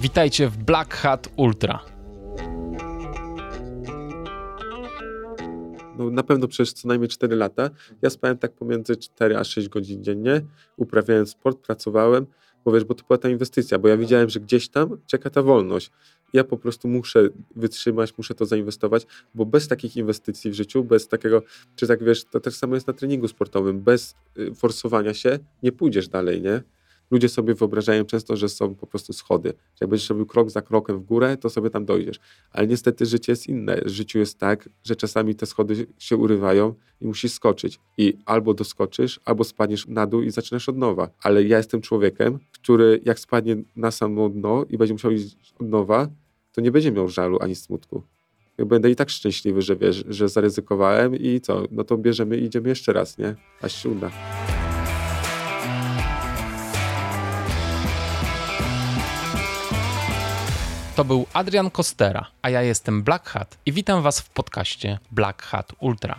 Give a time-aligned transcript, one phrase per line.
[0.00, 1.84] Witajcie w Black Hat Ultra.
[5.98, 7.70] No, na pewno przez co najmniej 4 lata.
[8.02, 10.40] Ja spałem tak pomiędzy 4 a 6 godzin dziennie,
[10.76, 12.26] uprawiałem sport, pracowałem,
[12.64, 15.42] bo wiesz, bo to była ta inwestycja, bo ja widziałem, że gdzieś tam czeka ta
[15.42, 15.90] wolność.
[16.32, 21.08] Ja po prostu muszę wytrzymać, muszę to zainwestować, bo bez takich inwestycji w życiu, bez
[21.08, 21.42] takiego,
[21.76, 25.72] czy tak wiesz, to też samo jest na treningu sportowym, bez y, forsowania się nie
[25.72, 26.62] pójdziesz dalej, nie?
[27.10, 29.48] Ludzie sobie wyobrażają często, że są po prostu schody.
[29.48, 32.20] Że jak będziesz robił krok za krokiem w górę, to sobie tam dojdziesz.
[32.50, 33.80] Ale niestety życie jest inne.
[33.84, 37.78] W życiu jest tak, że czasami te schody się urywają i musisz skoczyć.
[37.98, 41.08] I albo doskoczysz, albo spadniesz na dół i zaczynasz od nowa.
[41.22, 45.68] Ale ja jestem człowiekiem, który jak spadnie na samo dno i będzie musiał iść od
[45.68, 46.08] nowa,
[46.52, 48.02] to nie będzie miał żalu ani smutku.
[48.58, 52.44] Ja będę i tak szczęśliwy, że wiesz, że zaryzykowałem i co, no to bierzemy i
[52.44, 53.34] idziemy jeszcze raz, nie?
[53.60, 54.10] Aż się uda.
[60.96, 65.42] To był Adrian Kostera, a ja jestem Black Hat i witam Was w podcaście Black
[65.42, 66.18] Hat Ultra.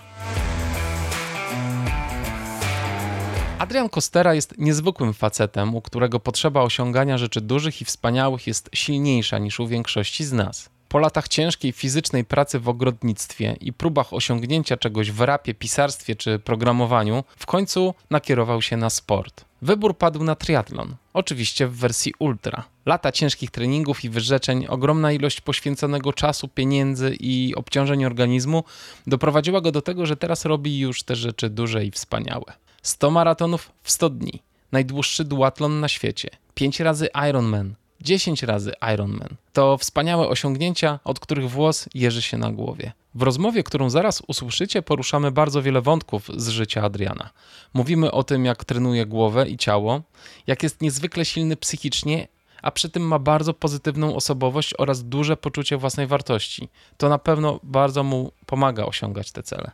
[3.60, 9.38] Adrian Kostera jest niezwykłym facetem, u którego potrzeba osiągania rzeczy dużych i wspaniałych jest silniejsza
[9.38, 10.70] niż u większości z nas.
[10.90, 16.40] Po latach ciężkiej fizycznej pracy w ogrodnictwie i próbach osiągnięcia czegoś w rapie, pisarstwie czy
[16.40, 19.47] programowaniu, w końcu nakierował się na sport.
[19.62, 22.64] Wybór padł na triatlon, oczywiście w wersji ultra.
[22.86, 28.64] Lata ciężkich treningów i wyrzeczeń, ogromna ilość poświęconego czasu, pieniędzy i obciążeń organizmu
[29.08, 32.54] doprowadziła go do tego, że teraz robi już te rzeczy duże i wspaniałe.
[32.82, 39.36] 100 maratonów w 100 dni, najdłuższy duatlon na świecie, 5 razy Ironman, 10 razy Ironman.
[39.54, 42.92] To wspaniałe osiągnięcia, od których włos jeży się na głowie.
[43.16, 47.30] W rozmowie, którą zaraz usłyszycie, poruszamy bardzo wiele wątków z życia Adriana.
[47.74, 50.02] Mówimy o tym, jak trenuje głowę i ciało,
[50.48, 52.28] jak jest niezwykle silny psychicznie,
[52.62, 56.70] a przy tym ma bardzo pozytywną osobowość oraz duże poczucie własnej wartości.
[56.98, 59.72] To na pewno bardzo mu pomaga osiągać te cele.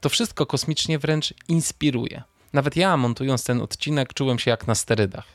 [0.00, 2.22] To wszystko kosmicznie wręcz inspiruje.
[2.52, 5.26] Nawet ja, montując ten odcinek, czułem się jak na sterydach.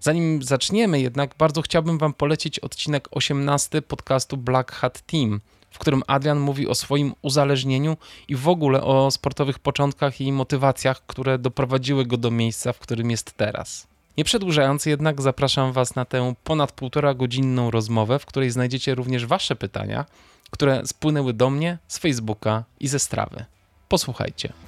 [0.00, 6.02] Zanim zaczniemy jednak, bardzo chciałbym Wam polecić odcinek 18 podcastu Black Hat Team, w którym
[6.06, 7.96] Adrian mówi o swoim uzależnieniu
[8.28, 13.10] i w ogóle o sportowych początkach i motywacjach, które doprowadziły go do miejsca, w którym
[13.10, 13.86] jest teraz.
[14.16, 19.26] Nie przedłużając jednak, zapraszam Was na tę ponad półtora godzinną rozmowę, w której znajdziecie również
[19.26, 20.04] Wasze pytania,
[20.50, 23.44] które spłynęły do mnie z Facebooka i ze strawy.
[23.88, 24.67] Posłuchajcie.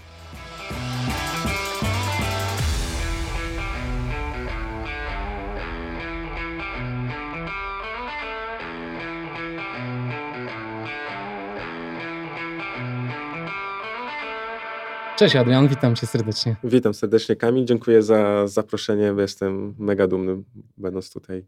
[15.20, 16.56] Cześć Adrian, witam cię serdecznie.
[16.64, 20.42] Witam serdecznie Kamil, dziękuję za zaproszenie, jestem mega dumny
[20.76, 21.46] będąc tutaj.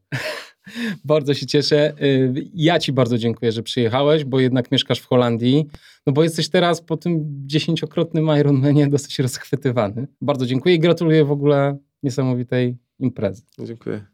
[1.05, 1.93] bardzo się cieszę.
[2.03, 5.67] Y, ja ci bardzo dziękuję, że przyjechałeś, bo jednak mieszkasz w Holandii,
[6.07, 10.07] no bo jesteś teraz po tym dziesięciokrotnym Ironmanie dosyć rozchwytywany.
[10.21, 13.43] Bardzo dziękuję i gratuluję w ogóle niesamowitej imprezy.
[13.59, 14.05] Dziękuję.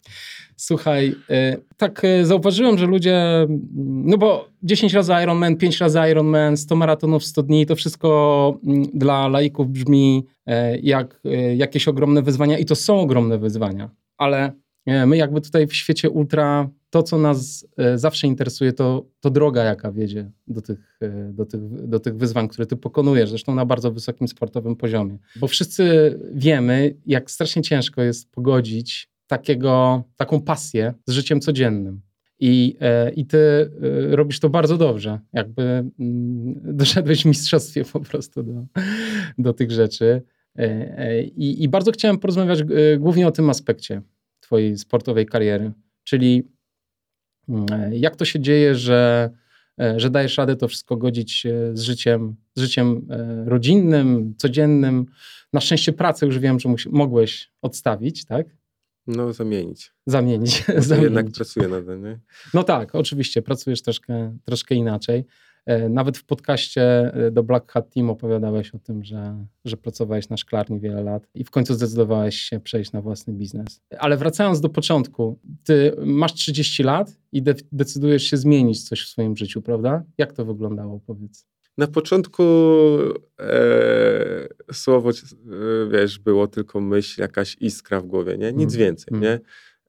[0.57, 3.47] Słuchaj, e, tak e, zauważyłem, że ludzie,
[3.85, 8.83] no bo 10 razy Ironman, 5 razy Ironman, 100 maratonów, 100 dni, to wszystko mm,
[8.95, 11.21] dla laików brzmi e, jak
[11.57, 14.53] jakieś ogromne wyzwania i to są ogromne wyzwania, ale
[15.07, 19.93] my jakby tutaj w świecie ultra, to co nas zawsze interesuje, to, to droga, jaka
[19.93, 20.99] wiedzie do tych,
[21.33, 25.19] do, tych, do tych wyzwań, które ty pokonujesz, zresztą na bardzo wysokim sportowym poziomie.
[25.37, 32.01] Bo wszyscy wiemy, jak strasznie ciężko jest pogodzić takiego, taką pasję z życiem codziennym.
[32.41, 35.21] I, e, I ty e, robisz to bardzo dobrze.
[35.33, 38.67] Jakby mm, doszedłeś w mistrzostwie po prostu do,
[39.39, 40.23] do tych rzeczy.
[40.57, 42.63] E, I, I bardzo chciałem porozmawiać
[42.99, 44.03] głównie o tym aspekcie
[44.49, 45.73] twojej sportowej kariery,
[46.05, 46.49] czyli
[47.49, 49.31] mm, jak to się dzieje, że,
[49.97, 53.09] że dajesz radę to wszystko godzić z życiem, z życiem
[53.47, 55.07] rodzinnym, codziennym.
[55.53, 58.47] Na szczęście pracę już wiem, że mogłeś odstawić, tak?
[59.07, 59.93] No, zamienić.
[60.07, 60.65] Zamienić.
[60.77, 61.05] zamienić.
[61.05, 62.21] Jednak pracuję nad tym, nie?
[62.55, 65.25] No tak, oczywiście, pracujesz troszkę, troszkę inaczej.
[65.69, 70.29] E, nawet w podcaście e, do Black Hat Team opowiadałeś o tym, że, że pracowałeś
[70.29, 73.81] na szklarni wiele lat i w końcu zdecydowałeś się przejść na własny biznes.
[73.99, 79.09] Ale wracając do początku, ty masz 30 lat i de decydujesz się zmienić coś w
[79.09, 80.05] swoim życiu, prawda?
[80.19, 81.47] Jak to wyglądało, powiedz?
[81.79, 82.43] Na początku
[83.41, 85.15] e, słowo, e,
[85.93, 88.53] wiesz, było tylko myśl, jakaś iskra w głowie, nie?
[88.53, 88.87] Nic mm.
[88.87, 89.23] więcej, mm.
[89.23, 89.41] nie?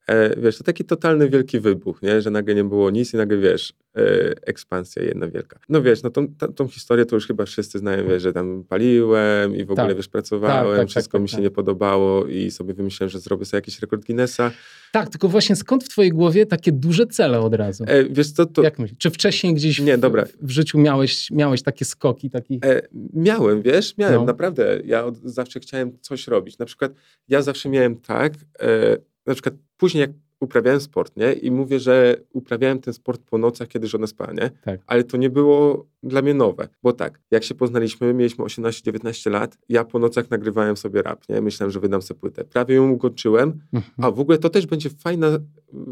[0.10, 2.22] E, wiesz, to taki totalny wielki wybuch, nie?
[2.22, 4.02] że nagle nie było nic i nagle, wiesz, e,
[4.42, 5.60] ekspansja jedna wielka.
[5.70, 8.64] No wiesz, no tą, tą, tą, historię to już chyba wszyscy znają, wiesz, że tam
[8.70, 9.98] paliłem i w ogóle, tak.
[9.98, 11.44] wiesz, pracowałem, tak, tak, tak wszystko mi się tak.
[11.44, 14.52] nie podobało i sobie wymyśliłem, że zrobię sobie jakiś rekord Guinnessa.
[14.92, 17.84] Tak, tylko właśnie skąd w twojej głowie takie duże cele od razu?
[17.88, 18.64] E, wiesz co, to...
[18.64, 18.98] Jak myślisz?
[18.98, 20.26] Czy wcześniej gdzieś nie, w, dobra.
[20.42, 22.30] w życiu miałeś, miałeś takie skoki?
[22.30, 22.60] Taki...
[22.66, 22.82] E,
[23.14, 24.26] miałem, wiesz, miałem, no.
[24.26, 24.82] naprawdę.
[24.86, 26.58] Ja od, zawsze chciałem coś robić.
[26.58, 26.92] Na przykład
[27.28, 31.34] ja zawsze miałem tak, e, na przykład później jak uprawiałem sport, nie?
[31.34, 34.50] I mówię, że uprawiałem ten sport po nocach, kiedy żona spała, nie?
[34.50, 34.80] Tak.
[34.88, 39.58] Ale to nie było dla mnie nowe, bo tak, jak się poznaliśmy, mieliśmy 18-19 lat,
[39.70, 41.42] ja po nocach nagrywałem sobie rap, nie?
[41.42, 42.44] Myślałem, że wydam sobie płytę.
[42.44, 43.94] Prawie ją ukończyłem, mhm.
[43.98, 45.28] a w ogóle to też będzie fajna,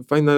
[0.08, 0.34] fajna,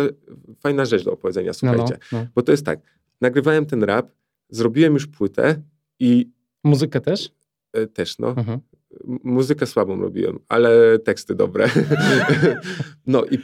[0.59, 1.97] fajna rzecz do opowiedzenia, słuchajcie.
[2.11, 2.27] No, no, no.
[2.35, 2.79] Bo to jest tak,
[3.21, 4.11] nagrywałem ten rap,
[4.49, 5.61] zrobiłem już płytę
[5.99, 6.29] i...
[6.63, 7.31] Muzykę też?
[7.73, 8.29] E, też, no.
[8.29, 8.59] Mhm.
[9.23, 11.69] Muzykę słabą robiłem, ale teksty dobre.
[13.07, 13.39] no i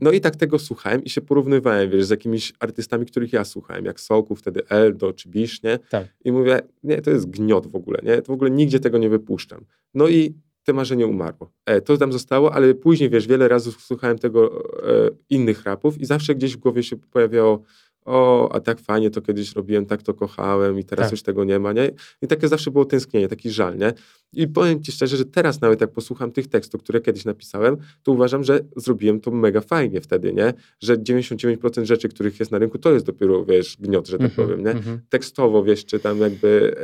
[0.00, 3.84] no i tak tego słuchałem i się porównywałem, wiesz, z jakimiś artystami, których ja słuchałem,
[3.84, 5.78] jak Soku, wtedy Eldo czy Bisz, nie?
[5.90, 6.06] Tak.
[6.24, 8.22] I mówię, nie, to jest gniot w ogóle, nie?
[8.22, 9.64] To w ogóle nigdzie tego nie wypuszczam.
[9.94, 10.34] No i
[10.64, 11.52] te marzenie umarło.
[11.66, 16.04] E, to tam zostało, ale później, wiesz, wiele razy słuchałem tego e, innych rapów i
[16.04, 17.62] zawsze gdzieś w głowie się pojawiało
[18.08, 21.12] o, a tak fajnie to kiedyś robiłem, tak to kochałem i teraz tak.
[21.12, 21.90] już tego nie ma, nie?
[22.22, 23.92] I takie zawsze było tęsknienie, taki żal, nie?
[24.32, 28.12] I powiem ci szczerze, że teraz nawet jak posłucham tych tekstów, które kiedyś napisałem, to
[28.12, 30.54] uważam, że zrobiłem to mega fajnie wtedy, nie?
[30.80, 34.36] Że 99% rzeczy, których jest na rynku, to jest dopiero, wiesz, gniot, że tak -hmm,
[34.36, 34.74] powiem, nie?
[34.74, 34.98] -hmm.
[35.08, 36.76] Tekstowo, wiesz, czy tam jakby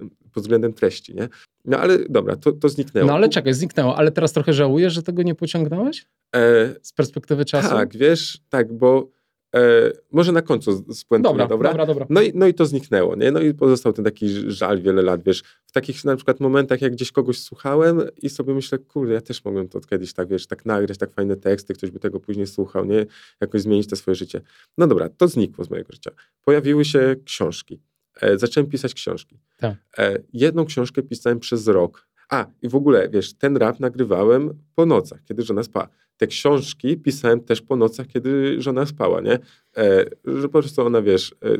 [0.00, 1.28] e, pod względem treści, nie?
[1.64, 3.06] No ale dobra, to, to zniknęło.
[3.06, 6.06] No ale czekaj, zniknęło, ale teraz trochę żałujesz, że tego nie pociągnąłeś?
[6.36, 7.68] E, Z perspektywy czasu?
[7.68, 9.13] Tak, wiesz, tak, bo
[9.54, 11.70] E, może na końcu spuentuję, dobra, dobra?
[11.70, 12.06] dobra, dobra.
[12.10, 13.30] No, i, no i to zniknęło, nie?
[13.30, 16.92] No i pozostał ten taki żal wiele lat, wiesz, w takich na przykład momentach, jak
[16.92, 20.66] gdzieś kogoś słuchałem i sobie myślę, kurde, ja też mogłem to kiedyś tak, wiesz, tak
[20.66, 23.06] nagrać, tak fajne teksty, ktoś by tego później słuchał, nie?
[23.40, 24.40] Jakoś zmienić to swoje życie.
[24.78, 26.10] No dobra, to znikło z mojego życia.
[26.44, 27.80] Pojawiły się książki.
[28.20, 29.38] E, zacząłem pisać książki.
[29.58, 29.74] Tak.
[29.98, 32.08] E, jedną książkę pisałem przez rok.
[32.34, 36.96] A, i w ogóle, wiesz, ten rap nagrywałem po nocach, kiedy żona spała te książki
[36.96, 39.38] pisałem też po nocach, kiedy żona spała, nie?
[39.76, 41.56] E, że po prostu ona, wiesz, e,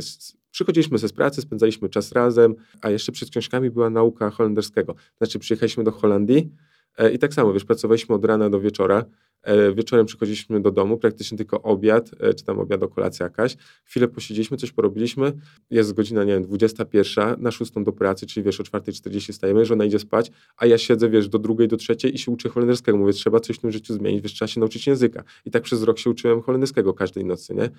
[0.51, 4.95] przychodziliśmy ze z pracy, spędzaliśmy czas razem, a jeszcze przed książkami była nauka holenderskiego.
[5.19, 6.51] Znaczy przyjechaliśmy do Holandii
[6.99, 9.05] e, i tak samo, wiesz, pracowaliśmy od rana do wieczora,
[9.75, 13.57] wieczorem przychodziliśmy do domu, praktycznie tylko obiad, e, czy tam obiad o kolacja jakaś.
[13.85, 15.33] Chwilę posiedzieliśmy, coś porobiliśmy.
[15.71, 19.85] Jest godzina, nie wiem, 21, na 6 do pracy, czyli wiesz, o 4.40 stajemy, żona
[19.85, 22.99] idzie spać, a ja siedzę, wiesz, do drugiej, do trzeciej i się uczę holenderskiego.
[22.99, 25.25] Mówię, trzeba coś w tym życiu zmienić, wiesz, trzeba się nauczyć języka.
[25.45, 27.71] I tak przez rok się uczyłem holenderskiego każdej nocy, nie?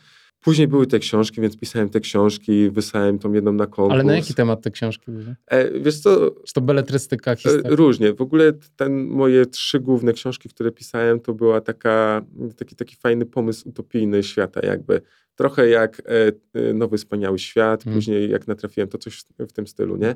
[0.41, 3.93] Później były te książki, więc pisałem te książki, wysłałem tą jedną na konkurs.
[3.93, 5.35] Ale na jaki temat te książki były?
[5.47, 6.31] E, wiesz co?
[6.45, 7.69] Czy to beletrystyka, historia?
[7.71, 8.13] E, różnie.
[8.13, 12.25] W ogóle ten, moje trzy główne książki, które pisałem, to była taka,
[12.57, 15.01] taki, taki fajny pomysł utopijny świata jakby.
[15.35, 17.97] Trochę jak e, e Nowy Wspaniały Świat, hmm.
[17.97, 20.15] później jak natrafiłem, to coś w, tym stylu, nie?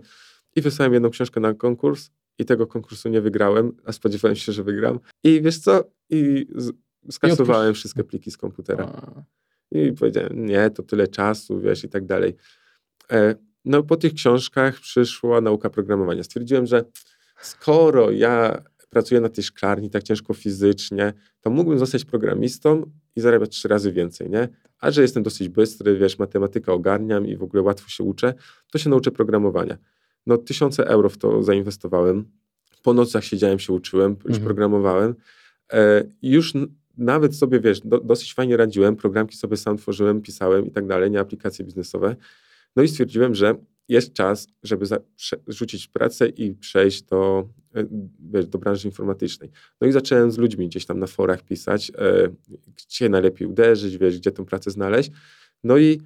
[0.56, 2.10] I wysłałem jedną książkę na konkurs
[2.40, 5.00] i tego konkursu nie wygrałem, a spodziewałem się, że wygram.
[5.24, 5.84] I wiesz co?
[6.10, 6.48] I
[7.12, 9.02] skasowałem wszystkie pliki z komputera.
[9.72, 12.36] I powiedziałem, nie, to tyle czasu, wiesz, i tak dalej.
[13.12, 16.24] E, no po tych książkach przyszła nauka programowania.
[16.24, 16.86] Stwierdziłem, że
[17.42, 23.50] skoro ja pracuję na tej szklarni tak ciężko fizycznie, to mógłbym zostać programistą i zarabiać
[23.50, 24.50] trzy razy więcej, nie?
[24.80, 28.34] A że jestem dosyć bystry, wiesz, matematykę ogarniam i w ogóle łatwo się uczę,
[28.72, 29.78] to się nauczę programowania.
[30.26, 32.26] No tysiące euro w to zainwestowałem.
[32.84, 34.46] Po nocach siedziałem, się uczyłem, już mhm.
[34.46, 35.16] programowałem.
[35.74, 36.54] E, już
[36.98, 41.12] nawet sobie, wiesz, do, dosyć fajnie radziłem, programki sobie sam tworzyłem, pisałem i tak dalej,
[41.12, 42.16] nie aplikacje biznesowe.
[42.76, 43.56] No i stwierdziłem, że
[43.90, 44.98] jest czas, żeby za,
[45.48, 47.86] rzucić pracę i przejść do, e,
[48.20, 49.50] wiesz, do branży informatycznej.
[49.82, 52.30] No i zacząłem z ludźmi gdzieś tam na forach pisać, e,
[52.76, 55.12] gdzie najlepiej uderzyć, wiesz, gdzie tę pracę znaleźć.
[55.64, 56.02] No i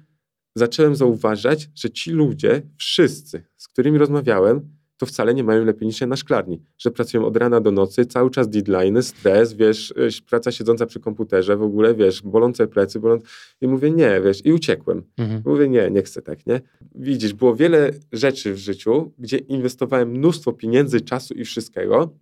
[0.56, 4.60] zacząłem zauważać, że ci ludzie, wszyscy, z którymi rozmawiałem,
[4.96, 8.06] to wcale nie mają lepiej niż ja na szklarni, że pracują od rana do nocy,
[8.06, 13.00] cały czas deadline, stres, wiesz, y, praca siedząca przy komputerze, w ogóle, wiesz, bolące plecy,
[13.00, 13.26] bolące...
[13.60, 15.02] I mówię, nie, wiesz, i uciekłem.
[15.16, 15.42] Mhm.
[15.44, 16.60] Mówię, nie, nie chcę tak, nie?
[16.94, 22.14] Widzisz, było wiele rzeczy w życiu, gdzie inwestowałem mnóstwo pieniędzy, czasu i wszystkiego,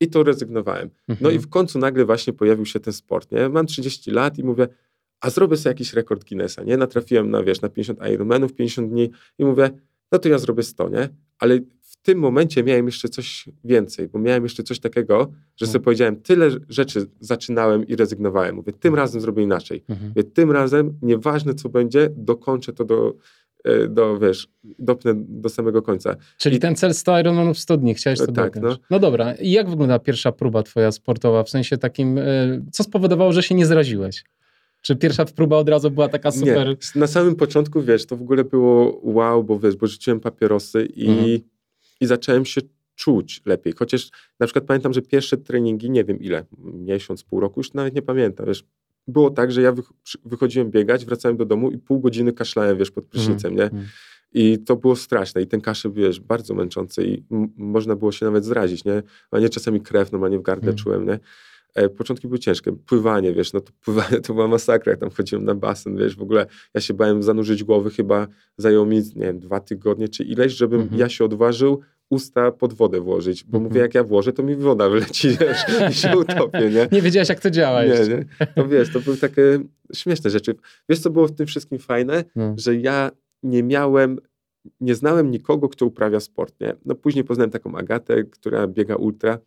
[0.00, 0.90] i to rezygnowałem.
[1.08, 1.18] Mhm.
[1.20, 3.48] No i w końcu nagle właśnie pojawił się ten sport, nie?
[3.48, 4.68] Mam 30 lat i mówię,
[5.20, 6.76] a zrobię sobie jakiś rekord Guinnessa, nie?
[6.76, 9.70] Natrafiłem na, wiesz, na 50 Ironmanów, 50 dni i mówię,
[10.12, 11.08] no to ja zrobię 100, nie?
[11.38, 11.58] Ale
[12.04, 15.84] tym momencie miałem jeszcze coś więcej, bo miałem jeszcze coś takiego, że sobie mhm.
[15.84, 18.54] powiedziałem, tyle rzeczy zaczynałem i rezygnowałem.
[18.56, 19.84] Mówię, tym razem zrobię inaczej.
[19.88, 20.08] Mhm.
[20.08, 23.14] Mówię, tym razem, nieważne co będzie, dokończę to do,
[23.64, 26.16] e, do, wiesz, dopnę do samego końca.
[26.38, 28.78] Czyli I- ten cel 100 Ironmanów w 100 dni, chciałeś to Tak, dopiąć.
[28.80, 28.86] no.
[28.90, 32.22] No dobra, i jak wygląda pierwsza próba twoja sportowa, w sensie takim, e,
[32.72, 34.24] co spowodowało, że się nie zraziłeś?
[34.82, 36.68] Czy pierwsza próba od razu była taka super?
[36.68, 40.88] Nie, na samym początku, wiesz, to w ogóle było wow, bo wiesz, bo rzuciłem papierosy
[40.96, 41.40] i, Mhm.
[42.00, 42.60] I zacząłem się
[42.94, 43.72] czuć lepiej.
[43.76, 44.10] Chociaż
[44.40, 48.02] na przykład pamiętam, że pierwsze treningi, nie wiem ile, miesiąc, pół roku, już nawet nie
[48.02, 48.64] pamiętam, wiesz,
[49.08, 49.92] było tak, że ja wych-
[50.24, 53.62] wychodziłem biegać, wracałem do domu i pół godziny kaszlałem, wiesz, pod prysznicem, nie?
[53.64, 53.86] Mhm.
[54.36, 55.42] I to było straszne.
[55.42, 57.22] I ten kaszel, wiesz, bardzo męczący i
[57.56, 59.02] można było się nawet zrazić, nie?
[59.30, 60.76] A nie czasami krew normalnie w gardle Mm.
[60.78, 61.18] czułem, nie?
[61.74, 62.72] E, początki były ciężkie.
[62.72, 64.90] Pływanie, wiesz, no to pływanie to była masakra.
[64.90, 68.26] Jak tam chodziłem na basen, wiesz, w ogóle ja się bałem zanurzyć głowy, chyba
[68.56, 71.00] zajęło mi, nie wiem, dwa tygodnie czy ileś, żebym Mhm.
[71.00, 73.64] ja się odważył usta pod wodę włożyć, bo Mhm.
[73.64, 75.58] mówię, jak ja włożę, to mi woda wyleci, wiesz,
[75.90, 76.88] i się utopię, nie?
[76.92, 78.08] Nie wiedziałeś, jak to działa Nie, jeszcze.
[78.08, 78.24] nie?
[78.54, 79.42] To wiesz, to były takie
[79.94, 80.54] śmieszne rzeczy.
[80.88, 82.24] Wiesz, co było w tym wszystkim fajne?
[82.36, 82.54] No.
[82.58, 83.10] że ja
[83.42, 84.18] nie miałem,
[84.80, 86.76] nie znałem nikogo, kto uprawia sport, nie?
[86.84, 89.38] No później poznałem taką Agatę, która biega ultra.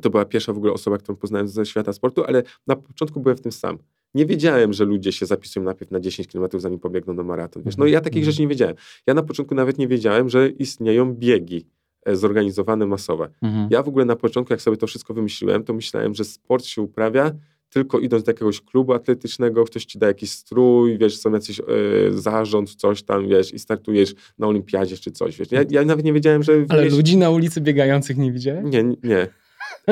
[0.00, 3.36] To była pierwsza w ogóle osoba, którą poznałem ze świata sportu, ale na początku byłem
[3.36, 3.78] w tym sam.
[4.14, 7.62] Nie wiedziałem, że ludzie się zapisują najpierw na 10 km, zanim pobiegną na maraton.
[7.62, 7.76] Wiesz?
[7.76, 8.32] No ja takich Mhm.
[8.32, 8.74] rzeczy nie wiedziałem.
[9.06, 11.66] Ja na początku nawet nie wiedziałem, że istnieją biegi
[12.06, 13.28] e, zorganizowane masowe.
[13.42, 13.68] Mhm.
[13.70, 16.82] Ja w ogóle na początku, jak sobie to wszystko wymyśliłem, to myślałem, że sport się
[16.82, 17.30] uprawia
[17.70, 21.64] tylko idąc do jakiegoś klubu atletycznego, ktoś ci da jakiś strój, wiesz, są jacyś e,
[22.10, 25.48] zarząd, coś tam, wiesz, i startujesz na olimpiadzie czy coś, wiesz.
[25.52, 26.64] Ja, ja nawet nie wiedziałem, że...
[26.68, 28.64] Ale wiesz, ludzi na ulicy biegających nie widziałeś?
[28.72, 29.28] Nie, nie.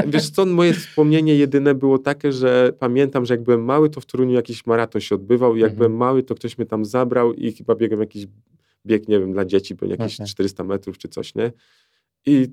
[0.06, 4.06] Wiesz co, moje wspomnienie jedyne było takie, że pamiętam, że jak byłem mały, to w
[4.06, 5.76] Toruniu jakiś maraton się odbywał i jak Mhm.
[5.78, 8.26] byłem mały, to ktoś mnie tam zabrał i chyba biegłem jakiś
[8.86, 10.26] bieg, nie wiem, dla dzieci, był jakieś Okej.
[10.26, 11.52] 400 metrów czy coś, nie?
[12.26, 12.48] I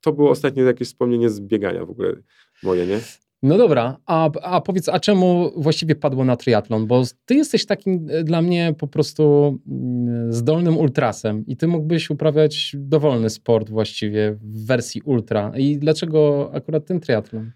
[0.00, 2.14] to było ostatnie jakieś wspomnienie z biegania w ogóle
[2.62, 3.00] moje, nie?
[3.42, 6.86] No dobra, a, a powiedz, a czemu właściwie padło na triatlon?
[6.86, 12.10] Bo ty jesteś takim e, dla mnie po prostu mm, zdolnym ultrasem i ty mógłbyś
[12.10, 15.52] uprawiać dowolny sport właściwie w wersji ultra.
[15.56, 17.50] I dlaczego akurat ten triatlon?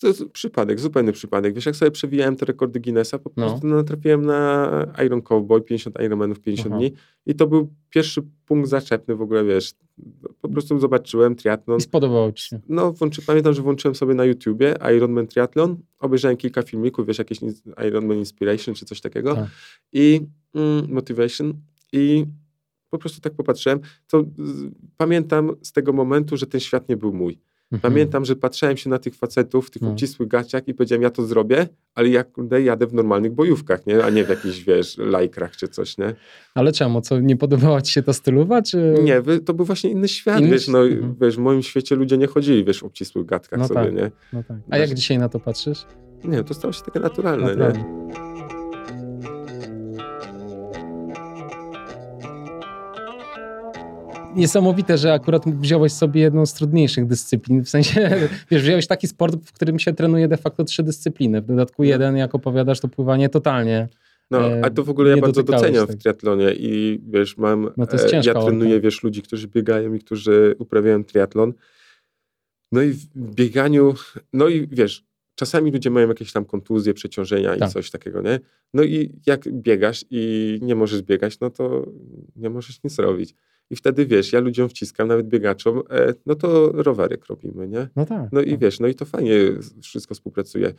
[0.00, 1.54] To jest przypadek, zupełny przypadek.
[1.54, 3.46] Wiesz, jak sobie przewijałem te rekordy Guinnessa, po No.
[3.46, 4.70] prostu natrafiłem na
[5.06, 6.78] Iron Cowboy, 50 Ironmanów, 50 Aha.
[6.78, 6.92] dni
[7.26, 9.72] i to był pierwszy punkt zaczepny w ogóle, wiesz.
[10.40, 11.78] Po prostu zobaczyłem triatlon.
[11.78, 12.60] I spodobało ci się.
[12.68, 17.38] No, włączy, pamiętam, że włączyłem sobie na YouTubie Ironman Triathlon, obejrzałem kilka filmików, wiesz, jakieś
[17.88, 19.46] Ironman Inspiration czy coś takiego Tak.
[19.92, 20.20] i
[20.54, 21.54] mm, Motivation
[21.92, 22.24] i
[22.90, 27.12] po prostu tak popatrzyłem, to z, pamiętam z tego momentu, że ten świat nie był
[27.12, 27.38] mój.
[27.72, 27.92] Mhm.
[27.92, 29.90] Pamiętam, że patrzyłem się na tych facetów w tych No.
[29.90, 34.04] obcisłych gaciach i powiedziałem, ja to zrobię, ale ja kurde, jadę w normalnych bojówkach, nie?
[34.04, 36.14] a nie w jakichś, wiesz, lajkrach czy coś, nie?
[36.54, 37.00] Ale czemu?
[37.00, 38.94] Co, nie podobała ci się ta stylowa, czy...
[39.02, 41.14] Nie, to był właśnie inny świat, Inny wiesz, no, mhm.
[41.20, 43.94] wiesz, w moim świecie ludzie nie chodzili, wiesz, w obcisłych gadkach No sobie, tak.
[43.94, 44.10] nie?
[44.32, 44.56] No tak.
[44.70, 45.86] A jak dzisiaj na to patrzysz?
[46.24, 47.84] Nie, to stało się takie naturalne, nie?
[54.36, 57.64] Niesamowite, że akurat wziąłeś sobie jedną z trudniejszych dyscyplin.
[57.64, 58.10] W sensie,
[58.50, 61.42] wiesz, wziąłeś taki sport, w którym się trenuje de facto trzy dyscypliny.
[61.42, 61.88] W dodatku No.
[61.88, 63.88] jeden, jak opowiadasz, to pływanie totalnie.
[64.30, 65.98] No, E, a to w ogóle ja bardzo doceniam tego.
[65.98, 70.54] w triatlonie i wiesz, mam, No e, ja trenuję, wiesz, ludzi, którzy biegają i którzy
[70.58, 71.52] uprawiają triatlon.
[72.72, 73.94] No i w bieganiu,
[74.32, 77.68] no i wiesz, czasami ludzie mają jakieś tam kontuzje, przeciążenia Tak.
[77.70, 78.40] i coś takiego, nie?
[78.74, 81.86] No i jak biegasz i nie możesz biegać, no to
[82.36, 83.34] nie możesz nic robić.
[83.70, 87.88] I wtedy, wiesz, ja ludziom wciskam, nawet biegaczom, e, no to rowerek robimy, nie?
[87.96, 88.32] No tak.
[88.32, 88.60] No i tak.
[88.60, 89.34] wiesz, no i to fajnie
[89.82, 90.72] wszystko współpracuje.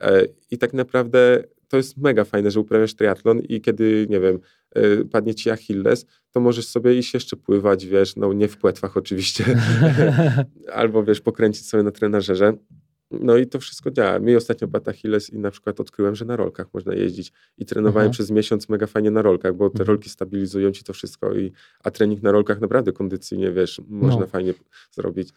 [0.00, 4.38] E, I tak naprawdę to jest mega fajne, że uprawiasz triatlon i kiedy, nie wiem,
[4.74, 8.96] e, padnie ci Achilles, to możesz sobie iść jeszcze pływać, wiesz, no nie w płetwach
[8.96, 9.44] oczywiście,
[10.72, 12.52] albo wiesz, pokręcić sobie na trenażerze.
[13.20, 14.18] No i to wszystko działa.
[14.18, 18.06] Mi ostatnio padł Achilles i na przykład odkryłem, że na rolkach można jeździć i trenowałem
[18.08, 18.12] Aha.
[18.12, 19.88] przez miesiąc mega fajnie na rolkach, bo te Mhm.
[19.88, 21.52] rolki stabilizują ci to wszystko i
[21.84, 24.26] a trening na rolkach naprawdę kondycyjnie, wiesz, można No.
[24.26, 24.54] fajnie
[24.92, 25.28] zrobić.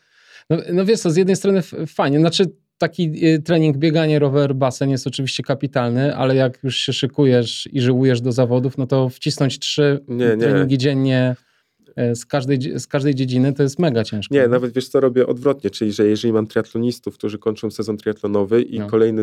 [0.50, 2.46] No, no wiesz co, z jednej strony fajnie, znaczy
[2.78, 7.82] taki y, trening bieganie, rower, basen jest oczywiście kapitalny, ale jak już się szykujesz i
[7.82, 10.38] żyłujesz do zawodów, no to wcisnąć trzy Nie, nie.
[10.38, 11.47] treningi dziennie e,
[12.16, 14.36] z każdej, z każdej dziedziny to jest mega ciężko.
[14.36, 18.62] Nie, nawet wiesz co, robię odwrotnie, czyli że jeżeli mam triatlonistów, którzy kończą sezon triatlonowy
[18.62, 18.88] i No.
[18.88, 19.22] kolejny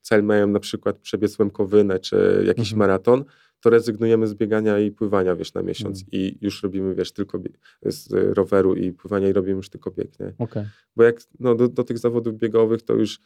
[0.00, 2.78] cel mają na przykład przebiec Łemkowynę czy jakiś Mhm.
[2.78, 3.24] maraton,
[3.60, 6.08] to rezygnujemy z biegania i pływania, wiesz, na miesiąc Mhm.
[6.12, 7.40] i już robimy, wiesz, tylko
[7.82, 10.32] z roweru i pływania i robimy już tylko bieg, nie?
[10.38, 10.64] Okej.
[10.96, 13.18] Bo jak no, do, do tych zawodów biegowych to już, e,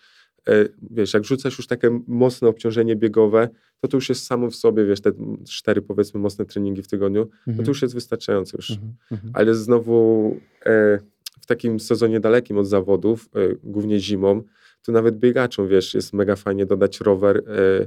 [0.91, 3.49] wiesz, jak rzucasz już takie mocne obciążenie biegowe,
[3.81, 5.13] to to już jest samo w sobie, wiesz, te
[5.49, 7.65] cztery powiedzmy mocne treningi w tygodniu, Mhm.
[7.65, 8.71] to już jest wystarczające już.
[8.71, 8.93] Mhm.
[9.11, 9.31] Mhm.
[9.35, 10.99] Ale znowu e,
[11.41, 14.43] w takim sezonie dalekim od zawodów, e, głównie zimą,
[14.83, 17.87] to nawet biegaczom, wiesz, jest mega fajnie dodać rower, e,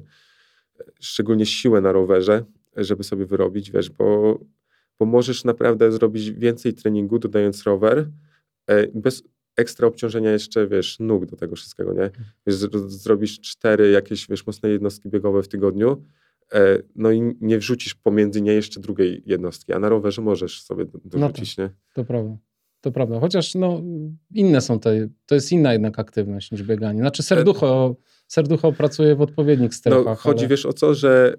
[1.00, 2.44] szczególnie siłę na rowerze,
[2.78, 4.40] żeby sobie wyrobić, wiesz, bo
[5.00, 8.10] bo możesz naprawdę zrobić więcej treningu, dodając rower,
[8.68, 9.24] e, bez
[9.56, 12.04] ekstra obciążenia jeszcze, wiesz, nóg do tego wszystkiego, nie?
[12.04, 12.26] Mhm.
[12.48, 12.56] Wiesz,
[12.88, 16.04] zrobisz cztery jakieś, wiesz, mocne jednostki biegowe w tygodniu,
[16.54, 20.86] e, no i nie wrzucisz pomiędzy nie jeszcze drugiej jednostki, a na rowerze możesz sobie
[21.06, 21.70] dorzucić, no nie?
[21.94, 22.38] To prawda.
[22.82, 23.20] To prawda.
[23.20, 23.82] Chociaż no,
[24.34, 27.00] inne są te, to jest inna jednak aktywność niż bieganie.
[27.00, 27.96] Znaczy serducho,
[28.28, 30.06] serducho pracuje w odpowiednich strefach.
[30.06, 30.48] No, chodzi, ale...
[30.48, 31.36] wiesz, o co, że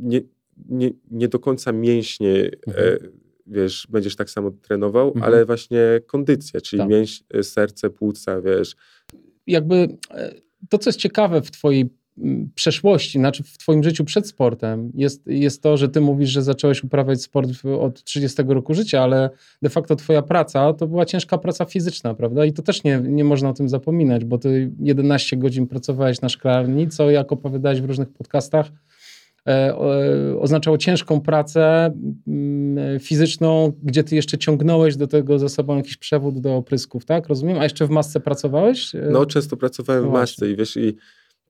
[0.00, 0.20] nie,
[0.68, 2.94] nie, nie do końca mięśnie, mhm.
[2.94, 2.98] e,
[3.46, 5.24] wiesz, będziesz tak samo trenował, mhm.
[5.24, 6.88] ale właśnie kondycja, czyli tak.
[6.88, 8.76] mięś, e, serce, płuca, wiesz.
[9.46, 10.34] Jakby e,
[10.68, 11.90] to, co jest ciekawe w twojej
[12.54, 16.84] przeszłości, znaczy w twoim życiu przed sportem jest, jest to, że ty mówisz, że zacząłeś
[16.84, 19.30] uprawiać sport od 30 roku życia, ale
[19.62, 22.44] de facto twoja praca to była ciężka praca fizyczna, prawda?
[22.44, 26.28] I to też nie, nie można o tym zapominać, bo ty 11 godzin pracowałeś na
[26.28, 28.70] szklarni, co jak opowiadałeś w różnych podcastach,
[30.40, 31.92] oznaczało ciężką pracę
[32.28, 37.28] mm, fizyczną, gdzie ty jeszcze ciągnąłeś do tego za sobą jakiś przewód do oprysków, tak?
[37.28, 37.58] Rozumiem?
[37.58, 38.94] A jeszcze w masce pracowałeś?
[38.94, 40.96] E, no, często pracowałem no w masce i wiesz, i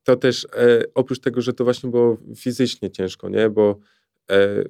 [0.05, 3.51] to też e, oprócz tego, że to właśnie było fizycznie ciężko, nie?
[3.51, 3.77] Bo e,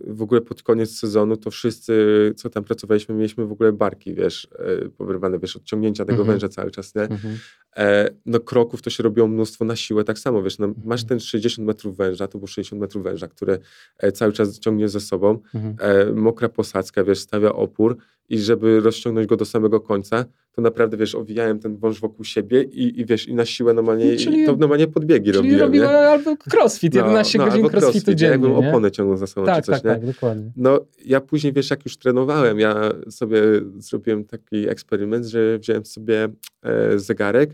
[0.06, 1.94] w ogóle pod koniec sezonu to wszyscy,
[2.37, 6.34] co tam pracowaliśmy, mieliśmy w ogóle barki, wiesz, e, powyrwane, wiesz, odciągnięcia tego mhm.
[6.34, 7.02] węża cały czas, nie?
[7.02, 7.38] Mhm.
[7.76, 10.87] E, no kroków to się robiło mnóstwo na siłę, tak samo, wiesz, no, mhm.
[10.88, 13.58] masz ten 60 metrów węża, to było 60 metrów węża, które
[13.99, 15.76] e, cały czas ciągnie ze sobą, mhm.
[15.78, 17.96] e, mokra posadzka, wiesz, stawia opór
[18.28, 22.62] i żeby rozciągnąć go do samego końca, to naprawdę, wiesz, owijałem ten wąż wokół siebie
[22.62, 26.37] i, i wiesz, i na siłę normalnie, czyli, to normalnie podbiegi czyli robiłem, robiłem albo
[26.52, 28.90] crossfit, 11 no, no, godzin crossfitu crossfit, dziennie, jakbym nie?
[28.90, 29.90] ciągnął za sobą, tak, czy coś, tak, nie?
[29.90, 30.52] tak, dokładnie.
[30.57, 33.40] No, ja później, wiesz, jak już trenowałem, ja sobie
[33.76, 36.28] zrobiłem taki eksperyment, że wziąłem sobie
[36.62, 37.50] e, zegarek,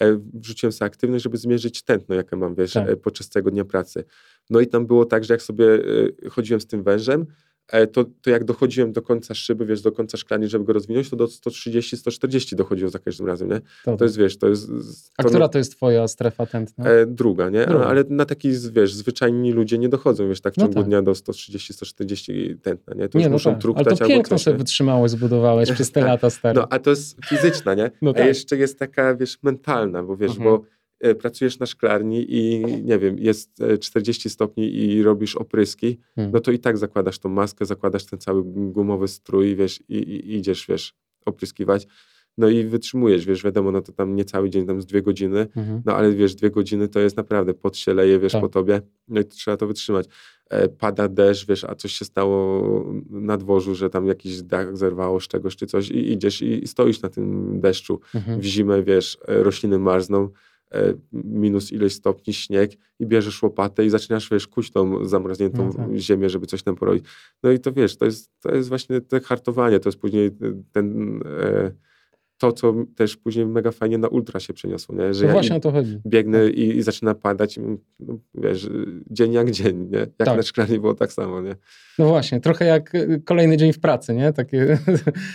[0.00, 2.88] e, wrzuciłem sobie aktywność, żeby zmierzyć tętno, jakie mam, wiesz, tak.
[2.88, 4.04] e, podczas tego dnia pracy.
[4.50, 5.74] No i tam było tak, że jak sobie
[6.24, 7.26] e, chodziłem z tym wężem,
[7.92, 11.16] to, to jak dochodziłem do końca szyby, wiesz, do końca szklani, żeby go rozwinąć, to
[11.16, 13.60] do 130-140 dochodziło za każdym razem, nie?
[13.84, 14.66] To, to jest, wiesz, to jest...
[14.66, 14.72] To,
[15.16, 16.84] A która to jest twoja strefa tętna?
[16.84, 17.66] E, druga, nie?
[17.66, 17.86] Druga.
[17.86, 20.88] Ale na taki, wiesz, zwyczajni ludzie nie dochodzą, wiesz, tak w no ciągu no tak.
[20.88, 23.08] dnia do 130-140 tętna, nie?
[23.08, 23.86] To nie, już no muszą tak.
[23.86, 26.60] Ale to piękno sobie wytrzymałeś, zbudowałeś przez te lata stare.
[26.60, 27.90] No, a to jest fizyczna, nie?
[28.02, 28.22] No tak.
[28.22, 30.50] A jeszcze jest taka, wiesz, mentalna, bo wiesz, mhm.
[30.50, 30.77] bo E,
[31.18, 36.32] pracujesz na szklarni i nie wiem, jest 40 e, stopni i robisz opryski, hmm.
[36.32, 40.36] no to i tak zakładasz tą maskę, zakładasz ten cały gumowy strój, wiesz, i, i
[40.36, 40.94] idziesz, wiesz,
[41.26, 41.86] opryskiwać.
[42.38, 45.40] No i wytrzymujesz, wiesz, wiadomo, no to tam nie cały dzień, tam z dwie godziny,
[45.56, 45.82] mhm.
[45.84, 48.40] no ale wiesz, dwie godziny to jest naprawdę, pot się leje, wiesz, tak.
[48.40, 50.06] po tobie, no i trzeba to wytrzymać.
[50.50, 55.20] E, pada deszcz, wiesz, a coś się stało na dworzu, że tam jakiś dach zerwało
[55.20, 58.00] z czegoś czy coś i idziesz i, i stoisz na tym deszczu.
[58.14, 58.40] Mhm.
[58.40, 60.57] W zimę, wiesz, e, rośliny marzną, E,
[61.12, 65.96] minus ileś stopni, śnieg i bierzesz łopatę i zaczynasz, wiesz, kuć tą zamarzniętą no tak.
[65.96, 67.04] ziemię, żeby coś tam porobić.
[67.42, 70.30] No i to, wiesz, to jest, to jest właśnie te hartowanie, to jest później
[70.72, 71.20] ten...
[71.26, 71.72] E,
[72.38, 75.14] to, co też później mega fajnie na ultra się przeniosło, nie?
[75.14, 76.00] że no ja właśnie o to chodzi.
[76.06, 76.54] biegnę tak.
[76.54, 77.58] i, i, zaczyna padać,
[78.00, 78.68] no, wiesz,
[79.10, 79.98] dzień jak dzień, nie?
[79.98, 80.36] Jak tak.
[80.36, 81.56] na szklanie było tak samo, nie?
[81.98, 84.32] No właśnie, trochę jak y, kolejny dzień w pracy, nie?
[84.32, 84.78] Takie,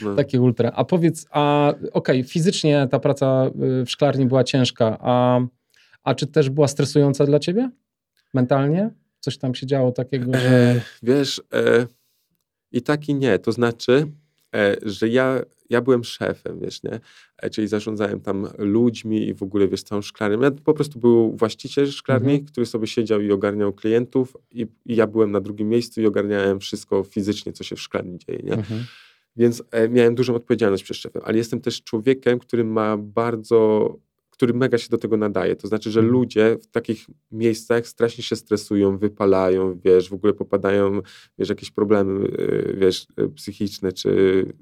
[0.02, 0.16] no.
[0.24, 0.72] takie ultra.
[0.76, 5.42] A powiedz, a okej, okay, fizycznie ta praca y, w szklarni była ciężka, a,
[6.04, 7.70] a czy też była stresująca dla ciebie?
[8.34, 8.90] Mentalnie?
[9.20, 10.50] Coś tam się działo takiego, że...
[10.50, 11.88] E, wiesz, e,
[12.72, 14.08] i tak i nie, to znaczy
[14.82, 17.00] że ja, ja byłem szefem, wiesz, nie?
[17.38, 20.42] E, czyli zarządzałem tam ludźmi i w ogóle, wiesz, całą szklarnią.
[20.42, 22.48] Ja po prostu był właściciel szklarni, mhm.
[22.48, 26.60] który sobie siedział i ogarniał klientów i, i, ja byłem na drugim miejscu i ogarniałem
[26.60, 28.54] wszystko fizycznie, co się w szklarni dzieje, nie?
[28.54, 28.84] Mhm.
[29.36, 33.90] Więc e, miałem dużą odpowiedzialność przed szefem, ale jestem też człowiekiem, który ma bardzo
[34.34, 35.56] który mega się do tego nadaje.
[35.56, 36.14] To znaczy, że mhm.
[36.14, 41.02] ludzie w takich miejscach strasznie się stresują, wypalają, wiesz, w ogóle popadają,
[41.38, 44.10] wiesz, jakieś problemy, y, wiesz, y, psychiczne, czy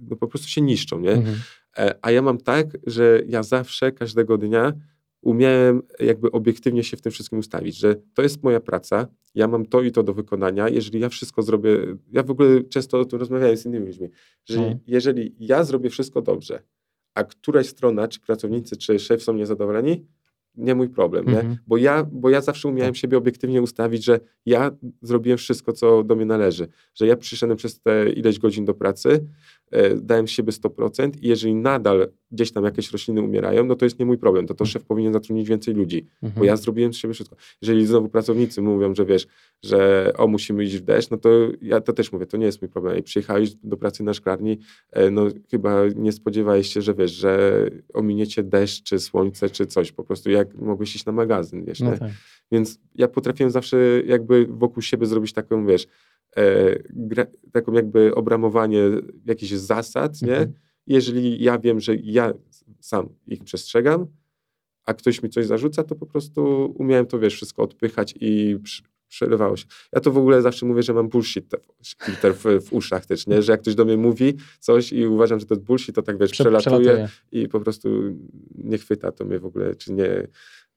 [0.10, 1.12] no po prostu się niszczą, nie?
[1.12, 1.36] Mhm.
[1.78, 4.74] E, a ja mam tak, że ja zawsze, każdego dnia
[5.22, 9.66] umiałem jakby obiektywnie się w tym wszystkim ustawić, że to jest moja praca, ja mam
[9.66, 11.70] to i to do wykonania, jeżeli ja wszystko zrobię,
[12.12, 14.10] ja w ogóle często o tym rozmawiałem z innymi ludźmi,
[14.46, 14.80] że mhm.
[14.88, 16.64] jeżeli ja zrobię wszystko dobrze,
[17.16, 20.06] a któraś strona, czy pracownicy, czy szef są niezadowoleni,
[20.56, 21.40] nie mój problem, nie?
[21.40, 21.58] Mhm.
[21.68, 23.02] Bo, ja, bo ja zawsze umiałem tak.
[23.02, 24.72] siebie obiektywnie ustawić, że ja
[25.02, 29.28] zrobiłem wszystko, co do mnie należy, że ja przyszedłem przez te ileś godzin do pracy,
[29.72, 34.00] e, dałem siebie 100% i jeżeli nadal gdzieś tam jakieś rośliny umierają, no to jest
[34.00, 34.72] nie mój problem, to to mhm.
[34.72, 36.40] szef powinien zatrudnić więcej ludzi, mhm.
[36.40, 37.36] bo ja zrobiłem z siebie wszystko.
[37.62, 39.28] Jeżeli znowu pracownicy mówią, że wiesz,
[39.64, 41.30] że o, musimy iść w deszcz, no to
[41.62, 42.98] ja to też mówię, to nie jest mój problem.
[42.98, 44.60] I przyjechałeś do pracy na szklarni,
[44.92, 49.92] e, no chyba nie spodziewałeś się, że wiesz, że ominiecie deszcz, czy słońce, czy coś,
[49.92, 52.12] po prostu jak mogłeś iść na magazyn, wiesz, no tak.
[52.52, 55.88] Więc ja potrafiłem zawsze jakby wokół siebie zrobić taką, wiesz,
[56.38, 56.44] e,
[56.90, 58.84] gra, taką jakby obramowanie
[59.26, 60.38] jakichś zasad, nie?
[60.38, 60.54] Mhm.
[60.88, 62.34] Jeżeli ja wiem, że ja
[62.80, 64.08] sam ich przestrzegam,
[64.86, 68.58] a ktoś mi coś zarzuca, to po prostu umiałem to, wiesz, wszystko odpychać i
[69.08, 69.66] przerywało się.
[69.94, 71.46] Ja to w ogóle zawsze mówię, że mam bullshit
[72.04, 73.42] filter w, w, uszach też, nie?
[73.42, 76.20] Że jak ktoś do mnie mówi coś i uważam, że to jest bullshit, to tak,
[76.20, 77.90] wiesz, Prze przelatuje, przelatuje i po prostu
[78.56, 80.28] nie chwyta to mnie w ogóle, czy nie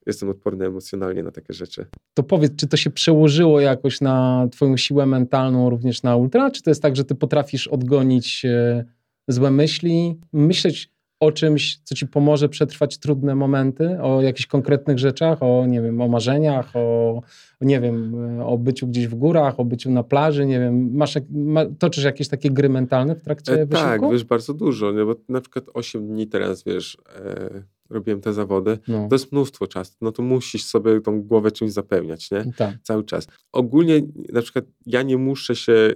[0.07, 1.87] jestem odporny emocjonalnie na takie rzeczy.
[2.15, 6.63] To powiedz, czy to się przełożyło jakoś na twoją siłę mentalną również na ultra, czy
[6.63, 8.85] to jest tak, że ty potrafisz odgonić e,
[9.29, 15.43] złe myśli, myśleć o czymś, co ci pomoże przetrwać trudne momenty, o jakichś konkretnych rzeczach,
[15.43, 17.21] o nie wiem, o marzeniach, o
[17.61, 21.67] nie wiem, o byciu gdzieś w górach, o byciu na plaży, nie wiem, masz, ma,
[21.79, 24.01] toczysz jakieś takie gry mentalne w trakcie e, wysiłku?
[24.01, 25.05] Tak, wiesz, bardzo dużo, nie?
[25.05, 29.09] bo na przykład 8 dni teraz, wiesz, e, robiłem te zawody, no.
[29.09, 32.45] to jest mnóstwo czasu, no to musisz sobie tą głowę czymś zapełniać, nie?
[32.57, 32.75] Tak.
[32.83, 33.27] Cały czas.
[33.53, 35.95] Ogólnie na przykład ja nie muszę się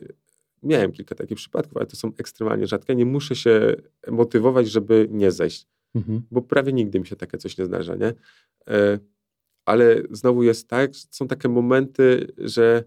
[0.62, 2.94] miałem kilka takich przypadków, ale to są ekstremalnie rzadkie.
[2.94, 3.74] Nie muszę się
[4.10, 6.22] motywować, żeby nie zejść, mhm.
[6.30, 8.14] bo prawie nigdy mi się takie coś nie zdarza, nie?
[8.68, 8.98] E,
[9.64, 12.84] ale znowu jest tak, są takie momenty, że,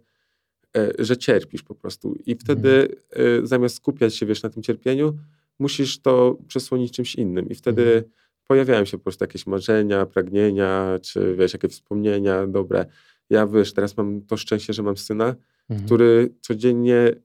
[0.78, 3.44] e, że cierpisz po prostu i wtedy mhm.
[3.44, 5.18] e, zamiast skupiać się, wiesz, na tym cierpieniu,
[5.60, 8.04] musisz to przesłonić czymś innym i wtedy mhm.
[8.48, 12.86] pojawiają się po prostu jakieś marzenia, pragnienia, czy wiesz, jakieś wspomnienia dobre.
[13.30, 15.36] Ja, wiesz, teraz mam to szczęście, że mam syna,
[15.70, 15.86] mhm.
[15.86, 17.16] który codziennie e,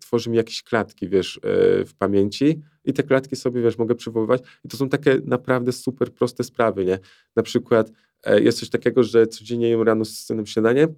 [0.00, 4.42] tworzy mi jakieś klatki, wiesz, e, w pamięci i te klatki sobie, wiesz, mogę przywoływać
[4.64, 6.98] i to są takie naprawdę super proste sprawy, nie?
[7.36, 7.92] Na przykład
[8.24, 10.88] e, jest coś takiego, że codziennie jem rano z synem śniadanie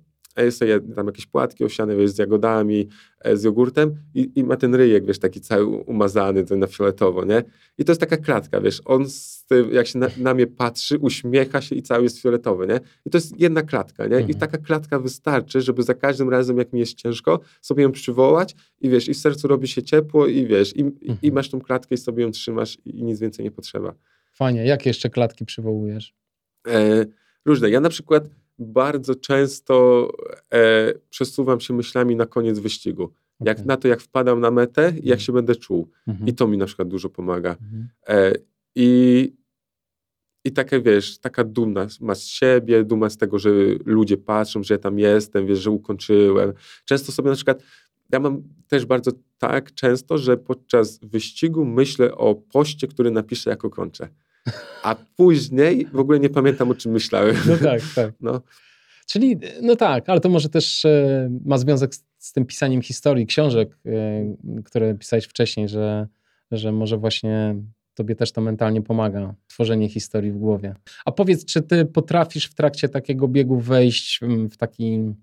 [0.50, 2.88] sobie tam jakieś płatki owsiane, wiesz, z jagodami,
[3.20, 7.24] e, z jogurtem i, i, ma ten ryjek, wiesz, taki cały umazany, ten na fioletowo,
[7.24, 7.42] nie?
[7.78, 9.06] I to jest taka klatka, wiesz, on
[9.46, 12.80] tym, jak się na, na, mnie patrzy, uśmiecha się i cały jest fioletowy, nie?
[13.06, 14.16] I to jest jedna klatka, nie?
[14.16, 14.30] Mhm.
[14.30, 18.54] I taka klatka wystarczy, żeby za każdym razem, jak mi jest ciężko, sobie ją przywołać
[18.80, 21.18] i wiesz, i w sercu robi się ciepło i wiesz, i, mhm.
[21.22, 23.94] i masz tą klatkę i sobie ją trzymasz i nic więcej nie potrzeba.
[24.32, 24.66] Fajnie.
[24.66, 26.14] Jakie jeszcze klatki przywołujesz?
[26.68, 27.06] E,
[27.44, 27.70] różne.
[27.70, 30.08] Ja na przykład bardzo często
[30.52, 33.04] e, przesuwam się myślami na koniec wyścigu.
[33.04, 33.14] Okay.
[33.40, 35.20] Jak na to, jak wpadam na metę i jak mhm.
[35.20, 35.90] się będę czuł.
[36.06, 36.28] Mhm.
[36.28, 37.50] I to mi na przykład dużo pomaga.
[37.50, 37.88] Mhm.
[38.08, 38.32] E,
[38.74, 39.32] I
[40.44, 43.50] i takie, wiesz, taka duma ma z siebie, duma z tego, że
[43.84, 46.52] ludzie patrzą, że ja tam jestem, wiesz, że ukończyłem.
[46.84, 47.62] Często sobie na przykład,
[48.12, 53.70] ja mam też bardzo tak często, że podczas wyścigu myślę o poście, który napiszę, jako
[53.70, 54.08] kończę
[54.82, 57.36] a później w ogóle nie pamiętam, o czym myślałem.
[57.46, 58.14] No tak, tak.
[58.20, 58.40] No.
[59.06, 63.26] Czyli, no tak, ale to może też e, ma związek z, z, tym pisaniem historii,
[63.26, 66.06] książek, e, które pisałeś wcześniej, że,
[66.50, 67.56] że może właśnie
[67.96, 70.74] tobie też to mentalnie pomaga, tworzenie historii w głowie.
[71.04, 75.14] A powiedz, czy ty potrafisz w trakcie takiego biegu wejść w taki,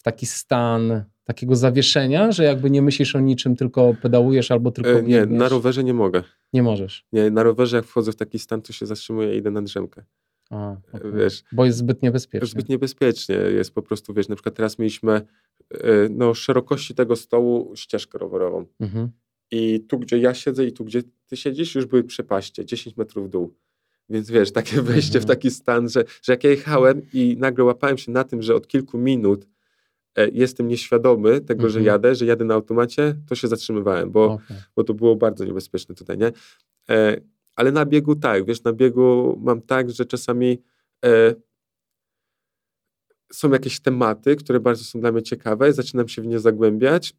[0.00, 4.90] w taki stan takiego zawieszenia, że jakby nie myślisz o niczym, tylko pedałujesz albo tylko
[4.90, 6.22] e, Nie, na rowerze nie mogę.
[6.52, 7.06] Nie możesz?
[7.12, 10.04] Nie, na rowerze jak wchodzę w taki stan, to się zatrzymuję i idę na drzemkę.
[10.50, 11.12] A, okay.
[11.12, 12.48] wiesz, Bo jest zbyt niebezpiecznie.
[12.48, 13.34] Zbyt niebezpiecznie.
[13.34, 15.26] Jest po prostu, wiesz, na przykład teraz mieliśmy e,
[16.10, 18.66] no, szerokości tego stołu ścieżkę rowerową.
[18.80, 19.10] Mhm.
[19.50, 23.26] I tu, gdzie ja siedzę i tu, gdzie ty siedzisz, już były przepaście, 10 metrów
[23.26, 23.54] w dół.
[24.08, 25.22] Więc wiesz, takie wejście mhm.
[25.22, 28.54] w taki stan, że, że jak ja jechałem i nagle łapałem się na tym, że
[28.54, 29.59] od kilku minut E,
[30.32, 31.86] jestem nieświadomy tego, że mhm.
[31.86, 34.56] jadę, że jadę na automacie, to się zatrzymywałem, bo, okay.
[34.76, 36.32] bo to było bardzo niebezpieczne tutaj, nie?
[36.90, 37.20] E,
[37.56, 40.62] ale na biegu tak, wiesz, na biegu mam tak, że czasami
[41.04, 41.34] e,
[43.32, 47.14] są jakieś tematy, które bardzo są dla mnie ciekawe, zaczynam się w nie zagłębiać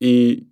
[0.00, 0.46] i,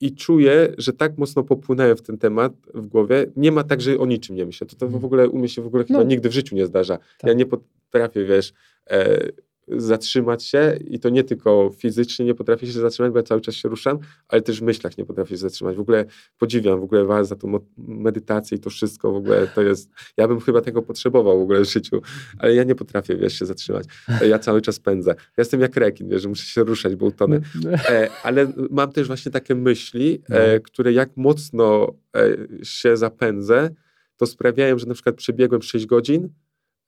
[0.00, 3.26] i czuję, że tak mocno popłynąłem w ten temat w głowie.
[3.36, 4.66] Nie ma tak, że o niczym nie myślę.
[4.66, 5.04] To, to w mhm.
[5.04, 6.04] ogóle u mnie się w ogóle chyba no.
[6.04, 6.98] nigdy w życiu nie zdarza.
[6.98, 7.28] Tak.
[7.28, 8.52] Ja nie potrafię, wiesz,
[8.90, 9.28] e,
[9.68, 13.54] zatrzymać się i to nie tylko fizycznie nie potrafię się zatrzymać, bo ja cały czas
[13.54, 13.98] się ruszam,
[14.28, 15.76] ale też w myślach nie potrafię się zatrzymać.
[15.76, 16.04] W ogóle
[16.38, 20.28] podziwiam w ogóle was za tą medytację i to wszystko w ogóle to jest, ja
[20.28, 22.02] bym chyba tego potrzebował w ogóle w życiu,
[22.38, 23.86] ale ja nie potrafię, wiesz, się zatrzymać.
[24.28, 25.10] Ja cały czas pędzę.
[25.10, 27.40] Ja jestem jak rekin, wiesz, że muszę się ruszać, bo utonę.
[27.88, 30.60] E, ale mam też właśnie takie myśli, e, no.
[30.60, 33.70] które jak mocno e, się zapędzę,
[34.16, 36.28] to sprawiają, że na przykład przebiegłem 6 godzin,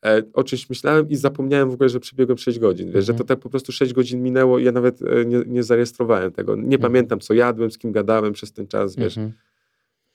[0.05, 2.93] e, o czymś myślałem i zapomniałem w ogóle, że przebiegłem 6 godzin.
[2.93, 3.27] Wiesz, że to mhm.
[3.27, 6.57] tak po prostu 6 godzin minęło i ja nawet e, nie, nie zarejestrowałem tego.
[6.57, 6.81] Nie mhm.
[6.81, 9.19] pamiętam, co jadłem, z kim gadałem przez ten czas, wiesz.
[9.19, 9.35] Mhm.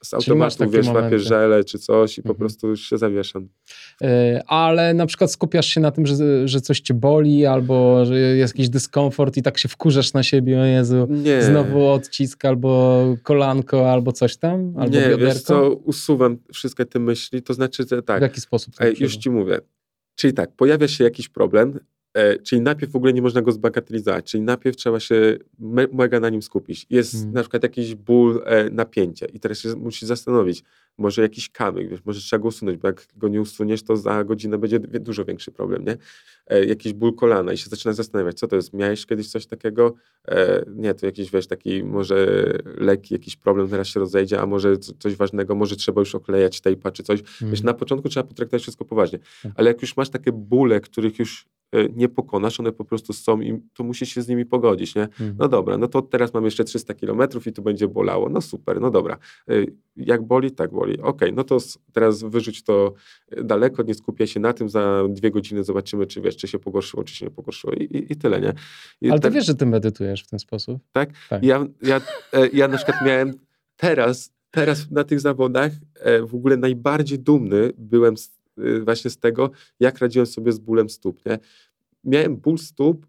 [0.03, 3.47] Z automatu, wiesz, łapię żele czy coś i po prostu się zawieszam.
[4.01, 4.07] Yy,
[4.47, 8.53] ale na przykład skupiasz się na tym, że, że coś cię boli albo że jest
[8.53, 11.43] jakiś dyskomfort i tak się wkurzasz na siebie, o Jezu, nie.
[11.43, 15.25] znowu odcisk albo kolanko albo coś tam, albo Nie, bioderko.
[15.25, 18.19] wiesz co, usuwam wszystkie te myśli, to znaczy, że tak.
[18.19, 18.73] W jaki sposób?
[18.99, 19.59] Już ci mówię.
[20.19, 21.79] Czyli tak, pojawia się jakiś problem,
[22.13, 26.19] E, czyli najpierw w ogóle nie można go zbagatelizować, czyli najpierw trzeba się me, mega
[26.19, 26.85] na nim skupić.
[26.89, 27.33] Jest hmm.
[27.33, 30.63] na przykład jakiś ból, e, napięcie i teraz się musisz zastanowić,
[30.99, 34.23] może jakiś kamyk, wiesz, może trzeba go usunąć, bo jak go nie usuniesz, to za
[34.23, 35.97] godzinę będzie dużo większy problem, nie?
[36.47, 39.93] E, jakiś ból kolana i się zaczyna zastanawiać, co to jest, miałeś kiedyś coś takiego?
[40.27, 44.77] E, nie, to jakiś, wiesz, taki może leki, jakiś problem teraz się rozejdzie, a może
[44.77, 47.23] coś ważnego, może trzeba już oklejać tejpa czy coś.
[47.23, 47.51] Hmm.
[47.51, 49.51] Wiesz, na początku trzeba potraktować wszystko poważnie, tak.
[49.55, 53.41] ale jak już masz takie bóle, których już E, nie pokonasz, one po prostu są
[53.41, 55.03] i to musisz się z nimi pogodzić, nie?
[55.03, 55.35] Mhm.
[55.39, 58.81] No dobra, no to teraz mam jeszcze 300 kilometrów i tu będzie bolało, no super,
[58.81, 59.17] no dobra.
[59.49, 59.53] E,
[59.97, 60.51] jak boli?
[60.51, 60.88] Tak boli.
[60.93, 61.57] Okej, okay, no to
[61.93, 62.93] teraz wyrzuć to
[63.43, 67.03] daleko, nie skupiaj się na tym, za dwie godziny zobaczymy, czy wiesz, czy się pogorszyło,
[67.03, 68.53] czy się nie pogorszyło i, i, i tyle, nie?
[69.01, 70.81] I Ale ty tak, wiesz, że ty medytujesz w ten sposób?
[70.91, 71.09] Tak?
[71.29, 71.43] tak.
[71.43, 72.01] Ja, ja,
[72.33, 73.33] e, ja na przykład miałem
[73.77, 75.71] teraz, teraz na tych zawodach
[76.27, 78.39] w ogóle najbardziej dumny byłem z
[78.83, 81.25] właśnie z tego, jak radziłem sobie z bólem stóp.
[81.25, 81.39] Nie?
[82.03, 83.05] Miałem ból stóp,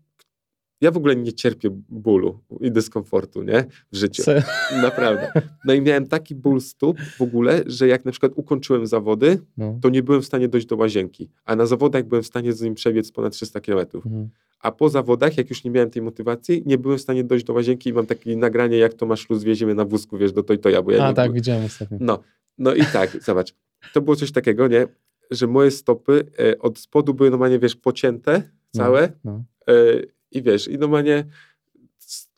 [0.80, 3.64] ja w ogóle nie cierpię bólu i dyskomfortu, nie?
[3.92, 4.22] W życiu.
[4.22, 4.32] Co?
[4.82, 5.32] Naprawdę.
[5.64, 9.78] No i miałem taki ból stóp w ogóle, że jak na przykład ukończyłem zawody, no.
[9.82, 11.28] to nie byłem w stanie dojść do łazienki.
[11.44, 13.86] A na zawodach byłem w stanie z nim przebiec ponad 300 km.
[13.94, 14.28] Mhm.
[14.60, 17.52] A po zawodach, jak już nie miałem tej motywacji, nie byłem w stanie dojść do
[17.52, 20.52] łazienki i mam takie nagranie, jak Tomasz Luz wiezie mnie na wózku, wiesz, do to
[20.52, 21.98] i to ja, bo ja A, tak, widziałem ostatnio.
[22.00, 22.18] No,
[22.58, 23.54] no i tak, zobacz.
[23.92, 24.86] To było coś takiego, nie?
[25.30, 29.44] że moje stopy e, od spodu były normalnie, wiesz, pocięte całe no, no.
[29.74, 29.74] E,
[30.32, 31.24] i wiesz, i normalnie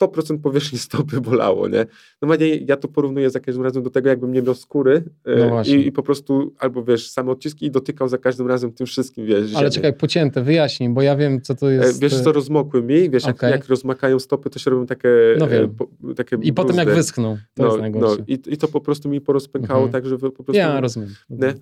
[0.01, 1.85] 100% powierzchni stopy bolało, nie?
[2.21, 5.63] Normalnie ja to porównuję za każdym razem do tego, jakbym nie miał skóry e, no
[5.63, 9.25] i, i, po prostu albo, wiesz, same odciski i dotykał za każdym razem tym wszystkim,
[9.25, 9.55] wiesz.
[9.55, 12.01] Ale czekaj, pocięte, wyjaśnij, bo ja wiem, co to jest.
[12.01, 13.51] Wiesz, co rozmokły mi, wiesz, okay.
[13.51, 15.75] jak, jak rozmakają stopy, to się robią takie No wiem.
[15.75, 16.53] Po, takie I bruzdy.
[16.53, 18.15] potem jak wyschną, to no, jest najgorsze.
[18.19, 19.91] No, i, i to po prostu mi porozpękało mhm.
[19.91, 20.53] tak, że po prostu...
[20.53, 21.09] Ja rozumiem.
[21.29, 21.53] Nie?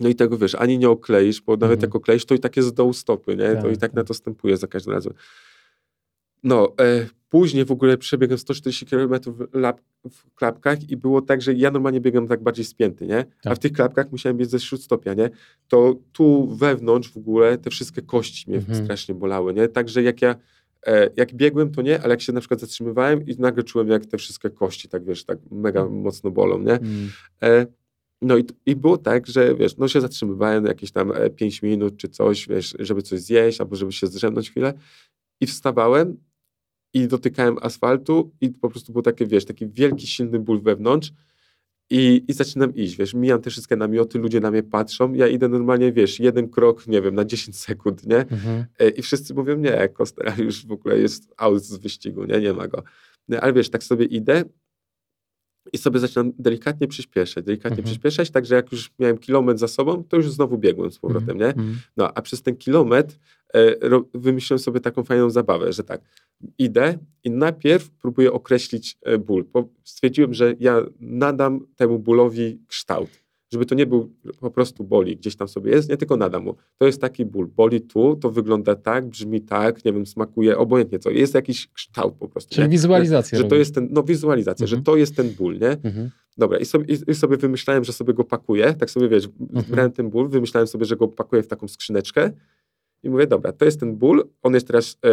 [0.00, 1.88] No i tego wiesz, ani nie okleisz, bo nawet mhm.
[1.88, 3.52] jak okleisz, to i tak jest z dołu stopy, nie?
[3.52, 5.12] Tak, to i tak, tak na to stępuje za każdym razem.
[6.42, 9.46] No, e, później w ogóle przebiegłem 140 km w,
[10.10, 13.24] w, klapkach i było tak, że ja normalnie biegam tak bardziej spięty, nie?
[13.24, 13.52] Tak.
[13.52, 15.30] A w tych klapkach musiałem biec ze śródstopia, nie?
[15.68, 18.84] To tu wewnątrz w ogóle te wszystkie kości mnie mhm.
[18.84, 19.68] strasznie bolały, nie?
[19.68, 20.36] Także jak ja
[20.86, 24.06] e, jak biegłem, to nie, ale jak się na przykład zatrzymywałem i nagle czułem, jak
[24.06, 26.00] te wszystkie kości tak, wiesz, tak mega mhm.
[26.00, 26.72] mocno bolą, nie?
[26.72, 27.10] Mhm.
[27.42, 27.66] E,
[28.22, 31.96] no i, i było tak, że wiesz, no się zatrzymywałem jakieś tam 5 e, minut
[31.96, 34.74] czy coś, wiesz, żeby coś zjeść albo żeby się zdrzemnąć chwilę
[35.40, 36.16] i wstawałem
[36.94, 41.12] i dotykałem asfaltu i po prostu był taki, wiesz, taki wielki, silny ból wewnątrz
[41.90, 45.48] i, i zaczynam iść, wiesz, mijam te wszystkie namioty, ludzie na mnie patrzą, ja idę
[45.48, 48.16] normalnie, wiesz, jeden krok, nie wiem, na 10 sekund, nie?
[48.16, 48.64] Mhm.
[48.78, 52.52] E, I wszyscy mówią, nie, Kostera już w ogóle jest out z wyścigu, nie, nie
[52.52, 52.82] ma go.
[53.28, 54.44] No, ale wiesz, tak sobie idę
[55.72, 57.84] i sobie zaczynam delikatnie przyspieszać, delikatnie mhm.
[57.84, 61.30] przyspieszać, tak że jak już miałem kilometr za sobą, to już znowu biegłem z powrotem,
[61.30, 61.38] mhm.
[61.38, 61.46] nie?
[61.46, 61.78] Mhm.
[61.96, 63.16] No, a przez ten kilometr
[63.54, 63.74] e,
[64.14, 66.00] wymyśliłem sobie taką fajną zabawę, że tak,
[66.58, 69.44] idę i najpierw próbuję określić e, ból.
[69.84, 73.10] Stwierdziłem, że ja nadam temu bólowi kształt
[73.52, 76.54] żeby to nie był po prostu boli, gdzieś tam sobie jest, nie tylko nadam mu.
[76.78, 80.98] To jest taki ból, boli tu, to wygląda tak, brzmi tak, nie wiem, smakuje, obojętnie
[80.98, 81.10] co.
[81.10, 82.54] Jest jakiś kształt po prostu.
[82.54, 82.70] Czyli nie?
[82.70, 83.38] wizualizacja.
[83.38, 84.78] Że, że to jest ten, no wizualizacja, mhm.
[84.78, 85.70] że to jest ten ból, nie?
[85.70, 86.10] Mhm.
[86.38, 89.64] Dobra, i sobie, i, sobie wymyślałem, że sobie go pakuję, tak sobie wiesz, mhm.
[89.68, 92.30] brałem ten ból, wymyślałem sobie, że go pakuję w taką skrzyneczkę
[93.02, 95.12] i mówię, dobra, to jest ten ból, on jest teraz e, e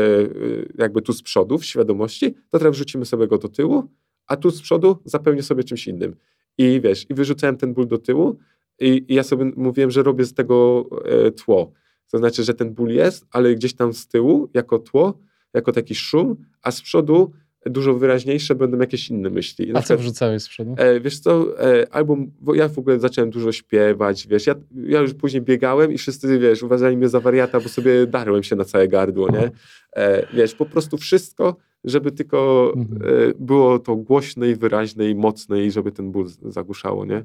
[0.77, 3.83] jakby tu z przodu, w świadomości, to teraz wrzucimy sobie go do tyłu,
[4.27, 6.15] a tu z przodu zapełnię sobie czymś innym.
[6.57, 8.39] I wiesz, i wyrzucałem ten ból do tyłu
[8.79, 11.71] i, i ja sobie mówiłem, że robię z tego e, tło.
[12.11, 15.19] To znaczy, że ten ból jest, ale gdzieś tam z tyłu, jako tło,
[15.53, 17.31] jako taki szum, a z przodu
[17.65, 19.71] dużo wyraźniejsze będą jakieś inne myśli.
[19.75, 20.75] A co wrzucałeś z przodu?
[20.77, 22.17] E, wiesz co, e, albo
[22.53, 26.63] ja w ogóle zacząłem dużo śpiewać, wiesz, ja, ja już później biegałem i wszyscy, wiesz,
[26.63, 29.51] uważali mnie za wariata, bo sobie darłem się na całe gardło, nie?
[29.95, 31.55] E, wiesz, po prostu wszystko,
[31.85, 33.01] żeby tylko mhm.
[33.01, 37.23] e, było to głośne i wyraźne i mocne i żeby ten ból zagłuszało, nie?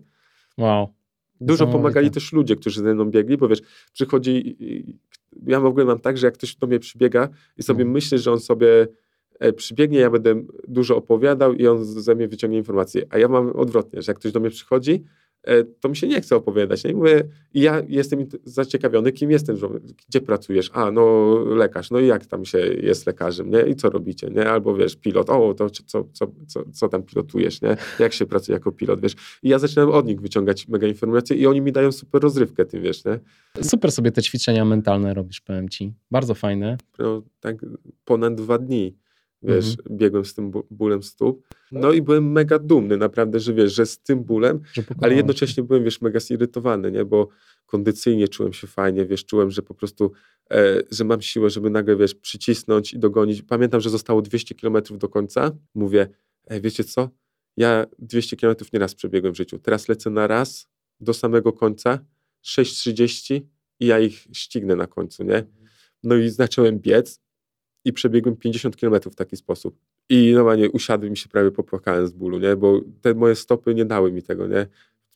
[0.59, 0.89] Wow.
[1.41, 4.57] Dużo pomagali też ludzie, którzy ze mną biegli, bo wiesz, przychodzi,
[5.47, 7.93] ja w ogóle mam tak, że jak ktoś do mnie przybiega i sobie mhm.
[7.93, 8.89] myśli, że on sobie
[9.39, 13.51] e, przybiegnie, ja będę dużo opowiadał i on ze mnie wyciągnie informacje, a ja mam
[13.51, 15.05] odwrotnie, że jak ktoś do mnie przychodzi,
[15.81, 16.85] to mi się nie chce opowiadać.
[16.85, 16.95] Nie?
[16.95, 17.25] Mówię,
[17.55, 19.57] ja jestem zaciekawiony, kim jestem,
[20.09, 20.71] gdzie pracujesz?
[20.73, 23.63] A, no lekarz, no i jak tam się jest lekarzem, nie?
[23.63, 24.51] I co robicie, nie?
[24.51, 27.77] Albo wiesz, pilot, o, to co, co, co, co tam pilotujesz, nie?
[27.99, 29.15] Jak się pracuje jako pilot, wiesz?
[29.43, 32.83] I ja zaczynam od nich wyciągać mega informacje i oni mi dają super rozrywkę tym,
[32.83, 33.21] wiesz, nie?
[33.63, 35.93] Super sobie te ćwiczenia mentalne robisz, powiem ci.
[36.11, 36.77] Bardzo fajne.
[36.99, 37.57] No, tak
[38.05, 38.97] ponad dwa dni
[39.43, 39.99] wiesz, mhm.
[39.99, 41.49] biegłem z tym bólem stóp.
[41.73, 44.61] No i byłem mega dumny naprawdę, że wiesz, że z tym bólem,
[45.03, 47.29] ale jednocześnie byłem, wiesz, mega zirytowany, nie, bo
[47.67, 50.13] kondycyjnie czułem się fajnie, wiesz, czułem, że po prostu,
[50.51, 53.43] e, że mam siłę, żeby nagle, wiesz, przycisnąć i dogonić.
[53.43, 55.51] Pamiętam, że zostało 200 kilometrów do końca.
[55.75, 56.09] Mówię,
[56.47, 57.11] e, wiecie co,
[57.57, 59.59] ja 200 kilometrów nieraz przebiegłem w życiu.
[59.59, 60.69] Teraz lecę na raz
[61.01, 61.99] do samego końca,
[62.45, 63.41] 6.30
[63.81, 65.45] i ja ich ścignę na końcu, nie?
[66.03, 67.21] No i zacząłem biec
[67.85, 69.79] i przebiegłem 50 kilometrów w taki sposób.
[70.09, 72.57] I normalnie usiadłem i się prawie popłakałem z bólu, nie?
[72.57, 74.67] Bo te moje stopy nie dały mi tego, nie?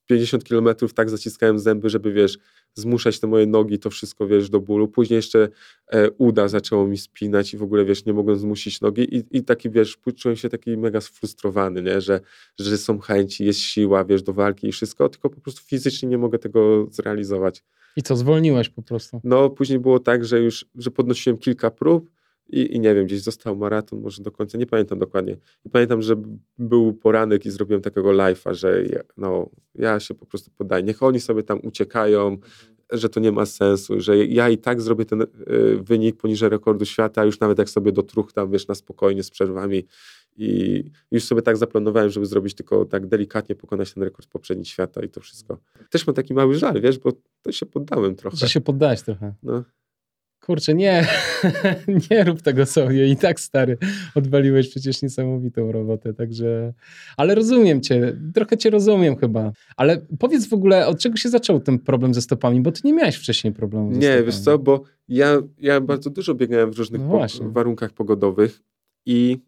[0.07, 2.39] 50 kilometrów tak zaciskałem zęby, żeby, wiesz,
[2.75, 4.89] zmuszać te moje nogi, to wszystko, wiesz, do bólu.
[4.89, 5.49] Później jeszcze
[5.93, 9.43] e, uda zaczęło mi spinać i w ogóle, wiesz, nie mogłem zmusić nogi i, i
[9.43, 12.01] taki, wiesz, czułem się taki mega sfrustrowany, nie?
[12.01, 12.21] Że,
[12.61, 16.19] że są chęci, jest siła, wiesz, do walki i wszystko, tylko po prostu fizycznie nie
[16.19, 17.65] mogę tego zrealizować.
[17.97, 19.21] I co, zwolniłeś po prostu?
[19.25, 22.11] No, później było tak, że już, że podnosiłem kilka prób,
[22.49, 25.37] i, I, nie wiem, gdzieś został maraton, może do końca, nie pamiętam dokładnie.
[25.65, 26.15] I pamiętam, że
[26.59, 30.83] był poranek i zrobiłem takiego live'a, że ja, no, ja się po prostu poddaję.
[30.83, 32.53] Niech oni sobie tam uciekają, mhm.
[32.93, 35.27] że to nie ma sensu, że ja i tak zrobię ten y,
[35.83, 39.87] wynik poniżej rekordu świata, już nawet jak sobie dotruchtam, wiesz, na spokojnie z przerwami.
[40.37, 45.03] I już sobie tak zaplanowałem, żeby zrobić tylko tak delikatnie pokonać ten rekord poprzedni świata
[45.03, 45.59] i to wszystko.
[45.91, 48.37] Też mam taki mały żal, wiesz, bo to się poddałem trochę.
[48.37, 49.35] Że się poddałeś trochę.
[49.43, 49.65] No
[50.47, 51.07] kurczę, nie,
[52.11, 53.09] nie rób tego sobie.
[53.09, 53.79] I tak stary,
[54.15, 56.75] odwaliłeś przecież niesamowitą robotę, także,
[57.17, 59.53] ale rozumiem cię, trochę cię rozumiem chyba.
[59.77, 62.93] Ale powiedz w ogóle, od czego się zaczął ten problem ze stopami, bo ty nie
[62.93, 64.27] miałeś wcześniej problemu Nie, stopami.
[64.27, 68.61] wiesz co, bo ja, ja bardzo dużo biegałem w różnych no po warunkach pogodowych
[69.07, 69.39] i,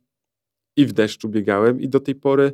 [0.76, 2.52] i w deszczu biegałem i do tej pory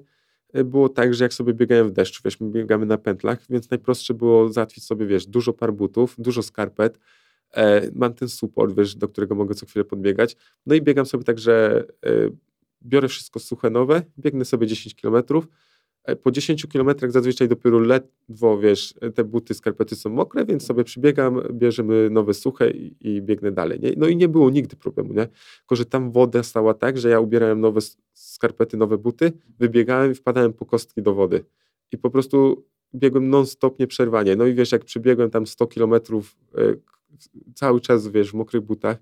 [0.53, 3.71] e, było tak, że jak sobie biegałem w deszczu, wiesz, my biegamy na pętlach, więc
[3.71, 6.99] najprostsze było załatwić sobie, wiesz, dużo par butów, dużo skarpet,
[7.57, 10.37] e, mam ten support, wiesz, do którego mogę co chwilę podbiegać.
[10.67, 12.11] No i biegam sobie tak, że e,
[12.85, 15.49] biorę wszystko suche, nowe, biegnę sobie 10 kilometrów,
[16.05, 20.85] e, po 10 kilometrach zazwyczaj dopiero ledwo, wiesz, te buty, skarpety są mokre, więc sobie
[20.85, 23.93] przybiegam, bierzemy nowe suche i, i, biegnę dalej, nie?
[23.97, 25.29] No i nie było nigdy problemu, nie?
[25.59, 27.81] Tylko, że tam woda stała tak, że ja ubierałem nowe
[28.13, 31.45] skarpety, nowe buty, wybiegałem i wpadałem po kostki do wody.
[31.93, 34.37] I po prostu biegłem non-stop, nieprzerwanie.
[34.37, 36.75] No i wiesz, jak przybiegłem tam 100 kilometrów e,
[37.55, 38.97] cały czas, wiesz, w mokrych butach,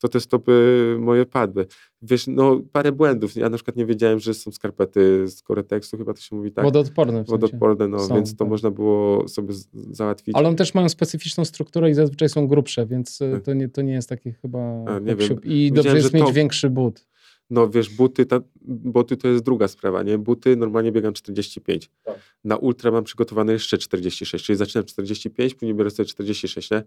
[0.00, 1.66] to te stopy moje padły.
[2.02, 3.36] Wiesz, no parę błędów.
[3.36, 6.64] Ja na przykład nie wiedziałem, że są skarpety z Cortexu, chyba to się mówi tak.
[6.64, 7.12] Wodoodporne.
[7.12, 7.30] W sensie.
[7.30, 8.48] Wodoodporne, no, są, więc to tak.
[8.48, 9.54] można było sobie
[9.90, 10.36] załatwić.
[10.36, 13.42] Ale one też mają specyficzną strukturę i zazwyczaj są grubsze, więc e, tak.
[13.42, 14.84] to nie, to nie jest takie chyba...
[14.86, 15.40] A, nie wiem.
[15.44, 16.32] I dobrze jest mieć to...
[16.32, 17.06] większy but.
[17.50, 20.18] No wiesz, buty, ta, buty to jest druga sprawa, nie?
[20.18, 21.90] Buty normalnie biegam 45.
[22.04, 22.18] Tak.
[22.44, 26.82] Na ultra mam przygotowane jeszcze 46, czyli zaczynam 45, później biorę sobie 46, nie?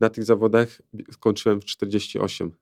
[0.00, 0.82] Na tych zawodach
[1.12, 2.52] skończyłem w 48.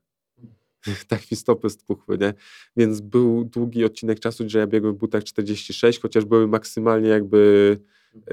[1.07, 2.33] tak mi stopy spuchły, nie?
[2.77, 7.77] Więc był długi odcinek czasu, że ja biegłem w butach 46, chociaż były maksymalnie jakby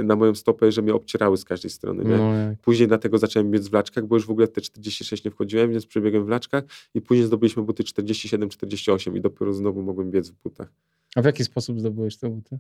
[0.05, 2.05] na moją stopę, że mnie obcierały z każdej strony.
[2.05, 5.71] No, później dlatego zacząłem biec w laczkach, bo już w ogóle te 46 nie wchodziłem,
[5.71, 6.65] więc przebiegłem w laczkach
[6.95, 10.73] i później zdobyliśmy buty 47-48 i dopiero znowu mogłem biec w butach.
[11.17, 12.59] A w jaki sposób zdobyłeś te buty?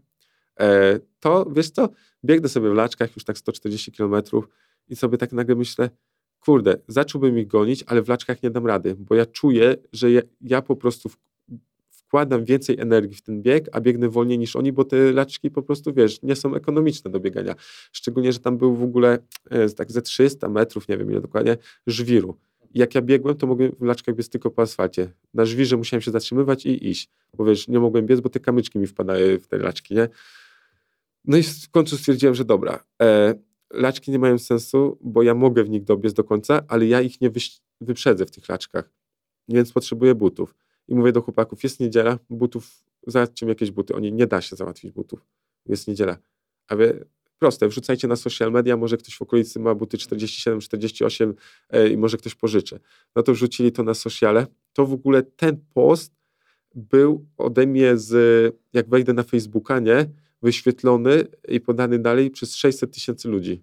[0.61, 1.89] E, to, wiesz co,
[2.25, 4.49] biegnę sobie w laczkach już tak 140 kilometrów
[4.89, 5.91] i sobie tak nagle myślę,
[6.40, 10.20] kurde, zacząłbym ich gonić, ale w laczkach nie dam rady, bo ja czuję, że ja,
[10.40, 11.11] ja po prostu
[11.90, 15.62] wkładam więcej energii w ten bieg, a biegnę wolniej niż oni, bo te laczki po
[15.62, 17.55] prostu, wiesz, nie są ekonomiczne do biegania.
[17.92, 19.18] Szczególnie, że tam był w ogóle
[19.51, 22.37] e, tak ze 300 metrów, nie wiem ile dokładnie, żwiru.
[22.75, 25.12] Jak ja biegłem, to mogłem w laczkach biec tylko po asfalcie.
[25.35, 28.79] Na żwirze musiałem się zatrzymywać i iść, bo wiesz, nie mogłem biec, bo te kamyczki
[28.79, 30.09] mi wpadały w te laczki, nie?
[31.25, 33.35] No i w końcu stwierdziłem, że dobra, e,
[33.70, 37.20] laczki nie mają sensu, bo ja mogę w nich dobiec do końca, ale ja ich
[37.20, 37.31] nie
[37.81, 38.90] wyprzedzę w tych laczkach,
[39.48, 40.55] więc potrzebuję butów.
[40.88, 43.94] I mówię do chłopaków, jest niedziela, butów, załatwcie mi jakieś buty.
[43.94, 45.20] Oni, nie da się załatwić butów.
[45.66, 46.18] Jest niedziela.
[46.68, 47.07] A wy,
[47.38, 51.35] proste, wrzucajcie na social media, może ktoś w okolicy ma buty 47, 48
[51.70, 52.81] e, i może ktoś pożyczy.
[53.16, 54.46] No to wrzucili to na sociale.
[54.72, 56.12] To w ogóle ten post
[56.74, 60.07] był ode mnie z, jak wejdę na Facebooka, nie?
[60.47, 63.63] Wyświetlony i podany dalej przez 600 tysięcy ludzi.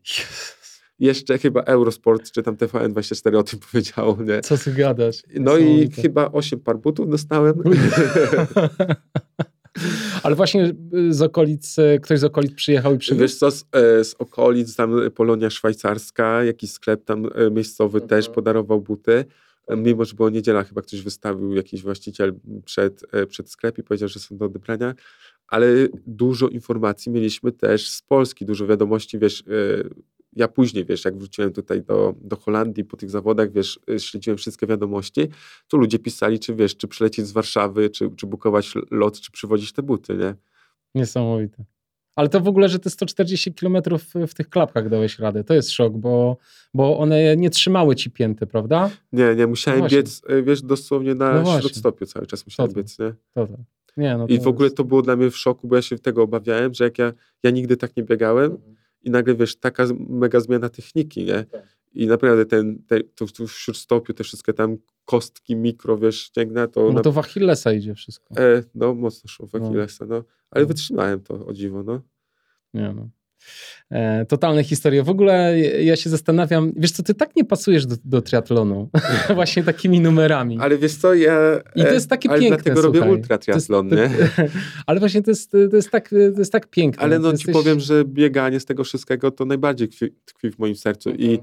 [1.00, 4.18] Jeszcze chyba Eurosport czy tam TVN24 o tym powiedziało.
[4.24, 4.42] Nie?
[4.42, 5.24] Co ty gadasz?
[5.40, 7.54] No i chyba 8 par butów dostałem.
[10.24, 10.76] Ale właśnie
[11.10, 13.22] z okolic, ktoś z okolic przyjechał i przywiózł?
[13.22, 18.10] Wiesz co, z, e, z okolic, tam Polonia Szwajcarska, jakiś sklep tam e, miejscowy mhm.
[18.10, 19.26] też podarował buty.
[19.78, 22.34] Mimo, że była niedziela, chyba ktoś wystawił, jakiś właściciel
[22.66, 24.94] przed, e, przed sklep i powiedział, że są do odebrania
[25.54, 25.68] ale
[26.08, 29.44] dużo informacji mieliśmy też z Polski, dużo wiadomości, wiesz, e,
[30.36, 34.38] ja później, wiesz, jak wróciłem tutaj do, do Holandii po tych zawodach, wiesz, e, śledziłem
[34.38, 35.22] wszystkie wiadomości,
[35.68, 39.74] to ludzie pisali, czy wiesz, czy przylecieć z Warszawy, czy, czy bukować lot, czy przywozić
[39.74, 40.36] te buty, nie?
[40.96, 41.64] Niesamowite.
[42.16, 43.78] Ale to w ogóle, że te 140 km
[44.28, 46.38] w tych klapkach dałeś radę, to jest szok, bo,
[46.74, 48.90] bo one nie trzymały ci pięty, prawda?
[49.12, 52.78] Nie, nie, musiałem no biec, e, wiesz, dosłownie na no śródstopiu cały czas musiałem to,
[52.78, 53.14] biec, nie?
[53.34, 53.58] To, to.
[53.98, 54.78] Nie no I w ogóle jest...
[54.78, 57.14] to było dla mnie w szoku, bo ja się tego obawiałem, że jak ja,
[57.44, 58.76] ja nigdy tak nie biegałem mhm.
[59.02, 61.44] i nagle, wiesz, taka mega zmiana techniki, nie?
[61.44, 61.78] Tak.
[61.94, 66.68] I naprawdę ten, te, to, to w śródstopiu, te wszystkie tam kostki mikro, wiesz, ścięgna,
[66.68, 66.84] to...
[66.84, 67.02] No na...
[67.02, 68.36] to w Achillesa idzie wszystko.
[68.38, 69.66] E, no, mocno szło w no.
[69.66, 70.24] Achillesa, no.
[70.52, 70.68] Ale no.
[70.68, 72.02] wytrzymałem to, o dziwo, no.
[72.74, 73.10] Nie no.
[73.94, 75.04] E, totalne historie.
[75.04, 78.90] W ogóle ja się zastanawiam, wiesz co, ty tak nie pasujesz do, do triatlonu.
[79.36, 80.58] Właśnie takimi numerami.
[80.60, 81.60] Ale wiesz co, ja...
[81.76, 83.02] I to jest takie ale piękne, dlatego słuchaj.
[83.02, 83.90] robię ultra triatlon,
[84.88, 87.04] ale właśnie to jest, to, jest tak, to jest tak piękne.
[87.04, 87.46] Ale no jesteś...
[87.46, 91.30] ci powiem, że bieganie z tego wszystkiego to najbardziej tkwi, tkwi w moim sercu mhm.
[91.30, 91.40] i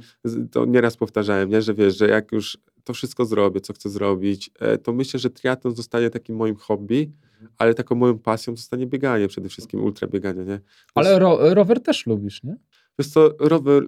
[0.51, 1.63] to nieraz powtarzałem, nie?
[1.63, 5.31] że wiesz, że jak już to wszystko zrobię, co chcę zrobić, e, to myślę, że
[5.31, 7.13] triatlon zostanie takim moim hobby,
[7.59, 10.61] ale taką moją pasją zostanie bieganie, przede wszystkim ultrabieganie, nie?
[10.95, 12.57] Ale ro rower też lubisz, nie?
[12.99, 13.83] Wiesz co, rower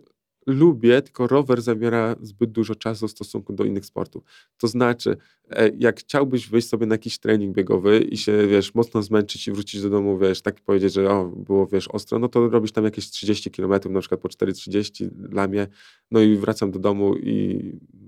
[0.46, 4.24] lubię, tylko rower zabiera zbyt dużo czasu w stosunku do innych sportów.
[4.58, 5.16] To znaczy,
[5.50, 9.52] e, jak chciałbyś wyjść sobie na jakiś trening biegowy i się, wiesz, mocno zmęczyć i
[9.52, 12.84] wrócić do domu, wiesz, tak powiedzieć, że o, było, wiesz, ostro, no to robisz tam
[12.84, 15.66] jakieś 30 km, na przykład po 4,30 dla mnie,
[16.10, 17.62] no i wracam do domu i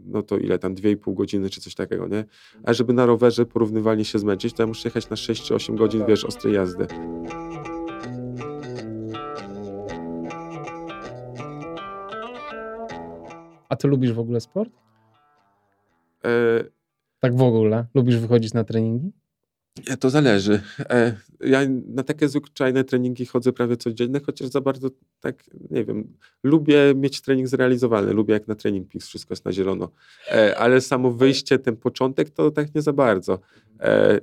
[0.07, 2.24] no to ile tam, 2,5 godziny czy coś takiego, nie?
[2.64, 5.76] A żeby na rowerze porównywalnie się zmęczyć, to ja muszę jechać na 6 czy 8
[5.76, 6.87] godzin, wiesz, ostrej jazdy.
[13.68, 14.72] A ty lubisz w ogóle sport?
[16.24, 16.64] E...
[17.20, 17.86] Tak w ogóle?
[17.94, 19.12] Lubisz wychodzić na treningi?
[20.00, 20.60] To zależy.
[20.78, 24.88] E, ja na takie zwyczajne treningi chodzę prawie codziennie, chociaż za bardzo
[25.20, 29.52] tak, nie wiem, lubię mieć trening zrealizowany, lubię jak na trening Peaks wszystko jest na
[29.52, 29.90] zielono,
[30.32, 33.38] e, ale samo wyjście, ten początek to tak nie za bardzo.
[33.80, 34.20] E,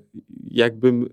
[0.52, 1.10] jakbym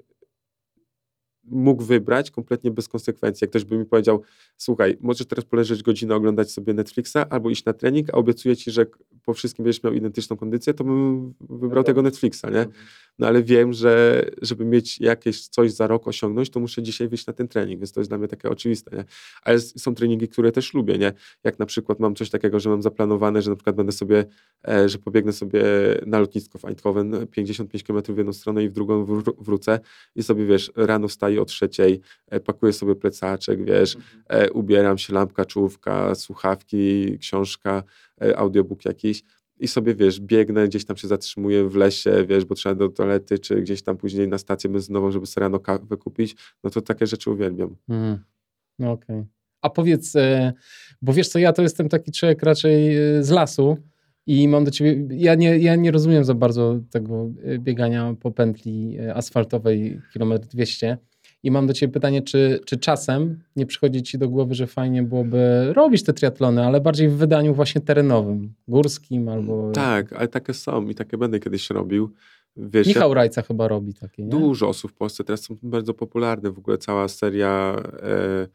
[1.51, 3.45] mógł wybrać kompletnie bez konsekwencji.
[3.45, 4.23] Jak ktoś by mi powiedział,
[4.57, 8.71] słuchaj, możesz teraz poleżeć godzinę, oglądać sobie Netflixa albo iść na trening, a obiecuję ci,
[8.71, 8.87] że
[9.25, 12.67] po wszystkim będziesz miał identyczną kondycję, to bym wybrał tego Netflixa, nie?
[13.19, 17.27] No ale wiem, że żeby mieć jakieś coś za rok osiągnąć, to muszę dzisiaj wyjść
[17.27, 19.05] na ten trening, więc to jest dla mnie takie oczywiste, nie?
[19.43, 21.13] Ale są treningi, które też lubię, nie?
[21.45, 24.25] Jak na przykład mam coś takiego, że mam zaplanowane, że na przykład będę sobie,
[24.69, 25.63] e, że pobiegnę sobie
[26.07, 29.05] na lotnisko w Eindhoven 55 km w jedną stronę i w drugą
[29.39, 29.81] wrócę
[30.15, 34.22] i sobie, wiesz, rano wstaję o trzeciej, e, pakuję sobie plecaczek, wiesz, mhm.
[34.28, 37.82] e, ubieram się, lampka, czołówka, słuchawki, książka,
[38.22, 39.22] e, audiobook jakiś
[39.61, 43.39] i sobie, wiesz, biegnę, gdzieś tam się zatrzymuję w lesie, wiesz, bo trzeba do toalety,
[43.39, 47.07] czy gdzieś tam później na stację benzynową, żeby sobie rano kawę kupić, no to takie
[47.07, 47.76] rzeczy uwielbiam.
[47.89, 48.18] Mm.
[48.78, 49.16] No okej.
[49.16, 49.26] Okay.
[49.62, 50.12] A powiedz,
[51.03, 53.76] bo wiesz co, ja to jestem taki człowiek raczej z lasu
[54.28, 58.99] i mam do ciebie, ja nie, ja nie rozumiem za bardzo tego biegania po pętli
[59.14, 60.99] asfaltowej kilometr 200,
[61.43, 65.03] i mam do Ciebie pytanie, czy, czy czasem nie przychodzi Ci do głowy, że fajnie
[65.03, 69.70] byłoby robić te triatlony, ale bardziej w wydaniu właśnie terenowym, górskim albo...
[69.72, 72.12] Tak, ale takie są i takie będę kiedyś robił.
[72.57, 74.30] Wiesz, Michał Rajca chyba robi takie, nie?
[74.30, 76.51] Dużo osób w Polsce teraz są bardzo popularne.
[76.51, 78.47] W ogóle cała seria e,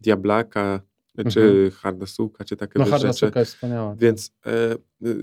[0.00, 0.80] Diablaka,
[1.16, 1.70] czy mhm.
[1.70, 3.26] Harda Suka, czy takie no, Harda rzeczy.
[3.26, 3.90] Suka jest wspaniała.
[3.90, 3.98] Tak.
[3.98, 4.76] Więc e,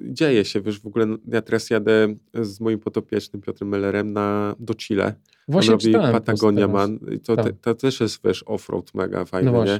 [0.03, 4.75] dzieje się, wiesz, w ogóle ja teraz jadę z moim potopiecznym Piotrem Mellerem na, do
[4.75, 5.13] Chile.
[5.47, 6.99] Właśnie On robi Patagonia Man.
[7.11, 7.45] I to, tak.
[7.45, 9.79] te, to też jest, wiesz, offroad mega fajny, no nie?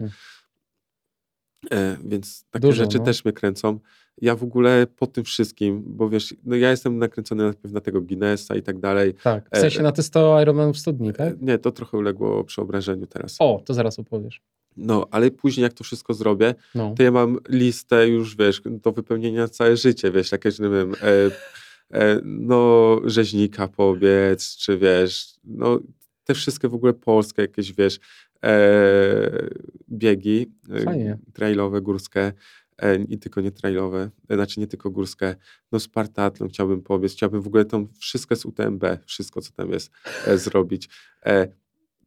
[1.72, 3.04] E, więc takie Dużo, rzeczy no.
[3.04, 3.80] też mnie kręcą.
[4.22, 8.02] Ja w ogóle po tym wszystkim, bo wiesz, no ja jestem nakręcony najpierw na tego
[8.02, 9.14] Guinnessa i tak dalej.
[9.24, 11.34] Tak, w sensie e, na te 100 Ironmanów w studni, tak?
[11.34, 13.36] E, nie, to trochę uległo przeobrażeniu teraz.
[13.40, 14.42] O, to zaraz opowiesz.
[14.78, 16.94] No, ale później jak to wszystko zrobię, no.
[16.98, 21.32] to ja mam listę już, wiesz, do wypełnienia całe życie, wiesz, jakieś, nie wiem, e,
[22.00, 25.80] e, no, rzeźnika powiedz, czy wiesz, no,
[26.24, 28.00] te wszystkie w ogóle polskie jakieś, wiesz,
[28.44, 29.50] e,
[29.90, 31.18] biegi e, Fajnie.
[31.34, 32.34] trailowe, górskie,
[32.78, 35.36] e, i tylko nie trailowe, e, znaczy nie tylko górskie,
[35.72, 39.92] no Spartatlon chciałbym pobiec, chciałbym w ogóle tam wszystko z UTMB, wszystko co tam jest,
[40.36, 40.90] zrobić.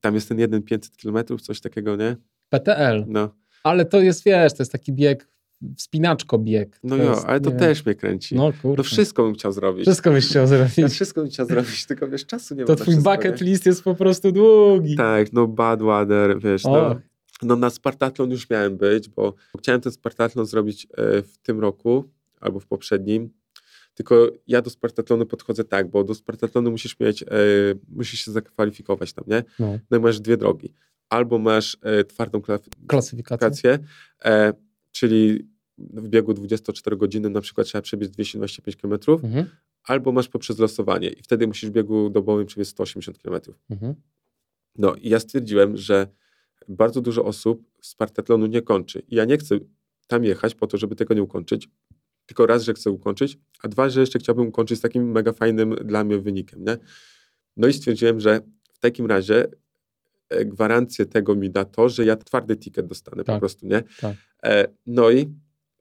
[0.00, 2.16] tam jest ten jeden 500 kilometrów, coś takiego, nie?
[2.52, 3.04] PTL.
[3.08, 3.34] No.
[3.64, 5.28] Ale to jest, wiesz, to jest taki bieg,
[5.76, 6.80] wspinaczko bieg.
[6.82, 8.34] No jo, ale to też mnie kręci.
[8.34, 8.76] No kurde.
[8.76, 9.84] To wszystko bym chciał zrobić.
[9.84, 10.78] Wszystko byś chciał zrobić.
[10.78, 12.76] Ja wszystko bym chciał zrobić, tylko wiesz, czasu nie to ma.
[12.76, 13.46] To twój bucket nie?
[13.46, 14.96] list jest po prostu długi.
[14.96, 16.96] Tak, no Badwater, wiesz, no.
[17.42, 22.04] No na Spartatlon już miałem być, bo chciałem ten Spartatlon zrobić e, w tym roku
[22.40, 23.30] albo w poprzednim.
[23.94, 27.26] Tylko ja do Spartatlonu podchodzę tak, bo do Spartatlonu musisz mieć, e,
[27.88, 29.44] musisz się zakwalifikować tam, nie?
[29.58, 29.78] No.
[29.90, 30.72] no i masz dwie drogi
[31.12, 32.42] albo masz e, twardą
[32.86, 33.78] klasyfikację,
[34.24, 34.52] e,
[34.92, 35.48] czyli
[35.78, 38.94] w biegu 24 godziny na przykład trzeba przebiec 225 km,
[39.24, 39.46] mhm.
[39.84, 43.40] albo masz poprzez losowanie i wtedy musisz w biegu dobowym przebiec 180 km.
[43.70, 43.94] Mhm.
[44.78, 46.06] No i ja stwierdziłem, że
[46.68, 49.02] bardzo dużo osób z partatlonu nie kończy.
[49.08, 49.58] I ja nie chcę
[50.06, 51.68] tam jechać po to, żeby tego nie ukończyć,
[52.26, 55.74] tylko raz, że chcę ukończyć, a dwa, że jeszcze chciałbym ukończyć z takim mega fajnym
[55.84, 56.76] dla mnie wynikiem, nie?
[57.56, 58.40] No i stwierdziłem, że
[58.72, 59.46] w takim razie
[60.44, 63.82] gwarancję tego mi da to, że ja twardy ticket dostanę tak, po prostu, nie?
[64.00, 64.16] Tak.
[64.44, 65.34] E, no i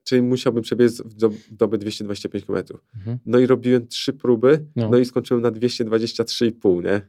[0.04, 1.14] czyli musiałbym przebiec w
[1.50, 2.64] dobę 225 km.
[2.96, 3.18] Mhm.
[3.26, 4.88] No i robiłem trzy próby, no.
[4.88, 7.00] no i skończyłem na 223,5, nie?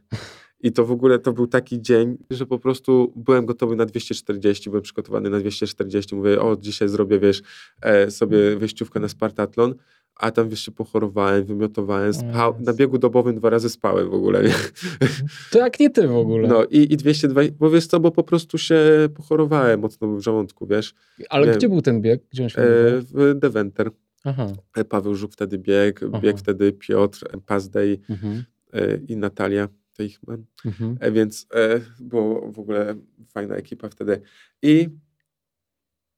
[0.64, 4.70] I to w ogóle to był taki dzień, że po prostu byłem gotowy na 240,
[4.70, 6.16] byłem przygotowany na 240.
[6.16, 7.42] Mówię, o, dzisiaj zrobię, wiesz,
[7.82, 9.74] e, sobie wyjściówkę na Spartatlon
[10.16, 14.42] a tam wiesz, się pochorowałem, wymiotowałem, spał, na biegu dobowym dwa razy spałem w ogóle.
[14.42, 14.54] Nie?
[15.50, 16.48] To jak nie ty w ogóle.
[16.48, 20.66] No i, i 202, bo wiesz co, bo po prostu się pochorowałem mocno w żołądku,
[20.66, 20.94] wiesz.
[21.28, 22.22] Ale gdzie był ten bieg?
[22.32, 22.64] Gdzie on się e,
[23.00, 23.90] W Deventer.
[24.24, 24.46] Aha.
[24.76, 26.20] E, Paweł Żuk wtedy biegł, Aha.
[26.20, 28.44] biegł wtedy Piotr Pazdej mhm.
[28.72, 30.96] e, i Natalia Teichmann, mhm.
[31.00, 32.94] e, więc e, było w ogóle
[33.28, 34.20] fajna ekipa wtedy.
[34.62, 34.88] I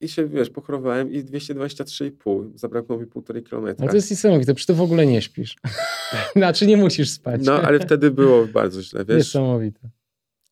[0.01, 2.51] i się, wiesz, pochorowałem i 223,5.
[2.55, 3.85] Zabrakło mi półtorej kilometra.
[3.85, 5.57] No to jest niesamowite, przecież ty w ogóle nie śpisz.
[6.37, 7.41] znaczy nie musisz spać.
[7.45, 9.17] No, ale wtedy było bardzo źle, wiesz.
[9.17, 9.91] Niesamowite.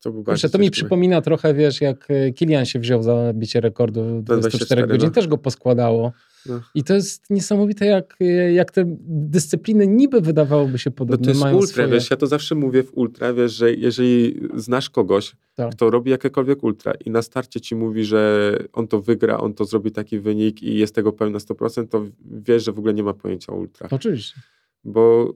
[0.04, 3.60] To, był Kurczę, to mi przypomina trochę, wiesz, jak e, Kilian się wziął za bicie
[3.60, 5.14] rekordu 24, 24 godzin, no.
[5.14, 6.12] też go poskładało.
[6.46, 6.60] No.
[6.74, 8.16] I to jest niesamowite, jak,
[8.52, 11.16] jak te dyscypliny niby wydawałoby się podobne.
[11.16, 11.88] No to jest mają ultra, swoje...
[11.88, 15.72] wiesz, ja to zawsze mówię w ultra, wiesz, że jeżeli znasz kogoś, tak.
[15.72, 19.64] kto robi jakiekolwiek ultra i na starcie ci mówi, że on to wygra, on to
[19.64, 23.14] zrobi taki wynik i jest tego pełna 100%, to wiesz, że w ogóle nie ma
[23.14, 23.88] pojęcia ultra.
[23.90, 24.40] Oczywiście.
[24.84, 25.34] Bo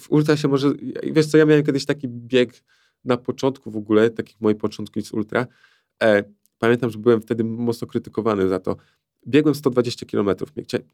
[0.00, 0.72] w ultra się może,
[1.12, 2.62] wiesz co, ja miałem kiedyś taki bieg
[3.06, 5.46] na początku w ogóle, takich moich początków z ultra,
[6.02, 6.24] e,
[6.58, 8.76] pamiętam, że byłem wtedy mocno krytykowany za to,
[9.28, 10.30] biegłem 120 km,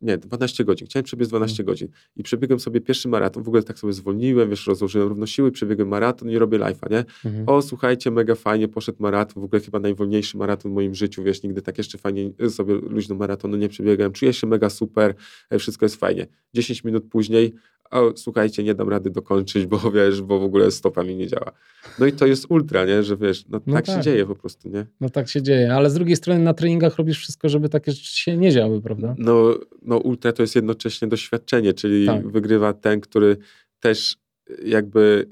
[0.02, 1.66] nie, 12 godzin, chciałem przebiec 12 mm.
[1.66, 5.50] godzin i przebiegłem sobie pierwszy maraton, w ogóle tak sobie zwolniłem, wiesz, rozłożyłem równo siły,
[5.50, 7.04] przebiegłem maraton i robię live'a, nie?
[7.24, 7.48] Mm.
[7.48, 11.42] O, słuchajcie, mega fajnie, poszedł maraton, w ogóle chyba najwolniejszy maraton w moim życiu, wiesz,
[11.42, 15.14] nigdy tak jeszcze fajnie sobie luźno maratonu nie przebiegłem, czuję się mega super,
[15.50, 16.26] e, wszystko jest fajnie.
[16.54, 17.52] 10 minut później
[17.92, 21.52] o, słuchajcie, nie dam rady dokończyć, bo wiesz, bo w ogóle stopa mi nie działa.
[21.98, 23.02] No i to jest ultra, nie?
[23.02, 24.86] Że wiesz, no, no tak, tak, się dzieje po prostu, nie?
[25.00, 28.16] No tak się dzieje, ale z drugiej strony na treningach robisz wszystko, żeby takie rzeczy
[28.16, 29.14] się nie działy, prawda?
[29.18, 32.28] No, no ultra to jest jednocześnie doświadczenie, czyli tak.
[32.28, 33.36] wygrywa ten, który
[33.80, 34.16] też
[34.64, 35.26] jakby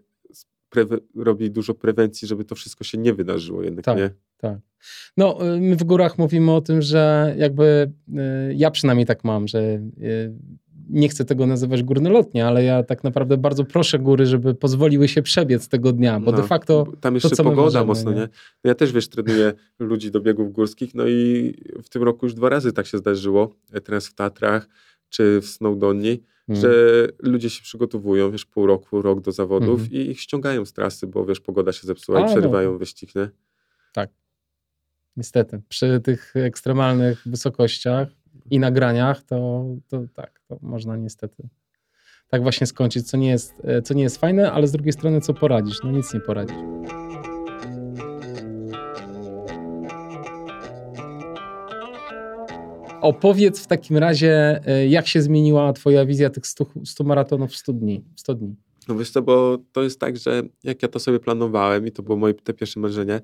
[1.16, 4.10] robi dużo prewencji, żeby to wszystko się nie wydarzyło jednak, tak, nie?
[4.36, 4.58] Tak.
[5.16, 9.48] No, y, my w górach mówimy o tym, że jakby y, ja przynajmniej tak mam,
[9.48, 10.32] że y,
[10.92, 15.22] nie chcę tego nazywać górnolotnie, ale ja tak naprawdę bardzo proszę góry, żeby pozwoliły się
[15.22, 16.86] przebiec tego dnia, bo no, de facto.
[17.00, 18.28] Tam jeszcze to, pogoda możemy, mocno, nie?
[18.64, 22.48] ja też wiesz, trenuję ludzi do biegów górskich, no i w tym roku już dwa
[22.48, 24.68] razy tak się zdarzyło, teraz w Tatrach
[25.08, 26.62] czy w Snowdonni, hmm.
[26.62, 26.70] że
[27.18, 29.92] ludzie się przygotowują, wiesz, pół roku, rok do zawodów hmm.
[29.92, 32.78] i ich ściągają z trasy, bo wiesz, pogoda się zepsuła A, i przerywają no.
[32.78, 33.30] wyścig, nie?
[33.92, 34.10] Tak.
[35.16, 35.62] Niestety.
[35.68, 38.08] Przy tych ekstremalnych wysokościach
[38.50, 41.48] i nagraniach, to, to tak, to można niestety
[42.30, 45.20] tak właśnie skończyć, co nie, jest, e, co nie jest fajne, ale z drugiej strony
[45.20, 45.82] co poradzisz?
[45.84, 46.56] No nic nie poradzisz.
[53.00, 57.56] Opowiedz w takim razie, e, jak się zmieniła twoja wizja tych 100, 100 maratonów w
[57.56, 58.56] 100 dni, 100 dni?
[58.88, 62.02] No wiesz co, bo to jest tak, że jak ja to sobie planowałem i to
[62.02, 63.20] było moje te pierwsze marzenie,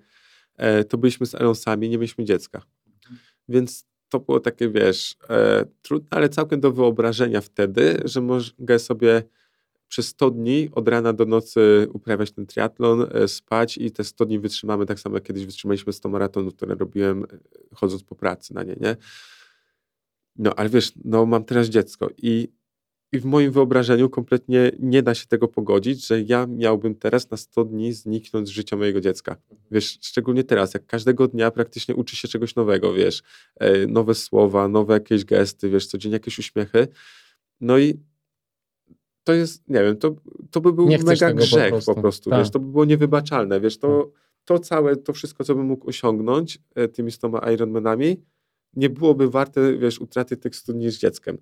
[0.57, 2.63] e, to byliśmy z Elą sami, nie mieliśmy dziecka.
[3.49, 9.23] Więc to było takie, wiesz, e, trudne, ale całkiem do wyobrażenia wtedy, że mogę sobie
[9.89, 14.27] przez 100 dni od rana do nocy uprawiać ten triatlon, e, spać i te 100
[14.27, 17.27] dni wytrzymamy tak samo jak kiedyś wytrzymaliśmy 100 maratonów, które robiłem e,
[17.75, 18.97] chodząc po pracy na nie, nie?
[20.37, 22.49] No, ale wiesz, no mam teraz dziecko i
[23.13, 27.37] i w moim wyobrażeniu kompletnie nie da się tego pogodzić, że ja miałbym teraz na
[27.37, 29.37] 100 dni zniknąć z życia mojego dziecka.
[29.71, 33.23] Wiesz, szczególnie teraz, jak każdego dnia praktycznie uczy się czegoś nowego, wiesz,
[33.57, 36.89] e, nowe słowa, nowe jakieś gesty, wiesz, codziennie jakieś uśmiechy.
[37.61, 38.01] No i
[39.25, 40.15] to jest, nie wiem, to,
[40.51, 42.39] to by był mega grzech po prostu, po prostu tak.
[42.39, 44.23] wiesz, to by było niewybaczalne, wiesz, to, tak.
[44.45, 48.23] to całe, to wszystko, co bym mógł osiągnąć e, tymi 100 Ironmanami,
[48.77, 51.39] nie byłoby warte, wiesz, utraty tych 100 dni z dzieckiem.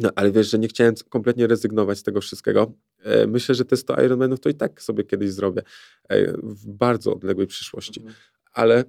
[0.00, 2.72] No, ale wiesz, że nie chciałem kompletnie rezygnować z tego wszystkiego.
[3.02, 5.62] E, myślę, że te 100 Ironmanów to i tak sobie kiedyś zrobię
[6.08, 8.00] e, w bardzo odległej przyszłości.
[8.00, 8.16] Mhm.
[8.52, 8.84] Ale e,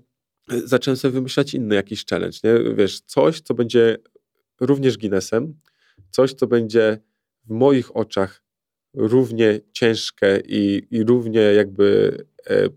[0.65, 2.75] zacząłem sobie wymyślać inny jakiś challenge, nie?
[2.75, 3.97] Wiesz, coś, co będzie
[4.59, 5.59] również Guinnessem,
[6.11, 6.97] coś, co będzie
[7.45, 8.43] w moich oczach
[8.93, 12.17] równie ciężkie i, i równie jakby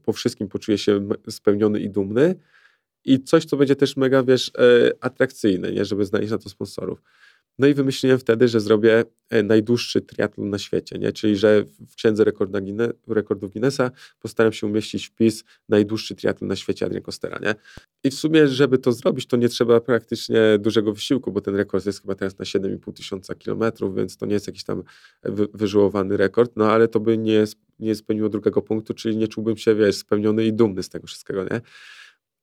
[0.02, 2.34] po wszystkim poczuję się spełniony i dumny
[3.04, 4.52] i coś, co będzie też mega, wiesz,
[5.00, 5.84] atrakcyjne, nie?
[5.84, 7.02] Żeby znaleźć na to sponsorów.
[7.58, 11.12] No i wymyśliłem wtedy, że zrobię e, najdłuższy triatlon na świecie, nie?
[11.12, 12.24] czyli że w księdze
[13.06, 13.90] rekordów Guinnessa
[14.20, 17.38] postaram się umieścić wpis najdłuższy triatlon na świecie Adrian Costera.
[17.38, 17.54] Nie?
[18.04, 21.86] I w sumie, żeby to zrobić, to nie trzeba praktycznie dużego wysiłku, bo ten rekord
[21.86, 24.82] jest chyba teraz na 7,5 tysiąca kilometrów, więc to nie jest jakiś tam
[25.22, 27.44] wy, wyżyłowany rekord, no ale to by nie,
[27.78, 31.44] nie spełniło drugiego punktu, czyli nie czułbym się, wiesz, spełniony i dumny z tego wszystkiego,
[31.44, 31.60] nie?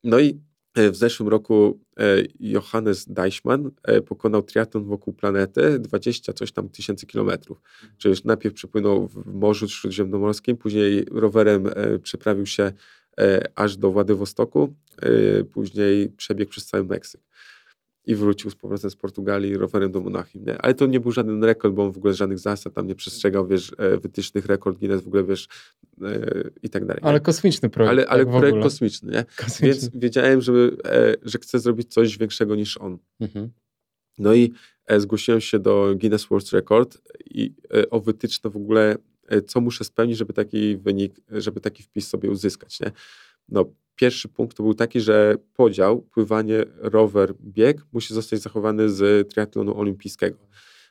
[0.04, 0.40] No i
[0.76, 2.02] w zeszłym roku e,
[2.40, 7.60] Johannes Deichmann e, pokonał triatlon wokół planety 20 coś tam tysięcy kilometrów.
[7.98, 11.70] Czyli już najpierw przepłynął w Morzu Śródziemnomorskim, później rowerem
[12.02, 12.72] przeprawił się
[13.54, 14.74] aż do Władywostoku,
[15.52, 17.20] później przebiegł przez cały Meksyk
[18.06, 20.58] i wrócił z powrotem z Portugalii rowerem do Monachium, nie?
[20.58, 23.46] Ale to nie był żaden rekord, bo on w ogóle żadnych zasad tam nie przestrzegał,
[23.46, 25.48] wiesz, e, wytycznych rekord Guinness w ogóle, wiesz,
[26.02, 27.02] e, i tak dalej.
[27.04, 27.90] Ale kosmiczny projekt.
[27.90, 29.24] Ale, ale tak projekt kosmiczny, nie?
[29.36, 29.68] Kosmiczny.
[29.68, 32.98] Więc wiedziałem, żeby, e, że chcę zrobić coś większego niż on.
[33.20, 33.50] Mhm.
[34.18, 34.52] No i
[34.98, 37.54] zgłosiłem się do Guinness World Record i
[37.90, 38.96] o wytyczne w ogóle,
[39.46, 42.92] co muszę spełnić, żeby taki wynik, żeby taki wpis sobie uzyskać, nie?
[43.48, 43.64] No,
[43.96, 49.80] pierwszy punkt to był taki, że podział pływanie, rower, bieg musi zostać zachowany z triatlonu
[49.80, 50.38] olimpijskiego,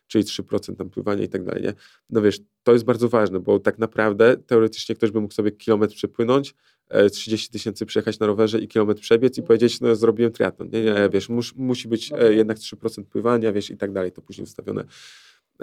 [0.07, 1.63] czyli 3% tam pływania i tak dalej.
[1.63, 1.73] Nie?
[2.09, 5.95] No wiesz, to jest bardzo ważne, bo tak naprawdę teoretycznie ktoś by mógł sobie kilometr
[5.95, 6.55] przepłynąć,
[7.11, 10.69] 30 e, tysięcy przejechać na rowerze i kilometr przebiec i powiedzieć, no zrobiłem triatlon.
[10.69, 14.21] Nie, nie, wiesz, mus, musi być e, jednak 3% pływania, wiesz, i tak dalej, to
[14.21, 14.83] później ustawione.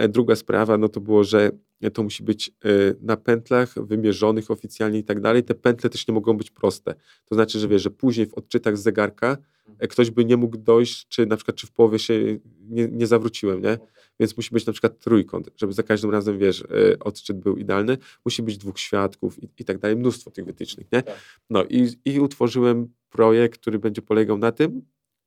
[0.00, 1.50] E, druga sprawa, no to było, że
[1.92, 2.52] to musi być e,
[3.00, 5.44] na pętlach wymierzonych oficjalnie i tak dalej.
[5.44, 6.94] Te pętle też nie mogą być proste.
[7.24, 9.36] To znaczy, że wiesz, że później w odczytach z zegarka
[9.78, 13.06] e, ktoś by nie mógł dojść, czy na przykład, czy w połowie się nie, nie
[13.06, 13.78] zawróciłem, nie?
[14.20, 16.64] Więc musi być na przykład trójkąt, żeby za każdym razem, wiesz,
[17.00, 17.98] odczyt był idealny.
[18.24, 21.02] Musi być dwóch świadków i, i tak dalej, mnóstwo tych wytycznych, nie?
[21.02, 21.20] Tak.
[21.50, 24.82] No i, i utworzyłem projekt, który będzie polegał na tym,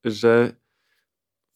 [0.05, 0.62] że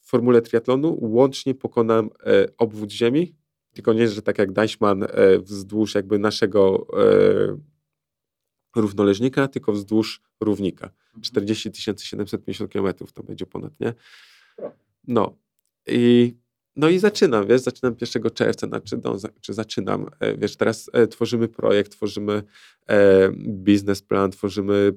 [0.07, 3.35] w formule triatlonu łącznie pokonam e, obwód Ziemi,
[3.73, 7.57] tylko nie, że tak jak Deichmann e, wzdłuż jakby naszego e,
[8.75, 10.89] równoleżnika, tylko wzdłuż równika.
[11.21, 13.93] 40 750 km to będzie ponad, nie?
[15.07, 15.37] No.
[15.87, 16.35] I
[16.77, 21.07] no i zaczynam, wiesz, zaczynam 1 czerwca, znaczy, no, czy zaczynam, e, wiesz, teraz e,
[21.07, 22.43] tworzymy projekt, tworzymy
[22.89, 24.93] e, biznesplan, tworzymy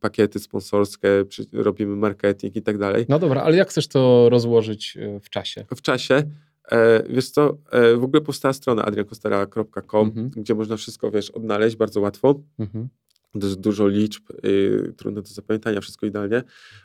[0.00, 3.06] pakiety sponsorskie, robimy marketing i tak dalej.
[3.08, 5.64] No dobra, ale jak chcesz to rozłożyć e, w czasie?
[5.76, 6.22] W czasie,
[6.72, 10.30] e, wiesz co, e, w ogóle powstała strona adriankostera.com, mhm.
[10.30, 12.40] gdzie można wszystko, wiesz, odnaleźć bardzo łatwo.
[12.58, 12.88] Mhm
[13.38, 16.42] dużo liczb, yy, trudne do zapamiętania, wszystko idealnie,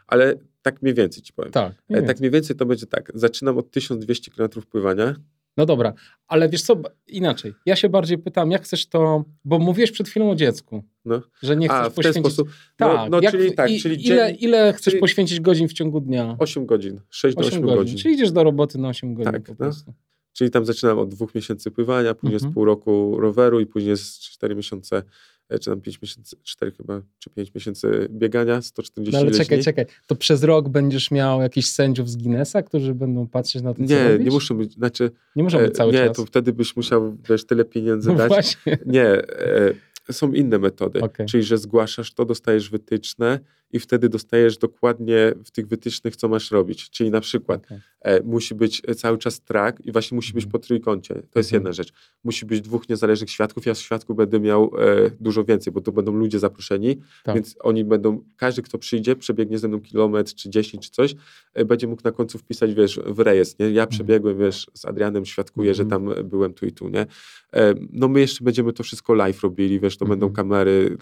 [0.08, 1.52] ale tak mniej więcej ci powiem.
[1.52, 3.12] Tak, mniej tak mniej więcej to będzie tak.
[3.16, 5.16] Zaczynam od 1200 km pływania.
[5.58, 5.94] No dobra,
[6.28, 7.54] ale wiesz co, inaczej.
[7.66, 11.22] Ja się bardziej pytam, jak chcesz to, bo mówiłeś przed chwilą o dziecku, no.
[11.42, 12.24] że nie chcesz A, w poświęcić...
[12.24, 12.50] ten sposób.
[12.80, 15.02] No, tak, no, jak, czyli tak, i, czyli ile, ile chcesz czyli...
[15.02, 16.36] poświęcić godzin w ciągu dnia?
[16.40, 17.78] 8 godzin, 6 8 do 8 godzin.
[17.78, 17.98] godzin.
[17.98, 19.56] Czyli idziesz do roboty na 8 godzin tak, po no.
[19.56, 19.84] prostu.
[19.88, 19.94] No.
[20.34, 22.52] Czyli tam zaczynam od dwóch miesięcy pływania, później mhm.
[22.52, 25.04] z pół roku roweru i później z 4 miesiące E,
[25.50, 29.86] czy tam 5 miesięcy, 4 chyba, czy 5 miesięcy biegania, 140 no ale czekaj, czekaj,
[30.08, 34.18] to przez rok będziesz miał jakichś sędziów z Guinnessa, którzy będą patrzeć na to, Nie,
[34.20, 35.12] nie muszą być, znaczy...
[35.36, 36.08] Nie muszą być cały nie, czas.
[36.08, 38.28] Nie, to wtedy byś musiał, wiesz, tyle pieniędzy no dać.
[38.28, 38.78] Właśnie.
[38.86, 39.74] Nie, e,
[40.12, 41.26] są inne metody, okay.
[41.26, 43.40] czyli że zgłaszasz to, dostajesz wytyczne
[43.72, 46.90] i wtedy dostajesz dokładnie w tych wytycznych, co masz robić.
[46.90, 47.82] Czyli na przykład okay.
[48.02, 50.52] e, musi być cały czas track i właśnie musi być mhm.
[50.52, 51.14] po trójkącie.
[51.14, 51.60] To jest mm.
[51.60, 51.94] jedna rzecz.
[52.24, 53.66] Musi być dwóch niezależnych świadków.
[53.66, 57.36] Ja z świadków będę miał e, dużo więcej, bo to będą ludzie zaproszeni, tak.
[57.36, 61.16] więc oni będą, każdy, kto przyjdzie, przebiegnie ze mną kilometr, czy dziesięć, czy coś,
[61.54, 63.66] e, będzie mógł na końcu wpisać, wiesz, w rejestr, nie?
[63.66, 63.90] Ja mhm.
[63.90, 66.06] przebiegłem, wiesz, z Adrianem świadkuję, że mhm.
[66.06, 67.06] tam byłem tu i tu, nie?
[67.54, 70.98] E, no my jeszcze będziemy to wszystko live robili, wiesz, to będą kamery,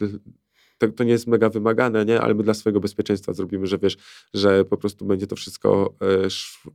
[0.77, 2.21] to, to, nie jest mega wymagane, nie?
[2.21, 3.97] ale my dla swojego bezpieczeństwa zrobimy, że wiesz,
[4.33, 6.29] że po prostu będzie to wszystko e,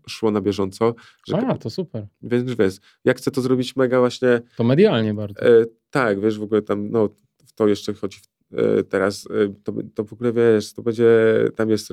[0.09, 0.95] szło na bieżąco.
[1.29, 2.07] Że, A, to super.
[2.23, 2.75] Więc wiesz,
[3.05, 4.41] jak chcę to zrobić mega właśnie...
[4.57, 5.43] To medialnie bardzo.
[5.43, 7.09] E, tak, wiesz, w ogóle tam, no,
[7.47, 11.09] w to jeszcze chodzi w E, teraz e, to, to w ogóle wiesz, to będzie,
[11.57, 11.93] tam jest,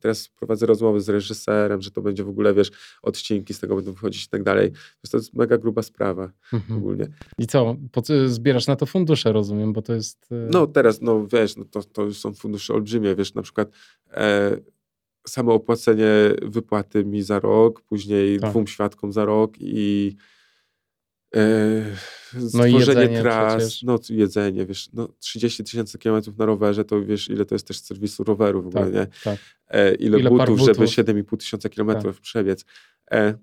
[0.00, 2.70] teraz prowadzę rozmowy z reżyserem, że to będzie w ogóle, wiesz,
[3.02, 4.72] odcinki z tego będą wychodzić i tak dalej.
[5.10, 6.78] To jest mega gruba sprawa mhm.
[6.78, 7.06] ogólnie.
[7.38, 7.76] I co,
[8.26, 10.26] zbierasz na to fundusze, rozumiem, bo to jest...
[10.32, 13.70] E, no teraz, no wiesz, no to, to są fundusze olbrzymie, wiesz, na przykład
[14.10, 14.56] e,
[15.26, 16.10] samo opłacenie
[16.42, 18.50] wypłaty mi za rok, później tak.
[18.50, 20.16] dwóm świadkom za rok i
[22.48, 23.82] stworzenie no tras, przecież.
[23.82, 27.80] no jedzenie, wiesz, no 30 tysięcy kilometrów na rowerze, to wiesz, ile to jest też
[27.80, 29.06] serwisu roweru w ogóle, tak, nie?
[29.24, 29.38] Tak.
[29.68, 30.84] E, ile, ile butów, butów, żeby
[31.22, 32.22] 7,5 tysiąca kilometrów tak.
[32.22, 32.64] przebiec.
[33.10, 33.34] E,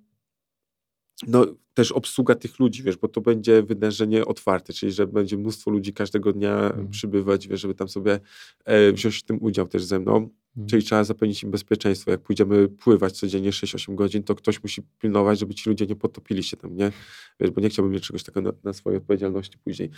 [1.27, 5.71] no też obsługa tych ludzi, wiesz, bo to będzie wydarzenie otwarte, czyli że będzie mnóstwo
[5.71, 6.89] ludzi każdego dnia hmm.
[6.89, 8.19] przybywać, wiesz, żeby tam sobie
[8.65, 10.29] e, wziąć w tym udział też ze mną.
[10.58, 10.70] Hmm.
[10.70, 12.12] Czyli trzeba zapewnić im bezpieczeństwo.
[12.12, 16.43] Jak pójdziemy pływać codziennie 6-8 godzin, to ktoś musi pilnować, żeby ci ludzie nie potopili
[16.43, 16.91] się tam, nie?
[17.39, 19.89] Wiesz, bo nie chciałbym mieć czegoś takiego na, na swojej odpowiedzialności później.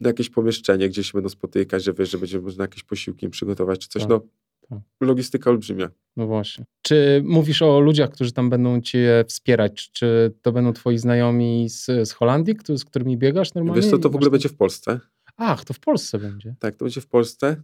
[0.00, 3.88] Jakieś pomieszczenie, gdzie się będą spotykać, że wiesz, że będzie można jakieś posiłki przygotować czy
[3.88, 4.02] coś.
[4.02, 4.10] Tak.
[4.10, 4.20] No,
[4.68, 4.80] tak.
[5.00, 5.90] logistyka olbrzymia.
[6.16, 6.64] No właśnie.
[6.82, 9.90] Czy mówisz o ludziach, którzy tam będą cię wspierać?
[9.92, 13.82] Czy to będą twoi znajomi z, z Holandii, z którymi biegasz normalnie?
[13.82, 15.00] Wiesz co, to w ogóle będzie w Polsce.
[15.36, 16.54] Ach, to w Polsce będzie.
[16.58, 17.62] Tak, to będzie w Polsce.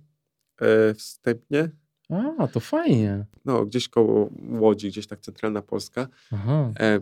[0.60, 1.70] E, wstępnie
[2.38, 3.26] a, to fajnie.
[3.44, 6.08] No, gdzieś koło Łodzi, gdzieś tak centralna Polska.
[6.32, 6.72] Aha.
[6.80, 7.00] E,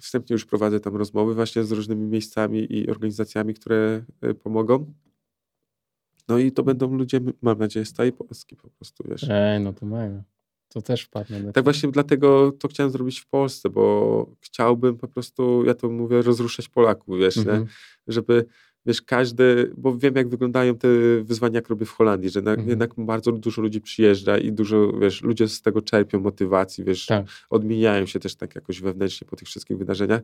[0.00, 4.92] wstępnie już prowadzę tam rozmowy właśnie z różnymi miejscami i organizacjami, które e, pomogą.
[6.28, 9.24] No i to będą ludzie, mam nadzieję, z całej Polski po prostu, wiesz.
[9.30, 10.22] Ej, no to mega.
[10.68, 11.52] To też wpadnie.
[11.52, 16.22] Tak właśnie dlatego to chciałem zrobić w Polsce, bo chciałbym po prostu, ja to mówię,
[16.22, 17.66] rozruszać Polaków, wiesz, mhm.
[18.06, 18.46] żeby
[18.88, 20.88] wiesz, każdy, bo wiem, jak wyglądają te
[21.22, 22.68] wyzwania, jak robię w Holandii, że mhm.
[22.68, 27.26] jednak bardzo dużo ludzi przyjeżdża i dużo, wiesz, ludzie z tego czerpią motywacji, wiesz, tak.
[27.50, 30.20] odmieniają się też tak jakoś wewnętrznie po tych wszystkich wydarzeniach.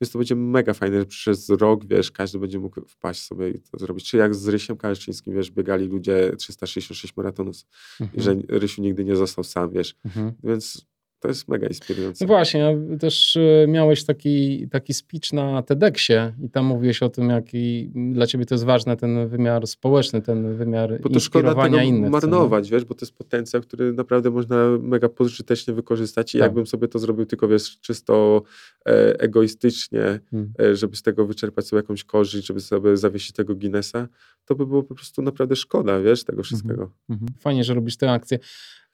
[0.00, 3.60] Więc to będzie mega fajne, że przez rok, wiesz, każdy będzie mógł wpaść sobie i
[3.60, 4.10] to zrobić.
[4.10, 7.56] Czy jak z Rysiem Kaleszczyńskim, wiesz, biegali ludzie 366 maratonów
[8.00, 8.22] mhm.
[8.22, 9.94] że Rysiu nigdy nie został sam, wiesz.
[10.04, 10.32] Mhm.
[10.44, 10.86] Więc
[11.22, 12.24] to jest mega inspirujące.
[12.24, 17.30] No właśnie, też e, miałeś taki, taki speech na TEDxie i tam mówiłeś o tym,
[17.30, 22.10] jaki dla ciebie to jest ważny ten wymiar społeczny, ten wymiar bo to szkoda innych.
[22.10, 26.46] marnować, wiesz, bo to jest potencjał, który naprawdę można mega pożytecznie wykorzystać i tak.
[26.46, 28.42] jakbym sobie to zrobił tylko, wiesz, czysto
[28.86, 30.52] e, egoistycznie, hmm.
[30.60, 34.08] e, żeby z tego wyczerpać sobie jakąś korzyść, żeby sobie zawiesić tego Guinnessa,
[34.44, 36.44] to by było po prostu naprawdę szkoda, wiesz, tego mhm.
[36.44, 36.92] wszystkiego.
[37.08, 37.28] Mhm.
[37.40, 38.38] Fajnie, że robisz tę akcję.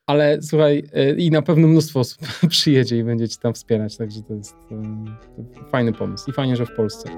[0.08, 4.22] Ale słuchaj, y, i na pewno mnóstwo osób przyjedzie i będzie ci tam wspierać, także
[4.22, 4.56] to jest
[5.70, 7.08] fajny pomysł i fajnie, że w Polsce.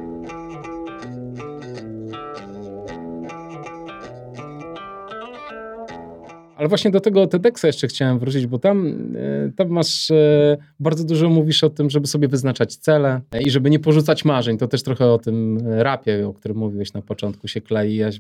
[6.61, 11.05] Ale właśnie do tego TEDxa jeszcze chciałem wrócić, bo tam, e, tam masz, e, bardzo
[11.05, 14.59] dużo mówisz o tym, żeby sobie wyznaczać cele i żeby nie porzucać marzeń.
[14.59, 17.97] To też trochę o tym rapie, o którym mówiłeś na początku, się klei.
[17.97, 18.11] Ja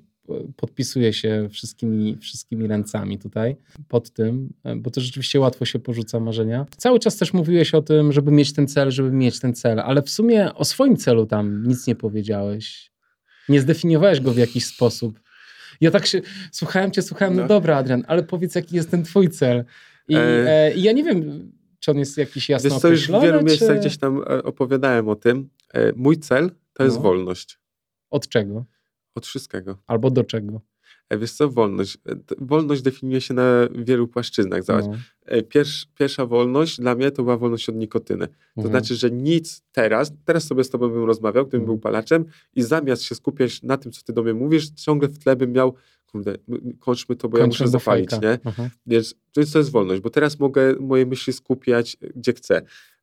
[0.57, 3.57] podpisuję się wszystkimi, wszystkimi ręcami tutaj
[3.88, 6.66] pod tym, e, bo to rzeczywiście łatwo się porzuca marzenia.
[6.76, 10.03] Cały czas też mówiłeś o tym, żeby mieć ten cel, żeby mieć ten cel, ale
[10.03, 12.91] w sumie o swoim celu tam nic nie powiedziałeś.
[13.49, 15.20] Nie zdefiniowałeś go w jakiś sposób.
[15.81, 16.20] Ja tak się,
[16.53, 19.64] słuchałem cię, słuchałem, no, no dobra Adrian, ale powiedz jaki jest ten twój cel.
[20.09, 20.20] I, e...
[20.20, 21.51] E, ja nie wiem,
[21.81, 23.45] czy on jest jakiś jasno Wiesz co, już w wielu czy...
[23.45, 25.51] miejscach gdzieś tam e, opowiadałem o tym.
[25.74, 27.03] E, mój cel to jest no.
[27.03, 27.59] wolność.
[28.11, 28.64] Od czego?
[29.14, 29.78] Od wszystkiego.
[29.87, 30.61] Albo do czego?
[31.11, 31.99] E, wiesz co, wolność.
[32.39, 34.65] Wolność definiuje się na wielu płaszczyznach.
[34.65, 34.85] Zobacz.
[34.85, 34.97] No.
[35.49, 38.27] Pierwsz, pierwsza wolność dla mnie to była wolność od nikotyny.
[38.27, 38.73] To mhm.
[38.73, 41.77] znaczy, że nic teraz, teraz sobie z tobą bym rozmawiał, gdybym mhm.
[41.77, 45.19] był palaczem i zamiast się skupiać na tym, co ty do mnie mówisz, ciągle w
[45.19, 45.75] tle bym miał
[46.07, 46.37] kurde,
[46.79, 48.39] kończmy to, bo ja muszę zapalić, nie?
[48.45, 48.71] Mhm.
[48.89, 49.17] To jest,
[49.53, 52.63] to jest wolność, bo teraz mogę moje myśli skupiać gdzie chcę.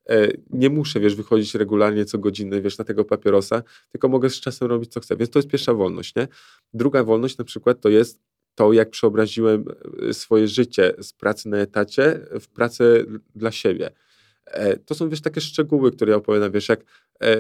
[0.09, 4.39] E, nie muszę, wiesz, wychodzić regularnie co godzinę, wiesz, na tego papierosa, tylko mogę z
[4.39, 5.17] czasem robić, co chcę.
[5.17, 6.27] Więc to jest pierwsza wolność, nie?
[6.73, 8.19] Druga wolność na przykład to jest
[8.55, 9.65] to, jak przeobraziłem
[10.09, 13.03] e, swoje życie z pracy na etacie w pracę
[13.35, 13.89] dla siebie.
[14.45, 16.83] E, to są, wiesz, takie szczegóły, które ja opowiadam, wiesz, jak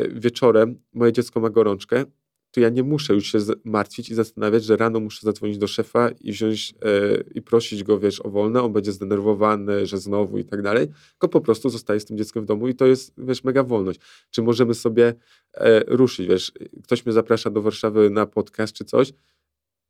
[0.09, 2.05] wieczorem moje dziecko ma gorączkę,
[2.51, 6.09] to ja nie muszę już się martwić i zastanawiać, że rano muszę zadzwonić do szefa
[6.21, 10.45] i wziąć e, i prosić go, wiesz, o wolne, on będzie zdenerwowany, że znowu i
[10.45, 13.43] tak dalej, tylko po prostu zostaje z tym dzieckiem w domu i to jest, wiesz,
[13.43, 13.99] mega wolność.
[14.31, 15.13] Czy możemy sobie
[15.53, 16.51] e, ruszyć, wiesz,
[16.83, 19.13] ktoś mnie zaprasza do Warszawy na podcast czy coś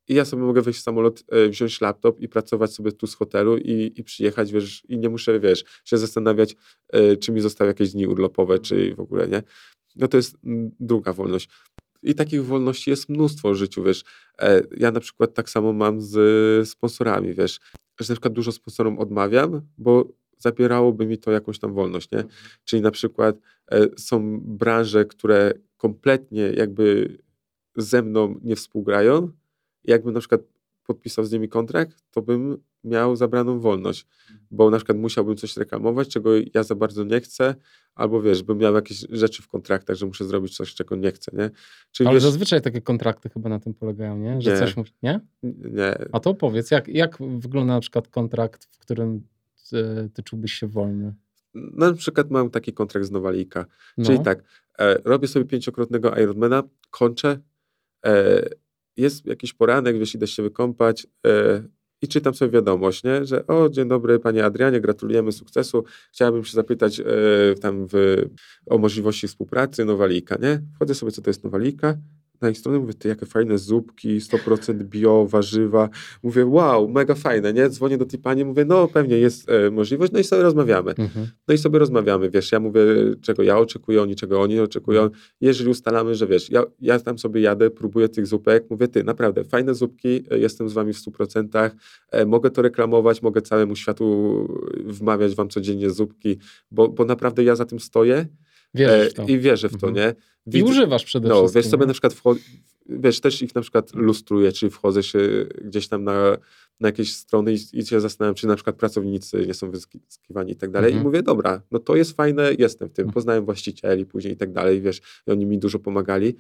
[0.07, 3.15] i ja sobie mogę wejść w samolot, e, wziąć laptop i pracować sobie tu z
[3.15, 6.55] hotelu i, i przyjechać, wiesz, i nie muszę, wiesz, się zastanawiać,
[6.89, 9.43] e, czy mi zostały jakieś dni urlopowe, czy w ogóle nie.
[9.95, 10.37] No to jest
[10.79, 11.49] druga wolność.
[12.07, 14.03] I takich wolności jest mnóstwo w życiu, wiesz.
[14.39, 17.59] E, ja na przykład tak samo mam z sponsorami, wiesz,
[17.99, 20.05] że na przykład dużo sponsorom odmawiam, bo
[20.37, 22.17] zabierałoby mi to jakąś tam wolność, nie?
[22.19, 22.35] Mhm.
[22.65, 23.35] Czyli na przykład
[23.71, 27.17] e, są branże, które kompletnie jakby
[27.75, 29.31] ze mną nie współgrają.
[29.83, 30.41] Jakbym na przykład
[30.83, 34.07] podpisał z nimi kontrakt, to bym miał zabraną wolność,
[34.51, 37.55] bo na przykład musiałbym coś reklamować, czego ja za bardzo nie chcę,
[37.95, 41.32] albo wiesz, bym miał jakieś rzeczy w kontraktach, że muszę zrobić coś, czego nie chcę,
[41.34, 41.49] nie?
[41.91, 44.41] Czyli Ale wiesz, zazwyczaj takie kontrakty chyba na tym polegają, nie?
[44.41, 45.19] Że nie, coś musi, nie?
[45.43, 45.97] Nie.
[46.11, 49.28] A to powiedz, jak, jak wygląda na przykład kontrakt, w którym
[49.69, 51.13] ty, ty czułbyś się wolny?
[51.53, 53.65] Na przykład mam taki kontrakt z Nowalika,
[53.97, 54.05] no.
[54.05, 54.43] czyli tak,
[54.80, 57.39] e, robię sobie pięciokrotnego Ironmana, kończę,
[58.05, 58.41] e,
[58.97, 61.63] jest jakiś poranek, wiesz, idę się wykąpać, e,
[62.01, 63.25] i czytam sobie wiadomość, nie?
[63.25, 65.83] że o, dzień dobry panie Adrianie, gratulujemy sukcesu,
[66.13, 67.03] chciałabym się zapytać e,
[67.61, 67.95] tam w,
[68.65, 70.61] o możliwości współpracy Nowalika, nie?
[70.75, 71.97] Wchodzę sobie, co to jest Nowalika,
[72.41, 75.89] na ich stronę, mówię, ty, jakie fajne zupki, 100% bio, warzywa.
[76.23, 77.69] Mówię, wow, mega fajne, nie?
[77.69, 80.91] Dzwonię do tej pani, mówię, no pewnie jest e, możliwość, no i sobie rozmawiamy.
[80.91, 81.27] Mhm.
[81.47, 82.81] No i sobie rozmawiamy, wiesz, ja mówię,
[83.21, 85.09] czego ja oczekuję, oni czego oni oczekują.
[85.41, 89.43] Jeżeli ustalamy, że wiesz, ja, ja tam sobie jadę, próbuję tych zupek, mówię, ty, naprawdę,
[89.43, 91.71] fajne zupki, e, jestem z wami w 100%,
[92.11, 94.47] e, mogę to reklamować, mogę całemu światu
[94.85, 96.38] wmawiać wam codziennie zupki,
[96.71, 98.25] bo, bo naprawdę ja za tym stoję.
[98.73, 99.23] Wierzysz to.
[99.27, 99.95] I wierzę w to, mhm.
[99.95, 100.15] nie?
[100.47, 101.61] Widzę, I używasz przede no, wszystkim.
[101.61, 102.41] Wiesz, sobie na przykład wchodzi,
[102.89, 105.19] wiesz, też ich na przykład lustruję, czyli wchodzę się
[105.65, 106.37] gdzieś tam na,
[106.79, 110.55] na jakieś strony i, i się zastanawiam, czy na przykład pracownicy nie są wyskiwani i
[110.55, 110.89] tak dalej.
[110.89, 111.03] Mhm.
[111.03, 113.03] I mówię, dobra, no to jest fajne, jestem w tym.
[113.03, 113.13] Mhm.
[113.13, 116.35] Poznałem właścicieli później i tak dalej, wiesz, i oni mi dużo pomagali.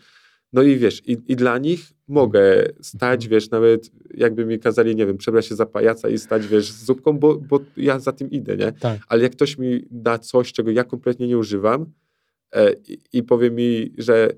[0.53, 3.31] No i wiesz, i, i dla nich mogę stać, mhm.
[3.31, 6.85] wiesz, nawet jakby mi kazali, nie wiem, przebrać się za pajaca i stać, wiesz, z
[6.85, 8.71] zupką, bo, bo ja za tym idę, nie?
[8.71, 8.99] Tak.
[9.07, 11.85] Ale jak ktoś mi da coś, czego ja kompletnie nie używam,
[12.55, 12.75] E,
[13.13, 14.29] i powie mi, że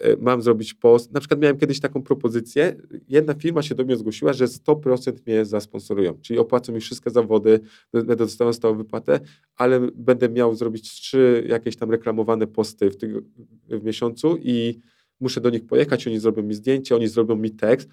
[0.00, 1.12] e, mam zrobić post.
[1.12, 2.76] Na przykład miałem kiedyś taką propozycję.
[3.08, 7.60] Jedna firma się do mnie zgłosiła, że 100% mnie zasponsorują, czyli opłacą mi wszystkie zawody,
[7.92, 9.20] będę dostał stałą wypłatę,
[9.56, 13.22] ale będę miał zrobić trzy jakieś tam reklamowane posty w, tyg-
[13.68, 14.80] w miesiącu i
[15.20, 17.88] muszę do nich pojechać, oni zrobią mi zdjęcie, oni zrobią mi tekst.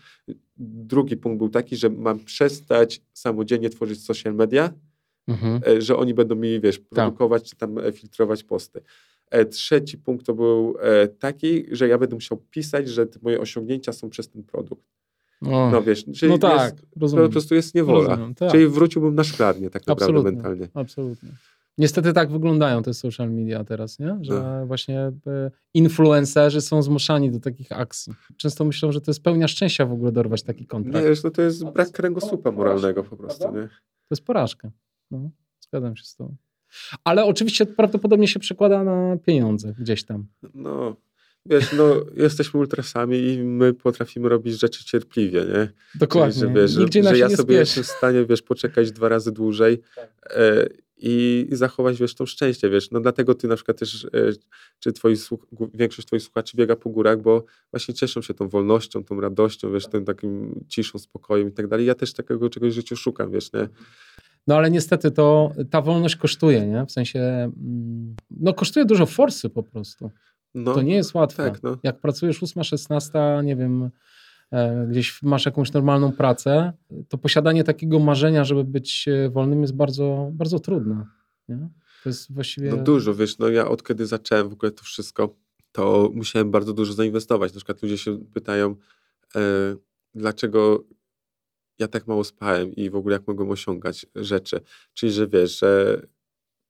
[0.58, 4.74] Drugi punkt był taki, że mam przestać samodzielnie tworzyć social media,
[5.28, 5.62] mhm.
[5.68, 6.88] E, że oni będą mi, wiesz, tak.
[6.90, 7.50] produkować tak.
[7.50, 8.82] czy tam filtrować posty.
[9.34, 13.94] E, trzeci punkt to był e, taki, że ja będę musiał pisać, że moje osiągnięcia
[13.94, 14.86] są przez ten produkt.
[15.42, 17.26] O, no wiesz, czyli no tak, jest, rozumiem.
[17.26, 18.10] po prostu jest niewola.
[18.10, 18.52] Rozumiem, tak.
[18.52, 20.68] Czyli wróciłbym na szklarnię tak naprawdę absolutnie, mentalnie.
[20.74, 21.30] Absolutnie.
[21.78, 24.18] Niestety tak wyglądają te social media teraz, nie?
[24.22, 24.66] że no.
[24.66, 28.14] właśnie e, influencerzy są zmuszani do takich akcji.
[28.38, 31.04] Często myślą, że to jest pełnia szczęścia w ogóle dorwać taki kontrakt.
[31.04, 33.46] Nie, wiesz, no to jest brak kręgosłupa moralnego po prostu.
[33.46, 33.68] Nie?
[34.08, 34.72] To jest porażka.
[35.12, 35.30] No,
[35.60, 36.36] zgadzam się z tobą.
[37.04, 40.26] Ale oczywiście prawdopodobnie się przekłada na pieniądze gdzieś tam.
[40.54, 40.96] No,
[41.46, 45.70] wiesz, no, jesteśmy ultrasami i my potrafimy robić rzeczy cierpliwie, nie?
[45.96, 46.34] Dokładnie.
[46.34, 49.32] Czyli, że, wiesz, Nigdzie że, że ja sobie jestem w stanie, wiesz, poczekać dwa razy
[49.32, 49.82] dłużej
[50.30, 50.68] e,
[50.98, 52.92] i, i, zachować, wiesz, to szczęście, wiesz.
[52.92, 54.10] No dlatego ty na przykład też, e,
[54.80, 55.16] czy twoi,
[55.74, 59.88] większość twoich słuchaczy biega po górach, bo właśnie cieszą się tą wolnością, tą radością, wiesz,
[59.88, 61.86] tym takim ciszą, spokojem i tak dalej.
[61.86, 63.68] Ja też takiego czegoś w życiu szukam, wiesz, nie?
[64.48, 66.86] No ale niestety to ta wolność kosztuje, nie?
[66.86, 70.12] W sensie, mm, no kosztuje dużo forsy po prostu.
[70.56, 71.52] No, to nie jest łatwe.
[71.52, 71.78] Tak, no.
[71.84, 73.12] Jak pracujesz 8, 16,
[73.44, 73.90] nie wiem,
[74.52, 76.74] e, gdzieś masz jakąś normalną pracę,
[77.10, 81.06] to posiadanie takiego marzenia, żeby być e, wolnym jest bardzo, bardzo trudne.
[81.50, 81.70] Nie?
[82.04, 82.70] To jest właściwie...
[82.70, 85.36] No dużo, wiesz, no ja od kiedy zacząłem w ogóle to wszystko,
[85.72, 87.54] to musiałem bardzo dużo zainwestować.
[87.54, 88.76] Na przykład ludzie się pytają,
[89.36, 89.40] e,
[90.16, 90.84] dlaczego
[91.80, 94.60] ja tak mało spałem i w ogóle jak mogłem osiągać rzeczy.
[94.94, 96.02] Czyli, że wiesz, że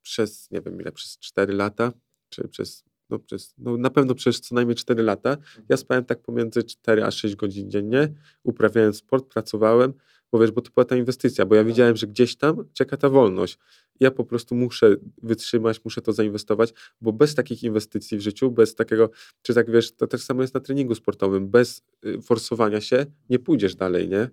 [0.01, 1.91] przez, nie wiem ile, przez 4 lata,
[2.29, 5.37] czy przez, no, przez, no na pewno przez co najmniej 4 lata,
[5.69, 9.93] ja spałem tak pomiędzy 4 a 6 godzin dziennie, uprawiałem sport, pracowałem,
[10.31, 13.09] bo wiesz, bo to była ta inwestycja, bo ja widziałem, że gdzieś tam czeka ta
[13.09, 13.57] wolność.
[13.99, 18.75] Ja po prostu muszę wytrzymać, muszę to zainwestować, bo bez takich inwestycji w życiu, bez
[18.75, 19.09] takiego,
[19.41, 23.39] czy tak wiesz, to też samo jest na treningu sportowym, bez y, forsowania się nie
[23.39, 24.29] pójdziesz dalej, nie?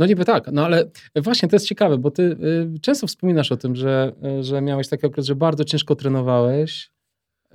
[0.00, 3.56] No niby tak, no ale właśnie to jest ciekawe, bo ty y, często wspominasz o
[3.56, 6.90] tym, że, y, że miałeś taki okres, że bardzo ciężko trenowałeś,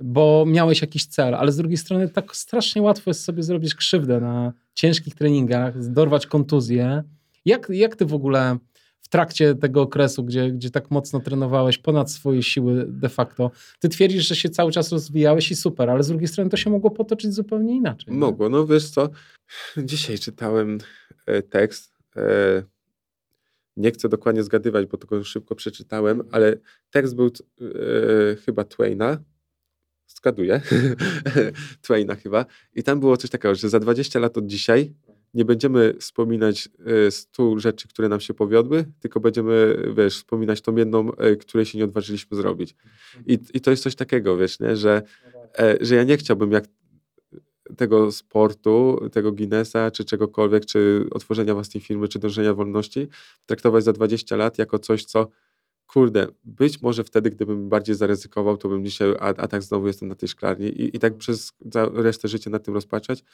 [0.00, 4.20] bo miałeś jakiś cel, ale z drugiej strony tak strasznie łatwo jest sobie zrobić krzywdę
[4.20, 7.02] na ciężkich treningach, dorwać kontuzję.
[7.44, 8.58] Jak, jak ty w ogóle
[9.00, 13.88] w trakcie tego okresu, gdzie, gdzie tak mocno trenowałeś ponad swoje siły de facto, ty
[13.88, 16.90] twierdzisz, że się cały czas rozwijałeś i super, ale z drugiej strony to się mogło
[16.90, 18.14] potoczyć zupełnie inaczej.
[18.14, 19.08] Mogło, no wiesz co,
[19.76, 20.78] dzisiaj czytałem
[21.26, 21.95] e, tekst
[23.76, 26.56] nie chcę dokładnie zgadywać, bo tylko szybko przeczytałem, ale
[26.90, 29.18] tekst był e, chyba Twaina.
[30.06, 30.60] Zgaduję.
[31.82, 32.46] Twaina chyba.
[32.74, 34.94] I tam było coś takiego, że za 20 lat od dzisiaj
[35.34, 36.68] nie będziemy wspominać
[37.06, 41.10] e, stu rzeczy, które nam się powiodły, tylko będziemy, wiesz, wspominać tą jedną,
[41.40, 42.76] której się nie odważyliśmy zrobić.
[43.26, 44.76] I, i to jest coś takiego, wiesz, nie?
[44.76, 45.02] Że,
[45.80, 46.64] że ja nie chciałbym, jak
[47.76, 53.08] tego sportu, tego Guinnessa, czy czegokolwiek, czy otworzenia własnej firmy, czy dążenia wolności,
[53.46, 55.28] traktować za 20 lat jako coś, co
[55.86, 60.08] kurde, być może wtedy, gdybym bardziej zaryzykował, to bym dzisiaj, a, a tak znowu jestem
[60.08, 61.52] na tej szklarni i, i tak przez
[61.94, 63.24] resztę życia nad tym rozpaczać.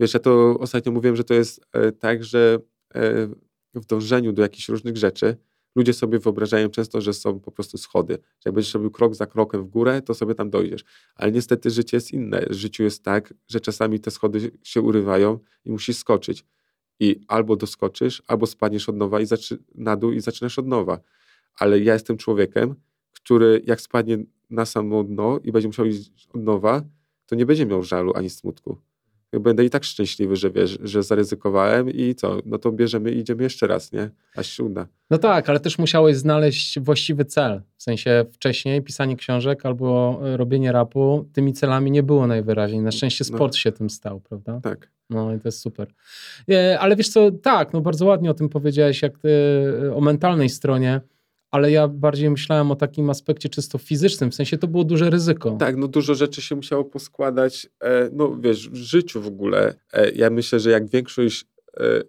[0.00, 2.58] Wiesz, ja to ostatnio mówiłem, że to jest e, tak, że
[2.94, 3.26] e,
[3.74, 5.36] w dążeniu do jakichś różnych rzeczy,
[5.74, 8.14] ludzie sobie wyobrażają często, że są po prostu schody.
[8.14, 10.84] Że jak będziesz robił krok za krokiem w górę, to sobie tam dojdziesz.
[11.14, 12.46] Ale niestety życie jest inne.
[12.50, 16.44] W życiu jest tak, że czasami te schody się urywają i musisz skoczyć.
[17.00, 19.26] I albo doskoczysz, albo spadniesz od nowa i
[19.74, 21.00] na dół i zaczynasz od nowa.
[21.58, 22.74] Ale ja jestem człowiekiem,
[23.12, 24.18] który jak spadnie
[24.50, 26.82] na samo dno i będzie musiał iść od nowa,
[27.26, 28.78] to nie będzie miał żalu ani smutku.
[29.40, 33.42] Będę i tak szczęśliwy, że wiesz, że zaryzykowałem i co, no to bierzemy i idziemy
[33.42, 34.10] jeszcze raz, nie?
[34.36, 34.86] Aż się uda.
[35.10, 37.62] No tak, ale też musiałeś znaleźć właściwy cel.
[37.76, 42.80] W sensie wcześniej pisanie książek albo robienie rapu, tymi celami nie było najwyraźniej.
[42.80, 43.36] Na szczęście no.
[43.36, 43.58] sport no.
[43.58, 44.60] się tym stał, prawda?
[44.62, 44.90] Tak.
[45.10, 45.88] No i to jest super.
[46.78, 49.30] Ale wiesz co, tak, no bardzo ładnie o tym powiedziałeś, jak ty,
[49.94, 51.00] o mentalnej stronie
[51.54, 55.56] ale ja bardziej myślałem o takim aspekcie czysto fizycznym, w sensie to było duże ryzyko.
[55.60, 59.74] Tak, no dużo rzeczy się musiało poskładać, e, no wiesz, w życiu w ogóle.
[59.92, 61.44] E, ja myślę, że jak większość
[61.76, 62.02] e,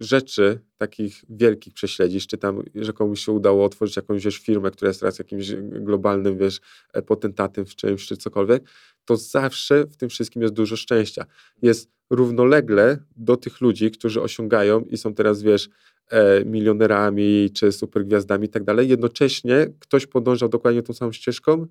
[0.00, 4.88] rzeczy takich wielkich prześledzisz, czy tam, że komuś się udało otworzyć jakąś wiesz, firmę, która
[4.88, 6.60] jest teraz jakimś globalnym, wiesz,
[7.06, 8.64] potentatem w czymś, czy cokolwiek,
[9.04, 11.26] to zawsze w tym wszystkim jest dużo szczęścia.
[11.62, 15.68] Jest równolegle do tych ludzi, którzy osiągają i są teraz, wiesz,
[16.10, 21.66] e, milionerami czy supergwiazdami i tak dalej, jednocześnie ktoś podążał dokładnie tą samą ścieżką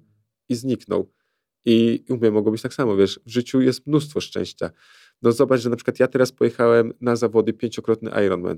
[0.50, 1.12] i zniknął.
[1.66, 4.70] I u mnie mogło być tak samo, wiesz, w życiu jest mnóstwo szczęścia.
[5.24, 8.58] No zobacz, że na przykład ja teraz pojechałem na zawody pięciokrotny Ironman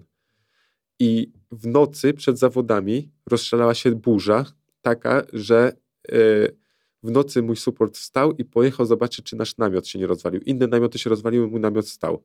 [1.00, 4.46] i w nocy przed zawodami rozstrzelała się burza
[4.82, 5.74] taka, że
[6.12, 6.58] yy,
[7.04, 10.42] w nocy mój support wstał i pojechał zobaczyć, czy nasz namiot się nie rozwalił.
[10.42, 12.24] Inne namioty się rozwaliły, mój namiot stał.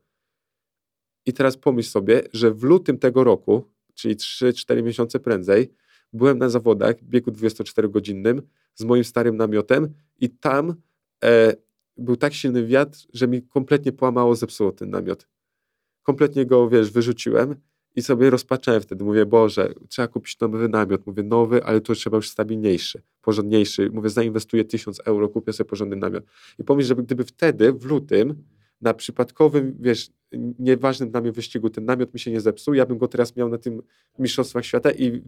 [1.26, 3.64] I teraz pomyśl sobie, że w lutym tego roku,
[3.94, 5.72] czyli 3-4 miesiące prędzej,
[6.12, 8.42] byłem na zawodach w biegu 24-godzinnym
[8.74, 10.74] z moim starym namiotem i tam
[11.24, 11.54] e,
[12.00, 15.28] był tak silny wiatr, że mi kompletnie połamało, zepsuło ten namiot.
[16.02, 17.56] Kompletnie go, wiesz, wyrzuciłem
[17.96, 19.04] i sobie rozpaczałem wtedy.
[19.04, 21.06] Mówię, Boże, trzeba kupić nowy namiot.
[21.06, 23.90] Mówię, nowy, ale to trzeba już stabilniejszy, porządniejszy.
[23.90, 26.24] Mówię, zainwestuję tysiąc euro, kupię sobie porządny namiot.
[26.58, 28.44] I pomyśl, że gdyby wtedy, w lutym,
[28.80, 30.10] na przypadkowym, wiesz,
[30.58, 33.48] nieważnym dla mnie wyścigu ten namiot mi się nie zepsuł, ja bym go teraz miał
[33.48, 33.82] na tym
[34.18, 35.22] Mistrzostwach Świata i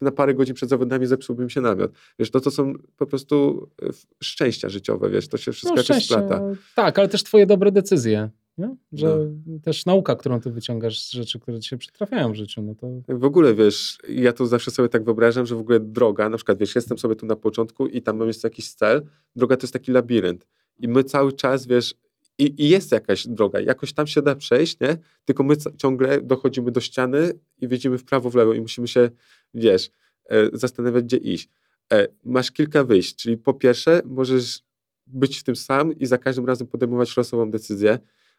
[0.00, 1.92] na parę godzin przed zawodami zepsułbym się namiot.
[2.18, 3.88] Wiesz, to, to są po prostu e,
[4.22, 6.42] szczęścia życiowe, wiesz, to się wszystko no, jakoś splata.
[6.74, 8.30] Tak, ale też twoje dobre decyzje.
[8.58, 8.76] Nie?
[8.92, 9.58] Że no.
[9.64, 12.86] też nauka, którą ty wyciągasz z rzeczy, które ci się przytrafiają w życiu, no to...
[13.08, 16.58] W ogóle, wiesz, ja to zawsze sobie tak wyobrażam, że w ogóle droga, na przykład,
[16.58, 19.02] wiesz, jestem sobie tu na początku i tam jeszcze jakiś cel,
[19.36, 20.46] droga to jest taki labirynt.
[20.78, 21.94] I my cały czas, wiesz,
[22.38, 24.96] i, i jest jakaś droga, jakoś tam się da przejść, nie?
[25.24, 29.10] Tylko my ciągle dochodzimy do ściany i widzimy w prawo, w lewo i musimy się,
[29.54, 29.90] wiesz,
[30.30, 31.48] e, zastanawiać, gdzie iść.
[31.92, 34.62] E, masz kilka wyjść, czyli po pierwsze możesz
[35.06, 37.98] być w tym sam i za każdym razem podejmować losową decyzję,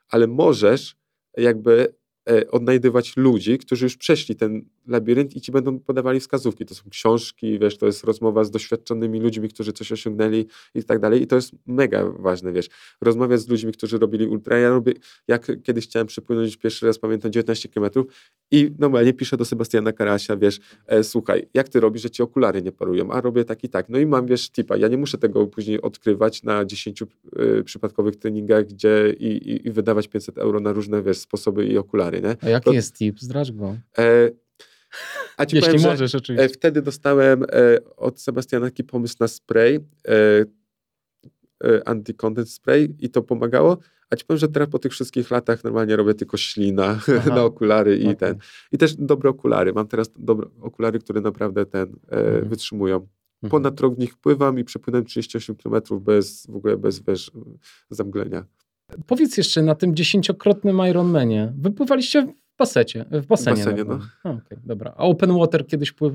[0.09, 0.95] ale możesz
[1.38, 1.95] jakby
[2.52, 6.66] odnajdywać ludzi, którzy już przeszli ten labirynt i ci będą podawali wskazówki.
[6.66, 10.46] To są książki, wiesz, to jest rozmowa z doświadczonymi ludźmi, którzy coś osiągnęli
[10.76, 11.22] i tak dalej.
[11.22, 12.70] I to jest mega ważne, wiesz.
[13.02, 14.58] Rozmawiać z ludźmi, którzy robili ultra.
[14.58, 14.94] Ja robię,
[15.28, 17.90] jak kiedyś chciałem przepłynąć pierwszy raz, pamiętam, 19 km
[18.52, 22.62] i normalnie piszę do Sebastiana Karasia, wiesz, e, słuchaj, jak ty robisz, że ci okulary
[22.62, 23.12] nie parują?
[23.12, 23.90] A robię tak i tak.
[23.90, 24.78] No i mam, wiesz, tipa.
[24.78, 29.72] Ja nie muszę tego później odkrywać na 10 y, przypadkowych treningach, gdzie i, i, i
[29.72, 32.47] wydawać 500 euro na różne, wiesz, sposoby i okulary stary, nie?
[32.47, 33.20] A jaki to, jest tip?
[33.20, 33.78] Zdradź go.
[33.97, 34.30] E,
[35.38, 36.45] a ci Jeśli powiem, możesz, oczywiście.
[36.45, 37.47] E, wtedy dostałem e,
[37.97, 40.45] od Sebastiana taki pomysł na spray, e,
[41.86, 43.78] anti-content spray i to pomagało.
[44.09, 46.99] A ci powiem, że teraz po tych wszystkich latach normalnie robię tylko ślina
[47.36, 48.16] na okulary i okay.
[48.16, 48.38] ten.
[48.72, 49.74] I też dobre okulary.
[49.74, 52.49] Mam teraz dobre okulary, które naprawdę ten mhm.
[52.49, 52.95] wytrzymują.
[52.95, 53.51] Mhm.
[53.51, 57.32] Ponad rok w nich pływam i przepłynąłem 38 km bez w ogóle bez wiesz,
[57.89, 58.45] zamglenia.
[59.08, 61.54] Powiedz jeszcze na tym dziesięciokrotnym Ironmanie.
[61.58, 62.22] Wypływaliście
[62.54, 63.56] w basecie, w basenie.
[63.56, 64.00] W basenie, no.
[64.24, 64.94] A, okay, dobra.
[64.98, 66.14] A open water kiedyś pływ,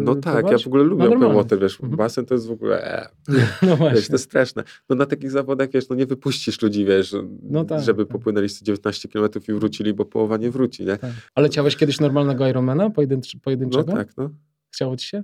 [0.00, 1.96] No tak, ja w ogóle lubię no, open water, wiesz, mhm.
[1.96, 3.08] basen to jest w ogóle, e,
[3.66, 3.96] no właśnie.
[3.96, 4.62] Wiesz, to jest straszne.
[4.88, 8.12] No na takich zawodach, wiesz, no nie wypuścisz ludzi, wiesz, no tak, żeby tak.
[8.12, 10.96] popłynęli 19 km i wrócili, bo połowa nie wróci, nie?
[10.96, 11.10] Tak.
[11.34, 13.92] Ale chciałeś kiedyś normalnego Ironmana pojedynczy, pojedynczego?
[13.92, 14.30] No tak, no.
[14.70, 15.22] Chciało ci się?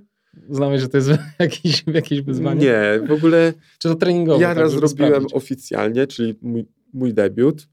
[0.49, 1.09] Znałeś, że to jest
[1.39, 2.61] jakieś, jakieś wyzwanie?
[2.61, 3.53] Nie, w ogóle.
[3.79, 4.41] Czy to treningowo?
[4.41, 5.33] Ja tak, raz zrobiłem sprawdzić?
[5.33, 6.65] oficjalnie, czyli mój
[6.95, 7.67] mój debiut.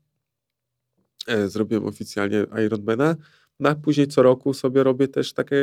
[1.27, 3.17] E, zrobiłem oficjalnie Ironmana.
[3.61, 5.57] No a później co roku sobie robię też takie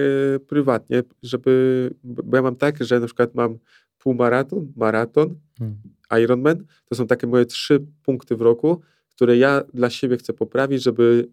[0.47, 3.60] prywatnie, żeby, bo ja mam tak, że na przykład mam
[3.97, 5.78] półmaraton, maraton, hmm.
[6.24, 6.66] Ironman.
[6.86, 11.30] To są takie moje trzy punkty w roku, które ja dla siebie chcę poprawić, żeby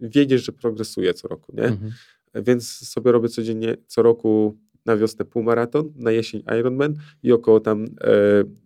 [0.00, 1.62] wiedzieć, że progresuję co roku, nie?
[1.62, 1.90] Hmm.
[2.34, 7.84] Więc sobie robię codziennie, co roku na wiosnę półmaraton, na jesień Ironman i około tam
[7.84, 7.88] e,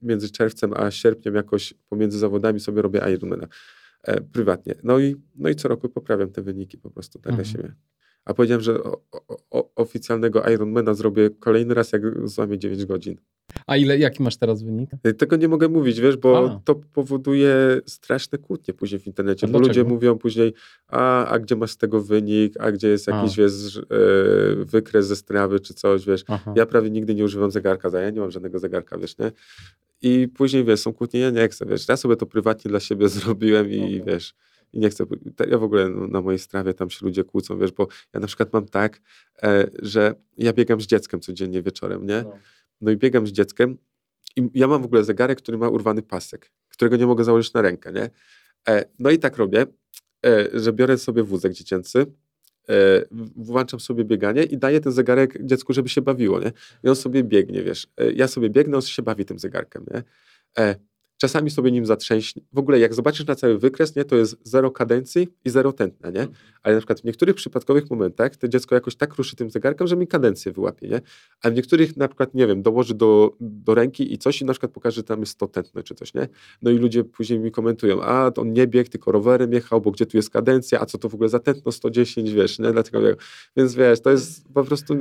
[0.03, 3.49] między czerwcem a sierpniem jakoś pomiędzy zawodami sobie robię Ironmana
[4.03, 4.75] e, prywatnie.
[4.83, 7.45] No i, no i co roku poprawiam te wyniki po prostu tak mhm.
[7.45, 7.75] dla siebie.
[8.25, 9.01] A powiedziałem, że o,
[9.51, 13.17] o, oficjalnego Ironmana zrobię kolejny raz, jak złamię 9 godzin.
[13.67, 14.91] A ile, jaki masz teraz wynik?
[15.03, 16.61] E, tego nie mogę mówić, wiesz, bo a.
[16.65, 20.55] to powoduje straszne kłótnie później w internecie, bo ludzie mówią później,
[20.89, 23.43] a, a gdzie masz z tego wynik, a gdzie jest jakiś, a.
[23.43, 23.85] wiesz, e,
[24.65, 26.25] wykres ze strawy czy coś, wiesz.
[26.29, 26.53] Aha.
[26.57, 29.33] Ja prawie nigdy nie używam zegarka, ja nie mam żadnego zegarka, wiesz, nie?
[30.03, 33.09] I później, wiesz, są kłótnie, ja nie chcę, wiesz, ja sobie to prywatnie dla siebie
[33.19, 34.13] zrobiłem i okay.
[34.13, 34.35] wiesz,
[34.75, 35.05] i nie chcę,
[35.49, 38.27] ja w ogóle no, na mojej strawie tam się ludzie kłócą, wiesz, bo ja na
[38.27, 39.01] przykład mam tak,
[39.43, 42.23] e, że ja biegam z dzieckiem codziennie wieczorem, nie?
[42.23, 42.39] No.
[42.81, 43.79] no i biegam z dzieckiem
[44.37, 47.63] i ja mam w ogóle zegarek, który ma urwany pasek, którego nie mogę założyć na
[47.63, 48.11] rękę, nie?
[48.69, 49.67] E, no i tak robię,
[50.27, 52.07] e, że biorę sobie wózek dziecięcy,
[53.37, 56.53] włączam sobie bieganie i daję ten zegarek dziecku, żeby się bawiło, nie?
[56.85, 57.87] I on sobie biegnie, wiesz.
[58.15, 60.03] Ja sobie biegnę, on się bawi tym zegarkiem, nie?
[61.25, 62.43] Czasami sobie nim zatrzęśnie.
[62.53, 66.11] W ogóle jak zobaczysz na cały wykres, nie, to jest zero kadencji i zero tętna,
[66.11, 66.21] nie?
[66.21, 66.39] Mhm.
[66.63, 69.97] Ale na przykład w niektórych przypadkowych momentach to dziecko jakoś tak ruszy tym zegarkiem, że
[69.97, 71.01] mi kadencję wyłapie, nie?
[71.43, 74.53] A w niektórych na przykład, nie wiem, dołoży do, do ręki i coś i na
[74.53, 76.29] przykład pokaże, że tam jest 100 tętne czy coś, nie?
[76.63, 80.07] No i ludzie później mi komentują, a on nie biegł, tylko rowerem jechał, bo gdzie
[80.07, 82.73] tu jest kadencja, a co to w ogóle za tętno 110, wiesz, nie?
[82.73, 83.01] Dlatego,
[83.57, 84.95] więc wiesz, to jest po prostu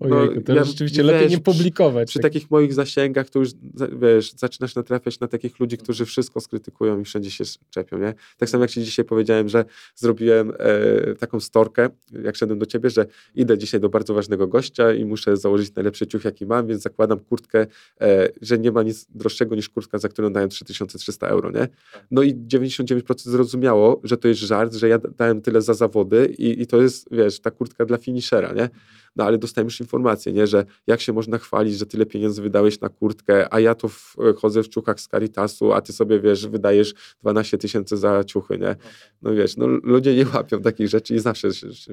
[0.00, 2.08] no, Ojej, to ja, rzeczywiście wiesz, lepiej nie publikować.
[2.08, 2.32] Przy, przy tak.
[2.32, 3.50] takich moich zasięgach to już
[3.98, 7.98] wiesz, zaczynasz natrafiać na takich ludzi, którzy wszystko skrytykują i wszędzie się czepią.
[7.98, 8.14] Nie?
[8.38, 11.88] Tak samo jak ci dzisiaj powiedziałem, że zrobiłem e, taką storkę,
[12.22, 16.06] jak szedłem do ciebie, że idę dzisiaj do bardzo ważnego gościa i muszę założyć najlepszy
[16.06, 17.66] ciuch, jaki mam, więc zakładam kurtkę,
[18.00, 21.50] e, że nie ma nic droższego niż kurtka, za którą dałem 3300 euro.
[21.50, 21.68] Nie?
[22.10, 26.62] No i 99% zrozumiało, że to jest żart, że ja dałem tyle za zawody i,
[26.62, 28.52] i to jest, wiesz, ta kurtka dla finishera.
[28.52, 28.68] Nie?
[29.16, 32.80] No ale dostałem już informację, nie, że jak się można chwalić, że tyle pieniędzy wydałeś
[32.80, 36.46] na kurtkę, a ja tu w, chodzę w ciuchach z Caritasu, a ty sobie, wiesz,
[36.46, 38.76] wydajesz 12 tysięcy za ciuchy, nie?
[39.22, 41.48] No wiesz, no ludzie nie łapią takich rzeczy i zawsze,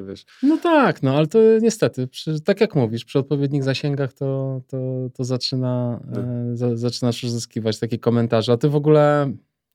[0.08, 0.26] wiesz.
[0.44, 5.10] No tak, no ale to niestety, przy, tak jak mówisz, przy odpowiednich zasięgach to, to,
[5.14, 6.22] to zaczyna, no.
[6.22, 8.54] e, za, zaczynasz uzyskiwać takie komentarze.
[8.54, 9.32] A ty w ogóle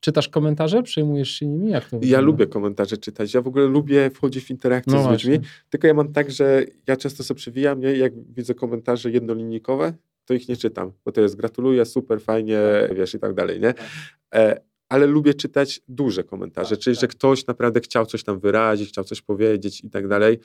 [0.06, 0.82] Czytasz komentarze?
[0.82, 1.70] Przejmujesz się nimi?
[1.70, 3.34] Jak to ja lubię komentarze czytać.
[3.34, 5.30] Ja w ogóle lubię wchodzić w interakcję no z właśnie.
[5.30, 5.46] ludźmi.
[5.70, 7.96] Tylko ja mam tak, że ja często sobie przewijam, nie?
[7.96, 9.92] jak widzę komentarze jednolinijkowe,
[10.24, 12.96] to ich nie czytam, bo to jest gratuluję, super, fajnie, tak.
[12.96, 13.74] wiesz i tak dalej, nie?
[13.74, 13.86] Tak.
[14.34, 18.88] E, ale lubię czytać duże komentarze, tak, czyli że ktoś naprawdę chciał coś tam wyrazić,
[18.88, 20.38] chciał coś powiedzieć i tak dalej.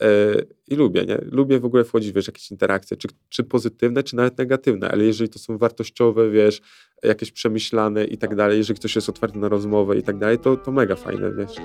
[0.00, 0.06] E,
[0.68, 1.18] I lubię, nie?
[1.22, 5.30] Lubię w ogóle wchodzić, wiesz, jakieś interakcje, czy, czy pozytywne, czy nawet negatywne, ale jeżeli
[5.30, 6.60] to są wartościowe, wiesz,
[7.02, 10.56] jakieś przemyślane i tak dalej, jeżeli ktoś jest otwarty na rozmowę i tak dalej, to,
[10.56, 11.56] to mega fajne, wiesz.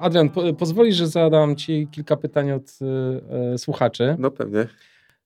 [0.00, 2.78] Adrian, po, pozwolisz, że zadam Ci kilka pytań od
[3.52, 4.16] e, słuchaczy.
[4.18, 4.66] No pewnie.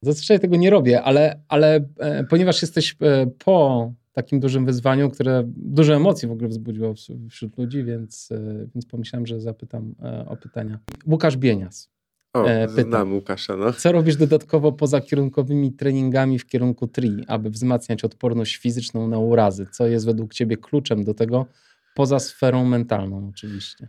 [0.01, 5.43] Zazwyczaj tego nie robię, ale, ale e, ponieważ jesteś e, po takim dużym wyzwaniu, które
[5.47, 6.95] dużo emocji w ogóle wzbudziło
[7.31, 10.79] wśród ludzi, więc, e, więc pomyślałem, że zapytam e, o pytania.
[11.07, 11.95] Łukasz Bienias.
[12.33, 13.73] O, e, pyta, znam Łukasza, no.
[13.73, 19.67] Co robisz dodatkowo poza kierunkowymi treningami w kierunku TRI, aby wzmacniać odporność fizyczną na urazy?
[19.73, 21.47] Co jest według ciebie kluczem do tego,
[21.95, 23.89] poza sferą mentalną oczywiście?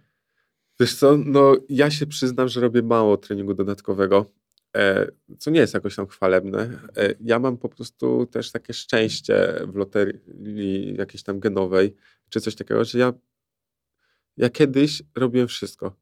[0.79, 4.25] Wiesz co, no ja się przyznam, że robię mało treningu dodatkowego.
[4.75, 6.79] E, co nie jest jakoś tam chwalebne.
[6.97, 11.95] E, ja mam po prostu też takie szczęście w loterii jakiejś tam genowej,
[12.29, 13.13] czy coś takiego, że ja,
[14.37, 15.95] ja kiedyś robiłem wszystko.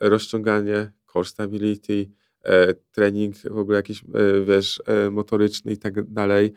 [0.00, 2.10] Rozciąganie, core stability,
[2.44, 4.04] e, trening w ogóle jakiś,
[4.46, 6.52] wiesz, motoryczny i tak dalej.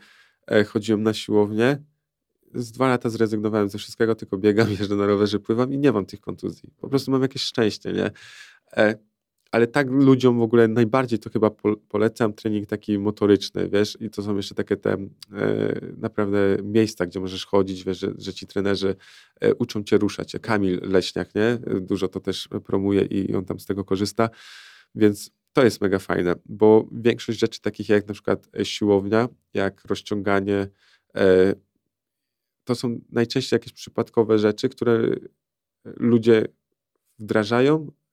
[0.66, 1.82] Chodziłem na siłownię.
[2.54, 6.06] Z dwa lata zrezygnowałem ze wszystkiego, tylko biegam, jeżdżę na rowerze, pływam i nie mam
[6.06, 6.70] tych kontuzji.
[6.80, 8.10] Po prostu mam jakieś szczęście, nie?
[9.56, 11.50] Ale tak ludziom w ogóle najbardziej to chyba
[11.88, 15.06] polecam trening taki motoryczny, wiesz, i to są jeszcze takie te e,
[15.98, 18.96] naprawdę miejsca, gdzie możesz chodzić, wiesz, że, że ci trenerzy
[19.40, 20.36] e, uczą cię ruszać.
[20.42, 21.58] Kamil Leśniak, nie?
[21.80, 24.30] Dużo to też promuje i on tam z tego korzysta,
[24.94, 30.68] więc to jest mega fajne, bo większość rzeczy takich jak na przykład siłownia, jak rozciąganie,
[31.16, 31.54] e,
[32.64, 35.16] to są najczęściej jakieś przypadkowe rzeczy, które
[35.84, 36.44] ludzie
[37.18, 38.05] wdrażają, E,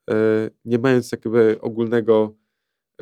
[0.66, 2.36] nie mając jakby ogólnego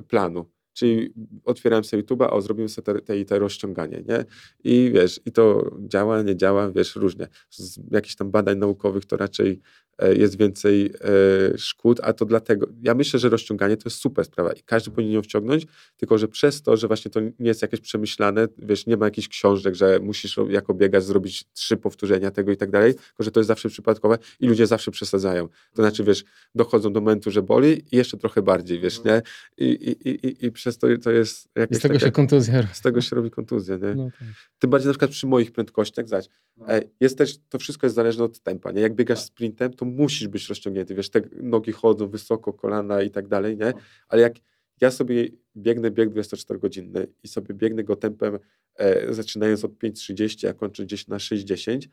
[0.07, 0.45] planu.
[0.73, 1.13] Czyli
[1.45, 4.25] otwierałem sobie YouTube'a, o, zrobimy sobie te, te, te rozciąganie, nie?
[4.63, 7.27] I wiesz, i to działa, nie działa, wiesz, różnie.
[7.49, 12.67] Z jakichś tam badań naukowych to raczej e, jest więcej e, szkód, a to dlatego,
[12.81, 15.65] ja myślę, że rozciąganie to jest super sprawa i każdy powinien ją wciągnąć,
[15.97, 19.27] tylko że przez to, że właśnie to nie jest jakieś przemyślane, wiesz, nie ma jakichś
[19.27, 23.39] książek, że musisz jako biegać zrobić trzy powtórzenia tego i tak dalej, tylko że to
[23.39, 25.47] jest zawsze przypadkowe i ludzie zawsze przesadzają.
[25.47, 26.23] To znaczy, wiesz,
[26.55, 29.21] dochodzą do momentu, że boli i jeszcze trochę bardziej, wiesz, nie?
[29.57, 32.82] I, i, i, i przez to to jest jakieś Z tego takie, się kontuzja Z
[32.82, 33.95] tego się robi kontuzja, nie?
[33.95, 34.28] No tak.
[34.59, 36.25] Tym bardziej na przykład przy moich prędkościach, zobacz,
[36.57, 36.65] no.
[36.99, 38.82] jest też, to wszystko jest zależne od tempa, nie?
[38.82, 39.28] Jak biegasz tak.
[39.28, 43.66] sprintem, to musisz być rozciągnięty, wiesz, te nogi chodzą wysoko, kolana i tak dalej, nie?
[43.66, 43.74] No.
[44.08, 44.34] Ale jak
[44.82, 45.28] ja sobie
[45.58, 48.39] biegnę bieg 24-godzinny i sobie biegnę go tempem
[48.76, 51.88] e, zaczynając od 5.30, a kończę gdzieś na 6.10,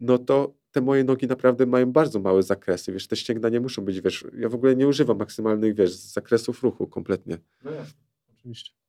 [0.00, 3.84] no to te moje nogi naprawdę mają bardzo małe zakresy, wiesz, te ścięgna nie muszą
[3.84, 7.38] być, wiesz, ja w ogóle nie używam maksymalnych, wiesz, zakresów ruchu kompletnie.
[7.64, 8.00] No jasne,
[8.38, 8.81] oczywiście.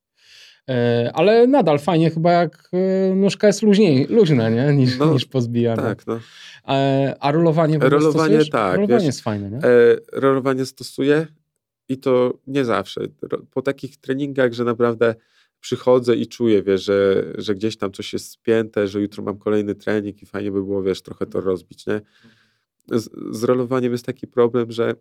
[0.70, 4.74] E, ale nadal fajnie chyba jak e, nóżka jest luźniej, luźna, nie?
[4.74, 5.84] Niż, no, niż pozbijana.
[5.84, 6.20] Tak, no.
[6.68, 8.76] E, a rolowanie w Rolowanie tak.
[8.76, 9.60] Rolowanie wiesz, jest fajne, nie?
[10.14, 11.28] rolowanie stosuję
[11.90, 13.02] i to nie zawsze.
[13.52, 15.16] Po takich treningach, że naprawdę
[15.60, 19.76] przychodzę i czuję, wiesz, że, że gdzieś tam coś jest spięte, że jutro mam kolejny
[19.76, 22.02] trening i fajnie by było, wiesz, trochę to rozbić, nie?
[22.92, 24.94] Z, z rolowaniem jest taki problem, że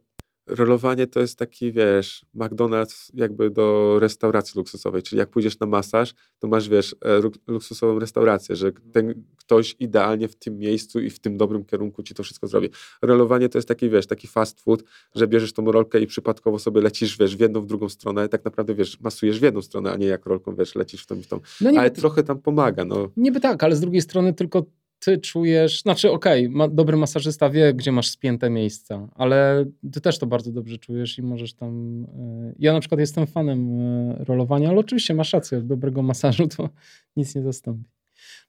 [0.54, 6.14] rolowanie to jest taki, wiesz, McDonald's jakby do restauracji luksusowej, czyli jak pójdziesz na masaż,
[6.38, 11.18] to masz, wiesz, e, luksusową restaurację, że ten ktoś idealnie w tym miejscu i w
[11.18, 12.68] tym dobrym kierunku ci to wszystko zrobi.
[13.02, 14.84] Rolowanie to jest taki, wiesz, taki fast food,
[15.14, 18.44] że bierzesz tą rolkę i przypadkowo sobie lecisz, wiesz, w jedną, w drugą stronę, tak
[18.44, 21.22] naprawdę, wiesz, masujesz w jedną stronę, a nie jak rolką, wiesz, lecisz w tą i
[21.22, 21.40] w tą.
[21.60, 23.08] No ale trochę tam pomaga, no.
[23.16, 24.66] Niby tak, ale z drugiej strony tylko
[25.04, 30.00] ty czujesz, znaczy okej, okay, ma, dobry masażysta wie, gdzie masz spięte miejsca, ale ty
[30.00, 32.02] też to bardzo dobrze czujesz i możesz tam...
[32.04, 36.68] Y, ja na przykład jestem fanem y, rolowania, ale oczywiście masz rację, dobrego masażu to
[37.16, 37.90] nic nie zastąpi.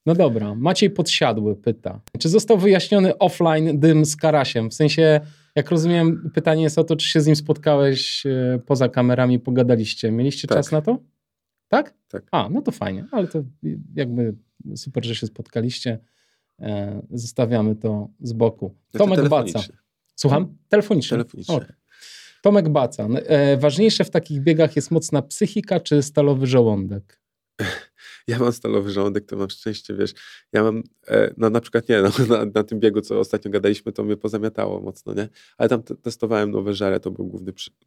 [0.06, 4.70] No dobra, Maciej Podsiadły pyta, czy został wyjaśniony offline dym z Karasiem?
[4.70, 5.20] W sensie,
[5.54, 10.10] jak rozumiem, pytanie jest o to, czy się z nim spotkałeś y, poza kamerami, pogadaliście.
[10.10, 10.58] Mieliście tak.
[10.58, 10.98] czas na to?
[11.68, 11.94] Tak?
[12.08, 12.24] Tak.
[12.32, 13.44] A, no to fajnie, ale to
[13.94, 14.34] jakby
[14.76, 15.98] super, że się spotkaliście.
[16.60, 18.74] E, zostawiamy to z boku.
[18.90, 19.60] Znaczy Tomek Baca.
[20.16, 20.56] Słucham?
[20.68, 21.10] Telefonicznie.
[21.10, 21.54] Telefonicznie.
[21.54, 21.74] Okay.
[22.42, 23.06] Tomek Baca.
[23.06, 27.20] E, ważniejsze w takich biegach jest mocna psychika czy stalowy żołądek?
[28.28, 30.14] Ja mam stalowy żołądek, to mam szczęście, wiesz.
[30.52, 33.92] Ja mam, e, no na przykład nie, no, na, na, tym biegu, co ostatnio gadaliśmy,
[33.92, 35.28] to mnie pozamiatało mocno, nie?
[35.58, 37.28] Ale tam testowałem nowe żale, to była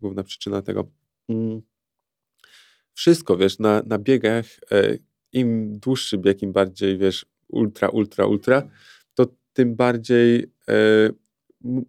[0.01, 0.87] główna przyczyna tego.
[1.29, 1.61] Mm.
[2.93, 4.45] Wszystko, wiesz, na, na biegach,
[5.33, 8.69] im dłuższy bieg, im bardziej, wiesz, ultra, ultra, ultra,
[9.13, 11.09] to tym bardziej e,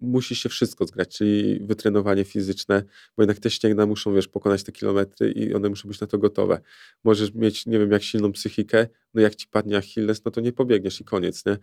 [0.00, 2.82] musi się wszystko zgrać, czyli wytrenowanie fizyczne,
[3.16, 6.18] bo jednak te ścięgna muszą, wiesz, pokonać te kilometry i one muszą być na to
[6.18, 6.60] gotowe.
[7.04, 10.52] Możesz mieć, nie wiem, jak silną psychikę, no jak ci padnie Achilles, no to nie
[10.52, 11.58] pobiegniesz i koniec, nie?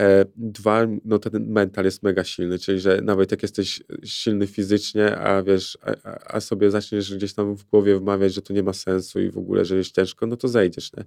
[0.00, 5.16] E, dwa, no ten mental jest mega silny, czyli że nawet jak jesteś silny fizycznie,
[5.16, 8.72] a wiesz, a, a sobie zaczniesz gdzieś tam w głowie wmawiać, że to nie ma
[8.72, 11.04] sensu i w ogóle, że jest ciężko, no to zejdziesz, nie?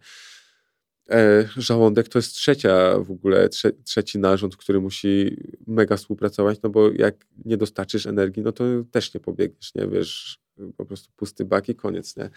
[1.11, 5.38] E, żołądek to jest trzecia w ogóle, trze, trzeci narząd, który musi
[5.68, 10.40] mega współpracować, no bo jak nie dostarczysz energii, no to też nie pobiegniesz, nie, wiesz,
[10.77, 12.30] po prostu pusty bak i koniec, nie,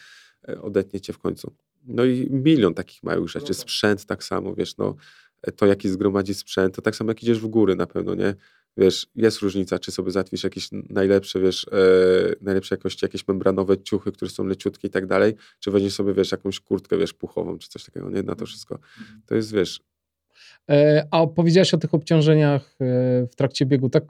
[0.48, 1.52] e, odetnie cię w końcu.
[1.84, 4.94] No i milion takich małych rzeczy, sprzęt tak samo, wiesz, no,
[5.42, 8.34] e, to jaki zgromadzi sprzęt, to tak samo jak idziesz w góry na pewno, nie,
[8.76, 14.12] wiesz, jest różnica, czy sobie załatwisz jakieś najlepsze, wiesz, e, najlepsze jakości, jakieś membranowe ciuchy,
[14.12, 17.68] które są leciutkie i tak dalej, czy weźmiesz sobie, wiesz, jakąś kurtkę, wiesz, puchową, czy
[17.68, 18.46] coś takiego, nie, na to mhm.
[18.46, 18.78] wszystko.
[19.26, 19.80] To jest, wiesz...
[20.70, 23.88] E, a powiedziałeś o tych obciążeniach e, w trakcie biegu.
[23.88, 24.04] Tak,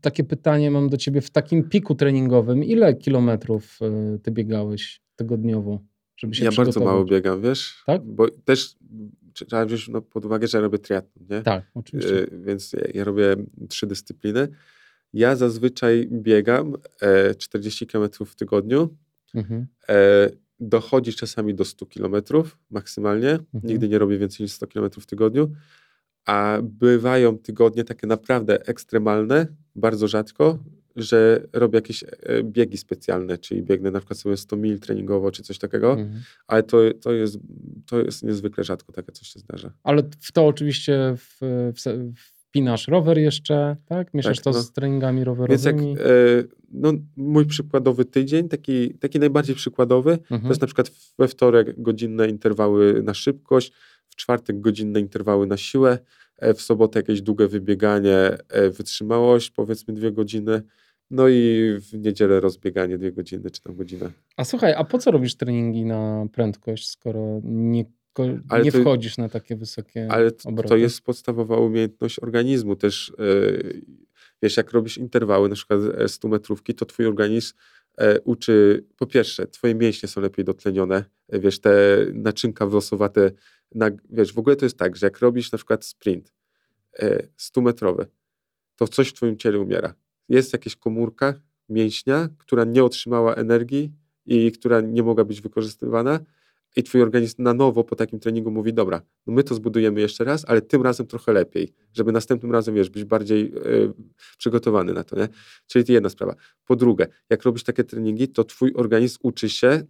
[0.00, 1.20] takie pytanie mam do ciebie.
[1.20, 5.80] W takim piku treningowym, ile kilometrów e, ty biegałeś tygodniowo?
[6.16, 7.82] Żeby się ja bardzo mało biegam, wiesz?
[7.86, 8.02] Tak?
[8.02, 8.76] Bo też
[9.32, 11.42] trzeba wziąć no, pod uwagę, że ja robię triatlon, nie?
[11.42, 12.22] Tak, oczywiście.
[12.22, 13.36] Y, więc ja, ja, robię
[13.68, 14.48] trzy dyscypliny.
[15.12, 18.96] Ja zazwyczaj biegam e, 40 km w tygodniu.
[19.34, 19.66] Mhm.
[19.88, 20.28] E,
[20.60, 22.14] dochodzi czasami do 100 km
[22.70, 23.30] maksymalnie.
[23.30, 23.44] Mhm.
[23.64, 25.52] Nigdy nie robię więcej niż 100 km w tygodniu.
[26.24, 30.58] A bywają tygodnie takie naprawdę ekstremalne, bardzo rzadko,
[30.96, 32.08] że robię jakieś e,
[32.42, 36.22] biegi specjalne, czyli biegnę na przykład sobie 100 mil treningowo, czy coś takiego, mhm.
[36.46, 37.38] ale to, to, jest,
[37.86, 39.72] to jest niezwykle rzadko takie coś się zdarza.
[39.82, 41.38] Ale w to oczywiście w,
[41.76, 42.12] w,
[42.52, 44.14] wpinasz rower jeszcze, tak?
[44.14, 44.62] Mieszasz tak, to no.
[44.62, 45.50] z treningami rowerowymi?
[45.50, 50.42] Więc jak, e, no, mój przykładowy tydzień, taki, taki najbardziej przykładowy, mhm.
[50.42, 53.72] to jest na przykład we wtorek godzinne interwały na szybkość,
[54.08, 55.98] w czwartek godzinne interwały na siłę,
[56.54, 58.38] w sobotę jakieś długie wybieganie,
[58.70, 60.62] wytrzymałość, powiedzmy dwie godziny,
[61.10, 64.10] no i w niedzielę rozbieganie dwie godziny czy tam godzinę.
[64.36, 67.84] A słuchaj, a po co robisz treningi na prędkość, skoro nie,
[68.64, 70.68] nie to, wchodzisz na takie wysokie Ale obroty?
[70.68, 73.12] to jest podstawowa umiejętność organizmu też.
[73.18, 73.82] Yy,
[74.42, 77.54] wiesz, jak robisz interwały, na przykład 100 metrówki, to twój organizm
[77.98, 81.72] e, uczy, po pierwsze, twoje mięśnie są lepiej dotlenione, e, wiesz, te
[82.14, 83.30] naczynka włosowate,
[83.74, 86.32] na, wiesz, w ogóle to jest tak, że jak robisz na przykład sprint
[86.98, 88.06] e, 100 metrowy,
[88.76, 89.94] to coś w twoim ciele umiera
[90.28, 91.34] jest jakaś komórka
[91.68, 93.92] mięśnia, która nie otrzymała energii
[94.26, 96.20] i która nie mogła być wykorzystywana
[96.76, 100.24] i twój organizm na nowo po takim treningu mówi, dobra, no my to zbudujemy jeszcze
[100.24, 103.92] raz, ale tym razem trochę lepiej, żeby następnym razem, wiesz, być bardziej y,
[104.38, 105.28] przygotowany na to, nie?
[105.66, 106.34] Czyli to jedna sprawa.
[106.66, 109.82] Po drugie, jak robisz takie treningi, to twój organizm uczy się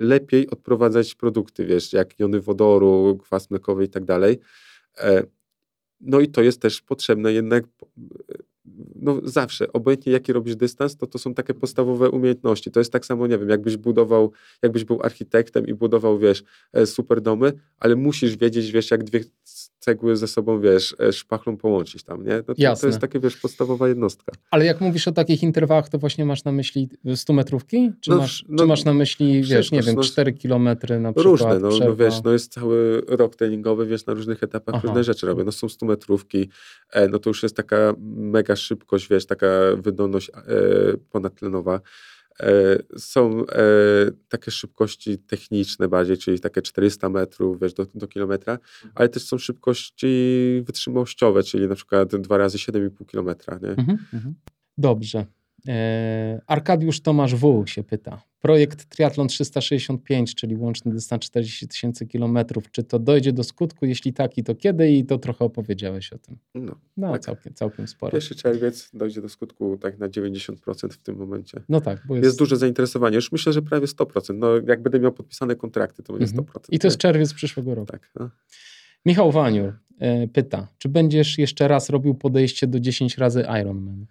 [0.00, 4.38] lepiej odprowadzać produkty, wiesz, jak jony wodoru, kwas mlekowy i tak dalej.
[4.98, 5.26] Y,
[6.00, 7.64] No i to jest też potrzebne jednak
[8.94, 12.70] no zawsze, obojętnie jaki robisz dystans, to to są takie podstawowe umiejętności.
[12.70, 14.32] To jest tak samo, nie wiem, jakbyś budował,
[14.62, 19.20] jakbyś był architektem i budował, wiesz, e, super domy, ale musisz wiedzieć, wiesz, jak dwie
[19.84, 22.36] cegły ze sobą, wiesz, e, szpachlą połączyć tam, nie?
[22.36, 24.32] No to, to jest takie, wiesz, podstawowa jednostka.
[24.50, 27.92] Ale jak mówisz o takich interwałach, to właśnie masz na myśli 100 metrówki?
[28.00, 31.12] Czy, no, masz, no, czy masz na myśli, wiesz, nie wiem, no, 4 kilometry na
[31.12, 31.24] przykład?
[31.24, 34.86] Różne, no, no, wiesz, no jest cały rok treningowy, wiesz, na różnych etapach Aha.
[34.86, 35.44] różne rzeczy robię.
[35.44, 36.48] No są 100 metrówki,
[36.90, 39.46] e, no to już jest taka mega szybkość, wiesz, taka
[39.76, 40.32] wydolność e,
[41.10, 41.80] ponadtlenowa.
[42.40, 43.64] E, są e,
[44.28, 48.92] takie szybkości techniczne bardziej, czyli takie 400 metrów wiesz, do, do kilometra, mhm.
[48.94, 50.06] ale też są szybkości
[50.66, 53.54] wytrzymałościowe, czyli na przykład 2 razy 7,5 kilometra.
[53.54, 54.34] Mhm, mhm.
[54.78, 55.26] Dobrze.
[55.68, 57.64] E, Arkadiusz Tomasz W.
[57.66, 58.22] się pyta.
[58.40, 62.70] Projekt Triathlon 365, czyli łączny dystans 40 tysięcy kilometrów.
[62.70, 63.86] Czy to dojdzie do skutku?
[63.86, 64.90] Jeśli tak, i to kiedy?
[64.90, 66.36] I to trochę opowiedziałeś o tym.
[66.54, 67.20] No, no tak.
[67.20, 68.12] całkiem, całkiem sporo.
[68.12, 71.62] Pierwszy czerwiec dojdzie do skutku tak na 90% w tym momencie.
[71.68, 72.02] No tak.
[72.06, 72.24] Bo jest...
[72.24, 73.14] jest duże zainteresowanie.
[73.14, 74.34] Już myślę, że prawie 100%.
[74.34, 76.46] No, jak będę miał podpisane kontrakty, to będzie mhm.
[76.46, 76.66] 100%.
[76.70, 77.92] I to jest czerwiec przyszłego roku.
[77.92, 78.10] Tak.
[78.20, 78.30] No.
[79.06, 84.06] Michał Waniur e, pyta, czy będziesz jeszcze raz robił podejście do 10 razy Ironman?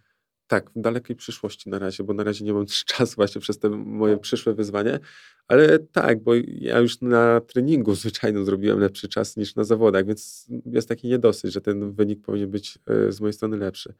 [0.53, 3.69] Tak, w dalekiej przyszłości na razie, bo na razie nie mam czasu właśnie przez te
[3.69, 4.99] moje przyszłe wyzwanie,
[5.47, 10.47] ale tak, bo ja już na treningu zwyczajno zrobiłem lepszy czas niż na zawodach, więc
[10.65, 13.93] jest taki niedosyt, że ten wynik powinien być e, z mojej strony lepszy.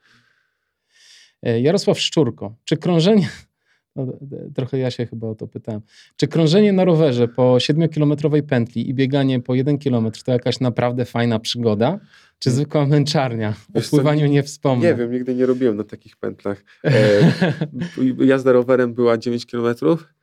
[1.43, 3.30] E, Jarosław Szczurko, czy krążenie,
[3.95, 4.07] no,
[4.56, 5.82] trochę ja się chyba o to pytałem.
[6.18, 11.06] Czy krążenie na rowerze po 7-kilometrowej pętli i bieganie po 1 kilometr to jakaś naprawdę
[11.06, 11.99] fajna przygoda?
[12.40, 13.53] Czy zwykła męczarnia?
[13.74, 14.88] O pływaniu nie wspomnę.
[14.88, 16.64] Nie wiem, nigdy nie robiłem na takich pętlach.
[16.84, 16.91] E,
[18.26, 20.07] jazda rowerem była 9 kilometrów,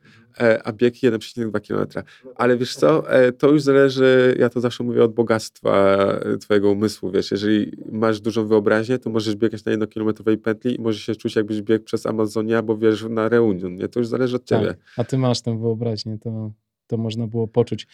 [0.63, 2.05] a bieg 1,2 km.
[2.35, 5.97] Ale wiesz co, e, to już zależy, ja to zawsze mówię, od bogactwa
[6.39, 11.01] twojego umysłu, wiesz, jeżeli masz dużą wyobraźnię, to możesz biegać na jednokilometrowej pętli i możesz
[11.01, 13.87] się czuć, jakbyś biegł przez Amazonię albo wiesz, na Reunion, nie?
[13.87, 14.67] To już zależy od ciebie.
[14.67, 14.77] Tak.
[14.97, 16.51] A ty masz tę wyobraźnię, to
[16.87, 17.87] to można było poczuć.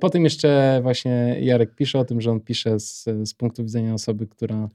[0.00, 4.26] Potem jeszcze właśnie Jarek pisze o tym, że on pisze z, z punktu widzenia osoby,
[4.26, 4.68] która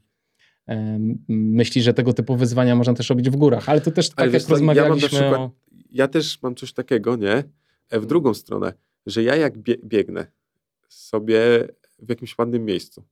[1.28, 4.50] myśli, że tego typu wyzwania można też robić w górach, ale to też tak jak
[4.50, 5.52] rozmawialiśmy ja, przykład, o...
[5.92, 7.44] ja też mam coś takiego, nie?
[7.90, 8.74] E, w drugą stronę,
[9.06, 10.32] że ja jak biegnę
[10.90, 11.68] sobie
[12.00, 13.04] w jakimś ładnym miejscu,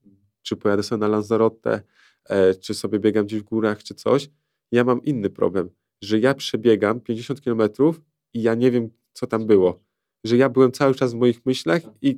[0.42, 1.82] czy pojadę sobie na Lanzarote,
[2.26, 4.30] e, czy sobie biegam gdzieś w górach, czy coś,
[4.72, 5.70] ja mam inny problem,
[6.02, 8.02] że ja przebiegam 50 kilometrów
[8.34, 9.86] i ja nie wiem, co tam było
[10.26, 12.18] że ja byłem cały czas w moich myślach i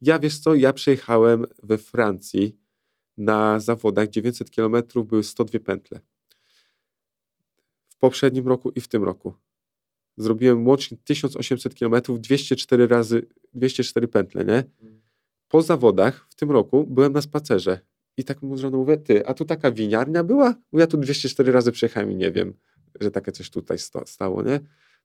[0.00, 2.56] ja, wiesz co, ja przejechałem we Francji
[3.16, 4.74] na zawodach 900 km,
[5.04, 6.00] były 102 pętle.
[7.88, 9.34] W poprzednim roku i w tym roku.
[10.22, 14.64] Zrobiłem łącznie 1800 km, 204 razy, 204 pętle, nie?
[15.48, 17.80] Po zawodach w tym roku byłem na spacerze
[18.16, 20.54] i tak mu żoną mówię, ty, a tu taka winiarnia była?
[20.72, 22.54] Bo ja tu 204 razy przejechałem i nie wiem,
[23.00, 24.60] że takie coś tutaj stało, nie?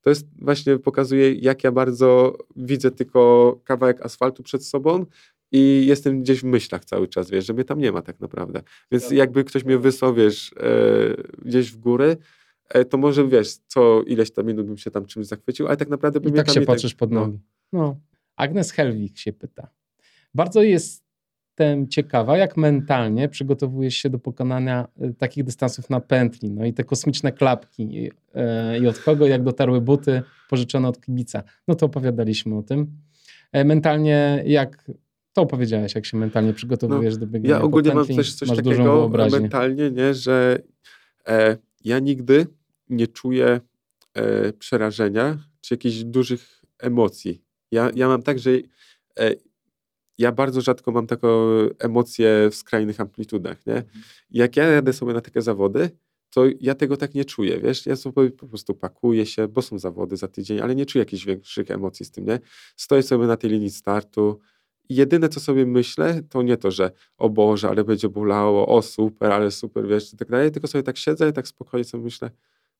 [0.06, 5.06] to jest właśnie pokazuje, jak ja bardzo widzę tylko kawałek asfaltu przed sobą
[5.52, 8.62] i jestem gdzieś w myślach cały czas, wiesz, że mnie tam nie ma tak naprawdę.
[8.92, 10.68] Więc jakby ktoś mnie wysłał, wiesz, e,
[11.46, 12.18] gdzieś w góry, e,
[12.90, 16.20] to może, wiesz, co ileś tam minut bym się tam czymś zachwycił, ale tak naprawdę
[16.20, 17.40] bym I tak się patrzysz tak, pod nogi.
[17.74, 17.80] No.
[17.80, 18.00] no.
[18.36, 19.68] Agnes Helwig się pyta.
[20.34, 21.06] Bardzo jest
[21.60, 26.52] jestem ciekawa, jak mentalnie przygotowujesz się do pokonania e, takich dystansów na pętli.
[26.52, 28.12] No i te kosmiczne klapki.
[28.34, 31.44] E, I od kogo, jak dotarły buty pożyczone od kibica.
[31.68, 32.88] No to opowiadaliśmy o tym.
[33.52, 34.92] E, mentalnie, jak
[35.34, 39.10] to opowiedziałeś, jak się mentalnie przygotowujesz no, do biegania Ja ogólnie mam też coś takiego
[39.32, 40.60] mentalnie, nie, że
[41.28, 42.48] e, ja nigdy
[42.90, 43.62] nie czuję
[44.14, 47.44] e, przerażenia czy jakichś dużych emocji.
[47.72, 48.52] Ja, ja mam tak, że
[49.20, 49.32] e,
[50.18, 51.28] ja bardzo rzadko mam taką
[51.80, 53.76] emocję w skrajnych amplitudach, nie?
[53.76, 54.04] Mhm.
[54.30, 55.90] Jak ja jadę sobie na takie zawody,
[56.30, 57.86] to ja tego tak nie czuję, wiesz?
[57.86, 61.26] Ja sobie po prostu pakuję się, bo są zawody za tydzień, ale nie czuję jakichś
[61.26, 62.40] większych emocji z tym, nie?
[62.76, 64.40] Stoję sobie na tej linii startu
[64.90, 69.32] jedyne, co sobie myślę, to nie to, że o Boże, ale będzie bolało, o super,
[69.32, 72.30] ale super, wiesz, i tak dalej, tylko sobie tak siedzę i tak spokojnie sobie myślę,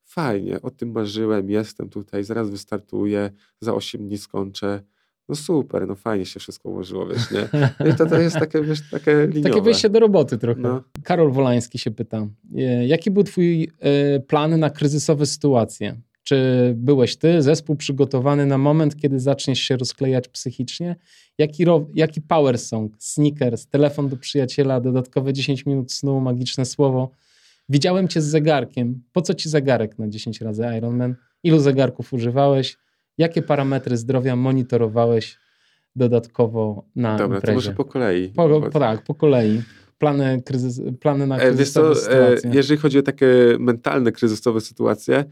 [0.04, 3.30] fajnie, o tym marzyłem, jestem tutaj, zaraz wystartuję,
[3.60, 4.82] za 8 dni skończę,
[5.28, 7.48] no super, no fajnie się wszystko ułożyło, wiesz, nie?
[7.90, 9.48] I to, to jest takie, wiesz, takie liniowe.
[9.50, 10.60] Takie wejście do roboty trochę.
[10.60, 10.82] No.
[11.02, 12.26] Karol Wolański się pyta,
[12.56, 15.96] e, jaki był twój e, plan na kryzysowe sytuacje?
[16.28, 20.96] Czy byłeś ty, zespół przygotowany na moment, kiedy zaczniesz się rozklejać psychicznie?
[21.38, 27.10] Jaki, jaki power song, sneakers, telefon do przyjaciela, dodatkowe 10 minut snu, magiczne słowo?
[27.68, 29.02] Widziałem cię z zegarkiem.
[29.12, 31.14] Po co ci zegarek na 10 razy Ironman?
[31.42, 32.76] Ilu zegarków używałeś?
[33.18, 35.38] Jakie parametry zdrowia monitorowałeś
[35.96, 37.52] dodatkowo na Dobra, imprezie?
[37.52, 38.28] to może po kolei.
[38.28, 39.62] Po, po, tak, po kolei.
[39.98, 42.50] plany, kryzys, plany na kryzysowe co, sytuacje?
[42.54, 43.26] Jeżeli chodzi o takie
[43.58, 45.24] mentalne kryzysowe sytuacje, E,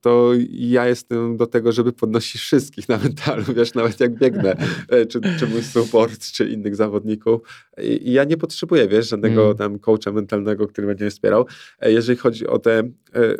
[0.00, 4.56] to ja jestem do tego, żeby podnosić wszystkich na mentalu, wiesz, nawet jak biegnę,
[4.88, 7.40] e, czy, czy mój support, czy innych zawodników.
[7.82, 9.56] I ja nie potrzebuję, wiesz, żadnego mm.
[9.56, 11.46] tam coacha mentalnego, który będzie mnie wspierał.
[11.80, 12.82] E, jeżeli chodzi o te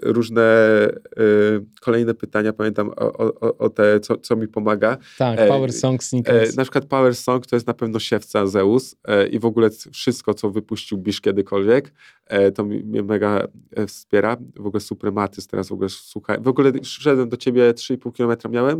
[0.02, 0.44] różne
[1.80, 4.96] kolejne pytania, pamiętam o, o, o te, co, co mi pomaga.
[5.18, 6.56] Tak, Power Song Sneakers.
[6.56, 8.96] Na przykład Power Song to jest na pewno siewca Zeus
[9.30, 11.92] i w ogóle wszystko, co wypuścił Bisz kiedykolwiek,
[12.54, 13.46] to mnie mega
[13.88, 14.36] wspiera.
[14.56, 18.78] W ogóle Suprematyz teraz w ogóle słuchaj, w ogóle szedłem do ciebie 3,5 km miałem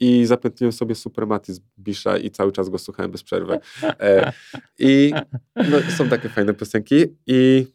[0.00, 3.58] i zapętliłem sobie Suprematy z Bisza i cały czas go słuchałem bez przerwy.
[4.00, 4.32] E,
[4.78, 5.12] I
[5.56, 7.66] no, są takie fajne piosenki i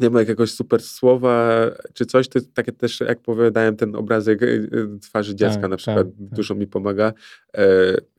[0.00, 4.68] nie ma jakiegoś super słowa czy coś, to takie też, jak powiedziałem, ten obrazek y,
[5.02, 6.36] twarzy dziecka tak, na przykład tak, tak.
[6.36, 7.12] dużo mi pomaga.
[7.54, 7.62] E,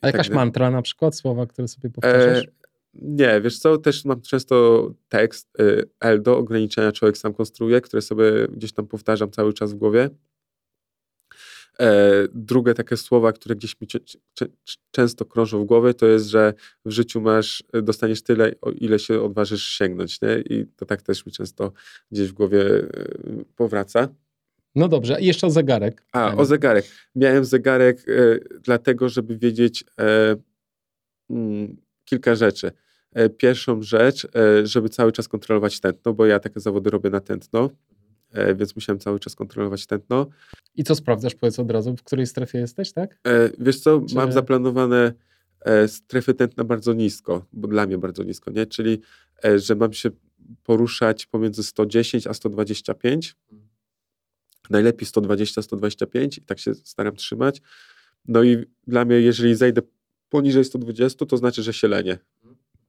[0.02, 2.44] A jakaś tak, mantra na przykład, słowa, które sobie powtarzasz?
[2.44, 2.48] E,
[2.94, 8.26] nie, wiesz co, też mam często tekst y, Eldo, ograniczenia człowiek sam konstruuje, które sobie
[8.48, 10.10] gdzieś tam powtarzam cały czas w głowie.
[11.80, 13.88] E, drugie takie słowa, które gdzieś mi
[14.92, 16.54] często krążą w głowie, to jest, że
[16.86, 20.44] w życiu masz, dostaniesz tyle, o ile się odważysz sięgnąć, nie?
[20.50, 21.72] I to tak też mi często
[22.12, 24.08] gdzieś w głowie y, powraca.
[24.76, 26.04] No dobrze, i jeszcze o zegarek.
[26.12, 26.86] A, o zegarek.
[27.16, 30.36] Miałem zegarek e, dlatego, żeby wiedzieć, e,
[31.30, 32.72] mm, kilka rzeczy.
[33.14, 37.20] E, pierwszą rzecz, e, żeby cały czas kontrolować tętno, bo ja takie zawody robię na
[37.20, 37.91] tętno, e,
[38.56, 40.28] więc musiałem cały czas kontrolować tętno.
[40.76, 43.20] I co sprawdzasz, powiedz od razu, w której strefie jesteś, tak?
[43.60, 44.16] Wiesz co, Czy...
[44.16, 45.14] mam zaplanowane
[45.88, 48.66] strefy tętna bardzo nisko, bo dla mnie bardzo nisko, nie?
[48.66, 49.02] Czyli,
[49.56, 50.10] że mam się
[50.64, 53.36] poruszać pomiędzy 110 a 125,
[54.70, 57.62] najlepiej 120-125 i tak się staram trzymać.
[58.28, 59.82] No i dla mnie, jeżeli zejdę
[60.30, 62.18] poniżej 120, to znaczy, że się lenię,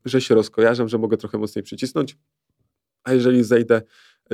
[0.05, 2.17] że się rozkojarzam, że mogę trochę mocniej przycisnąć,
[3.05, 3.83] a jeżeli zejdę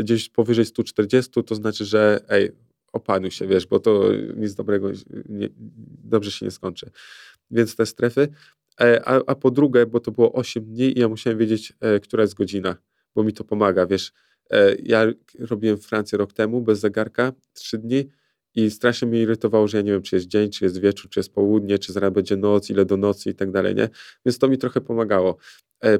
[0.01, 2.53] gdzieś powyżej 140, to znaczy, że ej,
[2.93, 4.05] opanuj się, wiesz, bo to
[4.37, 4.91] nic dobrego,
[5.29, 5.49] nie,
[6.05, 6.91] dobrze się nie skończy.
[7.51, 8.29] Więc te strefy.
[8.81, 12.01] E, a, a po drugie, bo to było 8 dni i ja musiałem wiedzieć, e,
[12.01, 12.77] która jest godzina,
[13.15, 14.13] bo mi to pomaga, wiesz.
[14.51, 15.07] E, ja
[15.39, 18.09] robiłem Francję rok temu bez zegarka, 3 dni
[18.55, 21.21] i strasznie mnie irytowało, że ja nie wiem, czy jest dzień, czy jest wieczór, czy
[21.21, 23.89] jest południe, czy zaraz będzie noc, ile do nocy i tak dalej, nie?
[24.27, 25.37] Więc to mi trochę pomagało.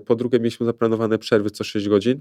[0.07, 2.21] Po drugie, mieliśmy zaplanowane przerwy co 6 godzin,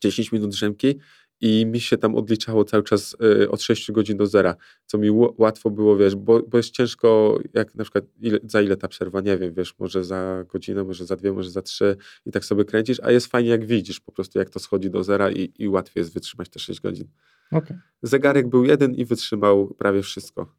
[0.00, 0.98] 10 minut drzemki
[1.40, 4.56] i mi się tam odliczało cały czas e, od 6 godzin do zera,
[4.86, 8.76] co mi łatwo było, wiesz, bo, bo jest ciężko, jak na przykład ile, za ile
[8.76, 11.96] ta przerwa, nie wiem, wiesz, może za godzinę, może za dwie, może za trzy
[12.26, 15.04] i tak sobie kręcisz, a jest fajnie jak widzisz po prostu, jak to schodzi do
[15.04, 17.08] zera i, i łatwiej jest wytrzymać te 6 godzin.
[17.50, 17.80] Okay.
[18.02, 20.54] Zegarek był jeden i wytrzymał prawie wszystko.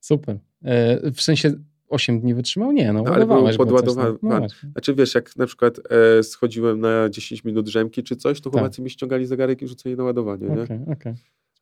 [0.00, 0.38] Super.
[0.64, 1.52] E, w sensie
[1.88, 2.72] 8 dni wytrzymał?
[2.72, 4.18] Nie, no, no ale był podładowany.
[4.22, 4.40] No
[4.72, 5.80] znaczy wiesz, jak na przykład
[6.18, 8.60] e, schodziłem na 10 minut drzemki czy coś, to tak.
[8.60, 10.46] chłopacy mi ściągali zegarek i rzucali na ładowanie.
[10.46, 11.14] Okej, okay, okej.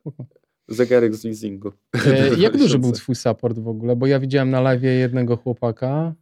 [0.04, 0.26] Okay.
[0.68, 1.72] Zegarek z leasingu.
[2.06, 3.96] E, jak duży był twój support w ogóle?
[3.96, 6.14] Bo ja widziałem na live jednego chłopaka.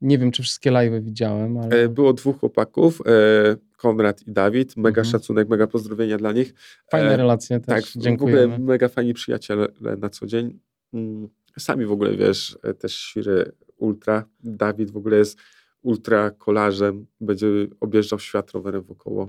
[0.00, 1.82] Nie wiem, czy wszystkie live widziałem, ale...
[1.82, 3.02] E, było dwóch chłopaków.
[3.06, 4.76] E, Konrad i Dawid.
[4.76, 5.12] Mega mhm.
[5.12, 6.54] szacunek, mega pozdrowienia dla nich.
[6.90, 9.68] Fajne e, relacje też, tak, ogóle mega fajni przyjaciele
[9.98, 10.58] na co dzień.
[10.94, 11.28] Mm,
[11.58, 14.24] sami w ogóle, wiesz, e, też świry ultra.
[14.40, 15.38] Dawid w ogóle jest
[15.82, 17.46] ultra kolarzem, będzie
[17.80, 19.28] objeżdżał świat rowerem wokoło.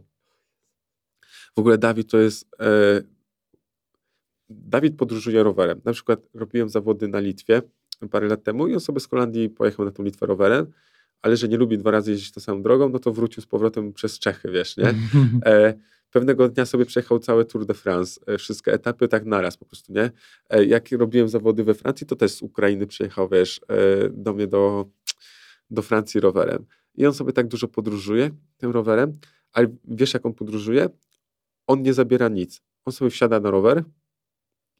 [1.55, 2.47] W ogóle Dawid to jest...
[2.59, 3.01] E,
[4.49, 5.81] Dawid podróżuje rowerem.
[5.85, 7.61] Na przykład robiłem zawody na Litwie
[8.11, 10.73] parę lat temu i on sobie z Holandii pojechał na tą Litwę rowerem
[11.21, 13.93] ale że nie lubi dwa razy jeździć tą samą drogą, no to wrócił z powrotem
[13.93, 14.93] przez Czechy, wiesz, nie?
[15.45, 15.73] E,
[16.11, 19.93] pewnego dnia sobie przejechał całe Tour de France, e, wszystkie etapy tak naraz po prostu,
[19.93, 20.11] nie?
[20.49, 24.47] E, jak robiłem zawody we Francji, to też z Ukrainy przyjechał, wiesz, e, do mnie
[24.47, 24.85] do,
[25.69, 26.65] do Francji rowerem.
[26.95, 29.13] I on sobie tak dużo podróżuje tym rowerem,
[29.53, 30.89] ale wiesz, jak on podróżuje?
[31.67, 32.61] On nie zabiera nic.
[32.85, 33.83] On sobie wsiada na rower,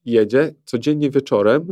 [0.06, 1.68] jedzie codziennie wieczorem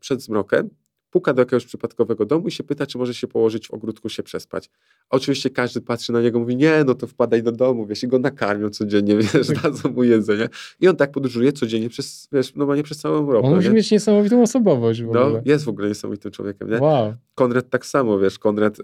[0.00, 0.70] przed zmrokiem,
[1.16, 4.22] puka do jakiegoś przypadkowego domu i się pyta, czy może się położyć w ogródku, się
[4.22, 4.70] przespać.
[5.10, 8.08] A oczywiście każdy patrzy na niego, mówi, nie, no to wpadaj do domu, wiesz, i
[8.08, 9.62] go nakarmią codziennie, wiesz, tak.
[9.62, 10.48] dadzą mu jedzenie.
[10.80, 13.48] I on tak podróżuje codziennie przez, wiesz, normalnie przez całą Europę.
[13.48, 15.42] On musi mieć niesamowitą osobowość w no, ogóle.
[15.46, 16.78] No, jest w ogóle niesamowitym człowiekiem, nie?
[16.78, 17.14] Wow.
[17.34, 18.82] Konrad tak samo, wiesz, Konrad e,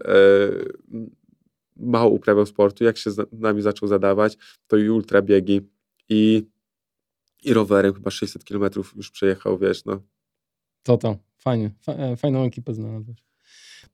[1.77, 5.61] mało uprawiał sportu, jak się z nami zaczął zadawać, to i ultra biegi
[6.09, 6.47] i,
[7.43, 10.01] i rowerem chyba 600 kilometrów już przejechał, wiesz, no.
[10.83, 11.32] To to.
[11.43, 13.25] Fajnie, e, fajną ekipę znalazłeś.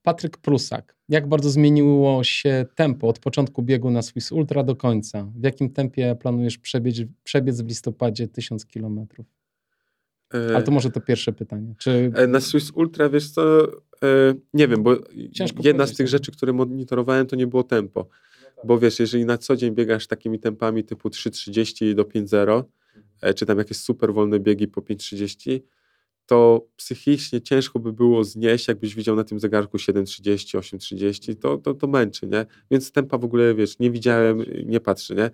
[0.02, 0.96] Patryk Prusak.
[1.08, 5.32] Jak bardzo zmieniło się tempo od początku biegu na Swiss Ultra do końca?
[5.36, 9.26] W jakim tempie planujesz przebiec, przebiec w listopadzie 1000 kilometrów?
[10.34, 11.74] E, Ale to może to pierwsze pytanie.
[11.78, 12.12] Czy...
[12.14, 13.42] E, na Swiss Ultra, wiesz co,
[14.54, 14.96] nie wiem, bo
[15.32, 18.08] Ciężko jedna z tych powiedzieć, rzeczy, które monitorowałem, to nie było tempo.
[18.64, 22.64] Bo wiesz, jeżeli na co dzień biegasz takimi tempami typu 3.30 do 5.0,
[23.20, 25.60] e, czy tam jakieś super wolne biegi po 5.30,
[26.28, 31.74] to psychicznie ciężko by było znieść, jakbyś widział na tym zegarku 7.30, 8.30, to, to,
[31.74, 32.46] to męczy, nie?
[32.70, 35.30] Więc tempa w ogóle, wiesz, nie widziałem, nie patrzę, nie?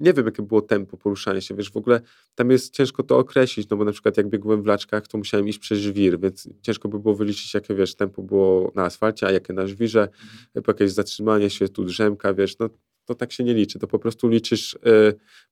[0.00, 2.00] Nie wiem, jakie było tempo poruszania się, wiesz, w ogóle
[2.34, 5.48] tam jest ciężko to określić, no bo na przykład jak biegłem w laczkach, to musiałem
[5.48, 9.30] iść przez żwir, więc ciężko by było wyliczyć, jakie, wiesz, tempo było na asfalcie, a
[9.30, 10.08] jakie na żwirze,
[10.52, 12.70] po jakieś zatrzymanie się, tu drzemka, wiesz, no
[13.04, 14.78] to tak się nie liczy, to po prostu liczysz y,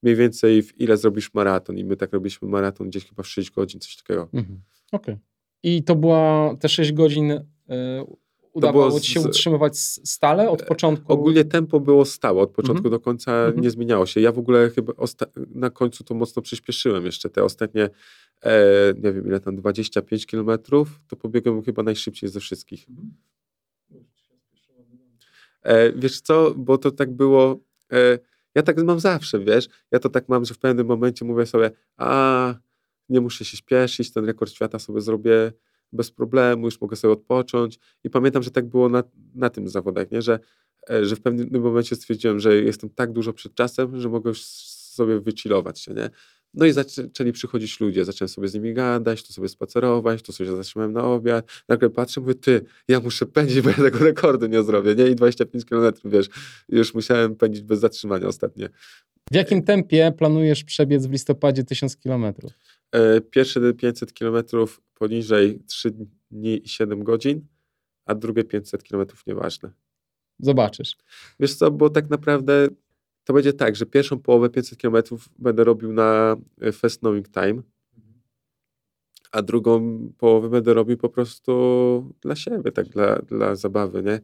[0.02, 3.50] mniej więcej w ile zrobisz maraton i my tak robiliśmy maraton gdzieś chyba w 6
[3.50, 4.28] godzin, coś takiego.
[4.32, 4.60] Mhm.
[4.92, 5.16] Okej.
[5.62, 7.42] I to była te 6 godzin, y,
[8.52, 11.12] udawało ci się z- utrzymywać stale od początku?
[11.12, 12.90] Ogólnie tempo było stałe, od początku Mhm.
[12.90, 13.60] do końca Mhm.
[13.64, 14.20] nie zmieniało się.
[14.20, 17.30] Ja w ogóle chyba osta- na końcu to mocno przyspieszyłem jeszcze.
[17.30, 17.88] Te ostatnie,
[18.42, 18.60] e,
[19.02, 22.86] nie wiem ile tam, 25 kilometrów, to pobiegłem chyba najszybciej ze wszystkich.
[25.62, 27.60] E, wiesz co, bo to tak było,
[27.92, 28.18] e,
[28.54, 31.70] ja tak mam zawsze, wiesz, ja to tak mam, że w pewnym momencie mówię sobie,
[31.96, 32.54] a
[33.10, 35.52] nie muszę się śpieszyć, ten rekord świata sobie zrobię
[35.92, 37.78] bez problemu, już mogę sobie odpocząć.
[38.04, 39.02] I pamiętam, że tak było na,
[39.34, 40.22] na tym zawodach, nie?
[40.22, 40.38] Że,
[40.90, 44.44] e, że w pewnym momencie stwierdziłem, że jestem tak dużo przed czasem, że mogę już
[44.44, 46.10] sobie wychillować się, nie?
[46.54, 50.50] No i zaczęli przychodzić ludzie, zacząłem sobie z nimi gadać, tu sobie spacerować, tu sobie
[50.50, 51.46] zatrzymałem na obiad.
[51.68, 55.06] Nagle patrzę, mówię, ty, ja muszę pędzić, bo ja tego rekordu nie zrobię, nie?
[55.06, 56.28] I 25 km, wiesz,
[56.68, 58.66] już musiałem pędzić bez zatrzymania ostatnio.
[59.30, 62.52] W jakim tempie planujesz przebiec w listopadzie 1000 kilometrów?
[62.92, 64.44] E, Pierwsze 500 km
[64.94, 65.90] poniżej 3
[66.30, 67.46] dni i 7 godzin,
[68.06, 69.72] a drugie 500 km nieważne.
[70.38, 70.96] Zobaczysz.
[71.40, 72.68] Wiesz co, bo tak naprawdę
[73.24, 74.96] to będzie tak, że pierwszą połowę 500 km
[75.38, 77.62] będę robił na e, Fast Knowing Time,
[79.32, 84.20] a drugą połowę będę robił po prostu dla siebie, tak dla, dla zabawy, nie?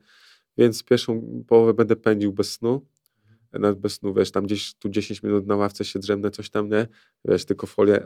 [0.59, 2.87] Więc pierwszą połowę będę pędził bez snu,
[3.53, 6.69] nawet bez snu, wiesz, tam gdzieś tu 10 minut na ławce się drzemnę, coś tam,
[6.69, 6.87] nie?
[7.25, 8.03] Wiesz, tylko folię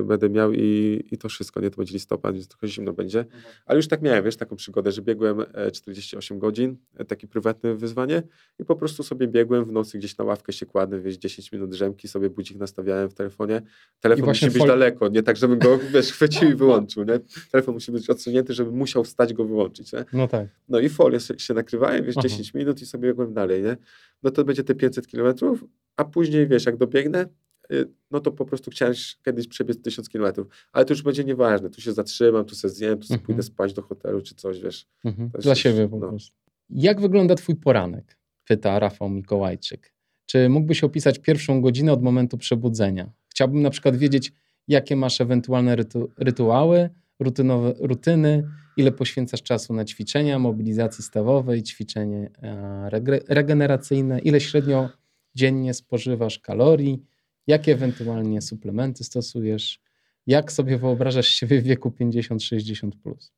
[0.00, 1.70] y, będę miał i, i to wszystko, nie?
[1.70, 3.24] To będzie listopad, więc trochę zimno będzie.
[3.66, 7.74] Ale już tak miałem, wiesz, taką przygodę, że biegłem e, 48 godzin, e, takie prywatne
[7.74, 8.22] wyzwanie
[8.58, 11.70] i po prostu sobie biegłem w nocy gdzieś na ławkę się kładłem, wiesz, 10 minut
[11.70, 13.62] drzemki, sobie budzik nastawiałem w telefonie.
[14.00, 17.20] Telefon musi być fol- daleko, nie tak, żebym go, wiesz, chwycił i wyłączył, nie?
[17.50, 20.04] Telefon musi być odsunięty, żebym musiał wstać go wyłączyć, nie?
[20.12, 20.48] No tak.
[20.68, 22.28] No i folię się, się nakrywałem, wiesz, Aha.
[22.28, 23.76] 10 minut i sobie biegłem dalej, nie?
[24.22, 25.64] No to będzie te 500 kilometrów,
[25.96, 27.26] a później, wiesz, jak dobiegnę,
[27.72, 28.94] y, no to po prostu chciałem
[29.24, 32.98] kiedyś przebiec 1000 kilometrów, ale to już będzie nieważne, tu się zatrzymam, tu sobie zjem,
[32.98, 33.26] tu sobie Mhm.
[33.26, 34.86] pójdę spać do hotelu czy coś, wiesz.
[35.04, 35.30] Mhm.
[35.34, 36.08] Jest Dla siebie po no.
[36.08, 36.36] prostu.
[36.70, 38.18] Jak wygląda twój poranek?
[38.44, 39.92] Pyta Rafał Mikołajczyk.
[40.26, 43.12] Czy mógłbyś opisać pierwszą godzinę od momentu przebudzenia?
[43.28, 44.32] Chciałbym na przykład wiedzieć,
[44.68, 46.90] jakie masz ewentualne rytu rytuały,
[47.22, 54.88] rutynowe, rutyny, ile poświęcasz czasu na ćwiczenia, mobilizacji stawowej, ćwiczenie e, regre- regeneracyjne, ile średnio
[55.34, 57.02] dziennie spożywasz kalorii,
[57.46, 59.80] jakie ewentualnie suplementy stosujesz,
[60.26, 62.90] jak sobie wyobrażasz siebie w wieku 50-60+.
[63.02, 63.32] Plus?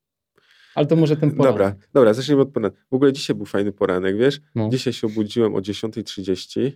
[0.74, 1.58] Ale to może ten poranek.
[1.58, 2.76] Dobra, dobra, zacznijmy od poranka.
[2.90, 4.40] W ogóle dzisiaj był fajny poranek, wiesz?
[4.54, 4.68] No.
[4.68, 6.72] Dzisiaj się obudziłem o 10.30,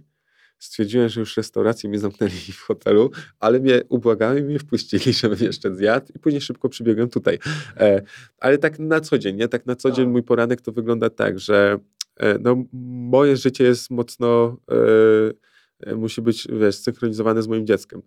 [0.58, 3.10] stwierdziłem, że już restaurację mi zamknęli w hotelu,
[3.40, 7.38] ale mnie ubłagałem i mnie wpuścili, żebym jeszcze zjadł i później szybko przybiegłem tutaj.
[7.76, 8.02] E,
[8.38, 9.48] ale tak na co dzień, nie?
[9.48, 11.78] Tak na co dzień mój poranek to wygląda tak, że
[12.16, 18.02] e, no, moje życie jest mocno, e, e, musi być, wiesz, synchronizowane z moim dzieckiem.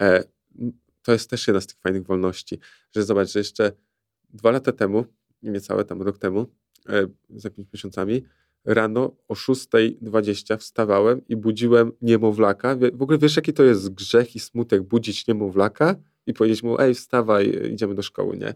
[0.00, 0.24] E,
[1.02, 2.58] to jest też jedna z tych fajnych wolności,
[2.96, 3.72] że zobacz, że jeszcze
[4.30, 5.04] dwa lata temu,
[5.42, 6.46] niecałe tam rok temu,
[6.88, 8.24] e, za pięć miesiącami,
[8.64, 12.76] rano o 6.20 wstawałem i budziłem niemowlaka.
[12.92, 15.96] W ogóle wiesz, jaki to jest grzech i smutek budzić niemowlaka
[16.26, 18.54] i powiedzieć mu, ej, wstawaj, idziemy do szkoły, nie?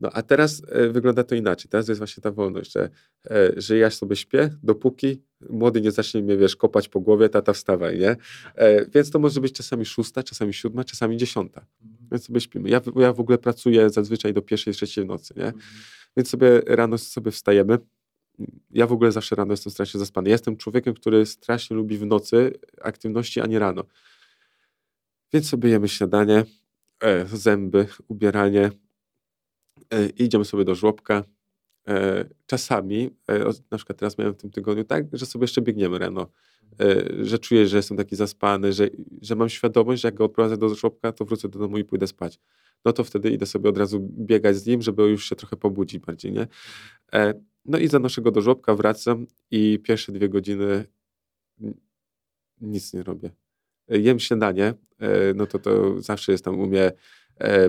[0.00, 1.70] No a teraz e, wygląda to inaczej.
[1.70, 2.90] Teraz jest właśnie ta wolność, że,
[3.30, 7.52] e, że ja sobie śpię, dopóki młody nie zacznie mnie, wiesz, kopać po głowie, tata
[7.52, 8.16] wstawaj, nie?
[8.54, 11.66] E, więc to może być czasami szósta, czasami siódma, czasami dziesiąta.
[12.12, 12.68] Więc sobie śpimy.
[12.70, 15.52] Ja, w- ja w ogóle pracuję zazwyczaj do pierwszej, trzeciej w nocy, nie?
[16.16, 17.78] Więc sobie rano sobie wstajemy.
[18.70, 20.30] Ja w ogóle zawsze rano jestem strasznie zaspany.
[20.30, 22.52] Jestem człowiekiem, który strasznie lubi w nocy
[22.82, 23.84] aktywności, a nie rano.
[25.32, 26.44] Więc sobie jemy śniadanie,
[27.00, 28.70] e, zęby, ubieranie,
[29.90, 31.24] e, idziemy sobie do żłobka.
[31.88, 33.38] E, czasami, e,
[33.70, 36.26] na przykład teraz miałem w tym tygodniu tak, że sobie jeszcze biegniemy rano.
[36.80, 38.88] E, że czuję, że jestem taki zaspany, że,
[39.22, 42.06] że mam świadomość, że jak go odprowadzę do żłobka, to wrócę do domu i pójdę
[42.06, 42.40] spać.
[42.84, 45.98] No to wtedy idę sobie od razu biegać z nim, żeby już się trochę pobudzić
[45.98, 46.46] bardziej, nie?
[47.12, 47.34] E,
[47.64, 50.84] no i zanoszę go do żłobka, wracam i pierwsze dwie godziny
[52.60, 53.30] nic nie robię.
[53.88, 54.74] Jem śniadanie,
[55.34, 56.92] no to to zawsze jest tam u mnie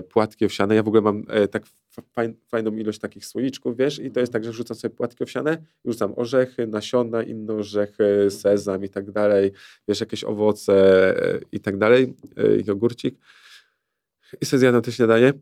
[0.08, 0.74] płatki owsiane.
[0.74, 1.66] Ja w ogóle mam tak
[2.48, 6.12] fajną ilość takich słoiczków, wiesz, i to jest tak, że rzucam sobie płatki owsiane, rzucam
[6.16, 9.52] orzechy, nasiona, inne orzechy, sezam i tak dalej,
[9.88, 10.74] wiesz, jakieś owoce
[11.34, 13.18] e, i tak dalej, e, jogurcik.
[14.40, 15.32] I sobie zjadam to śniadanie.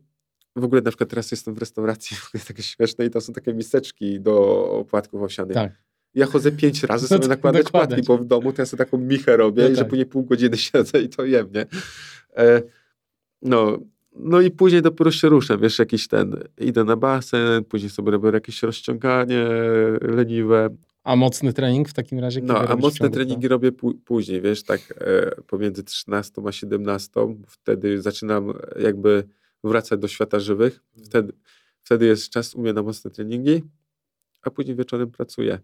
[0.55, 2.17] W ogóle na przykład teraz jestem w restauracji,
[2.47, 5.55] takie śmieszne i to są takie miseczki do płatków owsianych.
[5.55, 5.71] Tak.
[6.13, 9.37] Ja chodzę pięć razy sobie nakładać płatki, bo w domu to ja sobie taką michę
[9.37, 9.89] robię No i że tak.
[9.89, 11.65] później pół godziny siedzę i to jem, nie?
[12.37, 12.61] E,
[13.41, 13.79] no,
[14.15, 18.29] no i później dopiero się ruszam, wiesz, jakiś ten, idę na basen, później sobie robię
[18.33, 19.45] jakieś rozciąganie
[20.01, 20.69] leniwe,
[21.03, 22.41] A mocny trening w takim razie?
[22.41, 27.11] no, a mocne treningi robię pó- później, wiesz, tak e, pomiędzy 13 a 17,
[27.47, 29.23] wtedy zaczynam jakby
[29.63, 31.33] wracać do świata żywych, wtedy,
[31.81, 33.63] wtedy jest czas u mnie na mocne treningi,
[34.41, 35.59] a później wieczorem pracuję.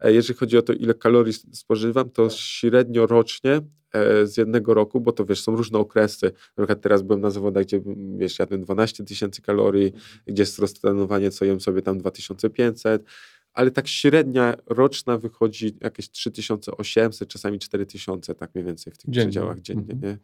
[0.00, 3.60] E, jeżeli chodzi o to, ile kalorii spożywam, to średnio rocznie
[3.92, 6.26] e, z jednego roku, bo to wiesz, są różne okresy.
[6.26, 7.80] Na przykład teraz byłem na zawodach, gdzie
[8.16, 9.92] wiesz, jadłem 12 tysięcy kalorii,
[10.26, 13.04] gdzie jest roztrenowanie, co jem sobie tam 2500,
[13.52, 19.28] ale tak średnia roczna wychodzi jakieś 3800, czasami 4000, tak mniej więcej w tych Dziennie.
[19.28, 19.92] przedziałach dziennie.
[19.92, 20.00] Mhm.
[20.02, 20.18] Nie?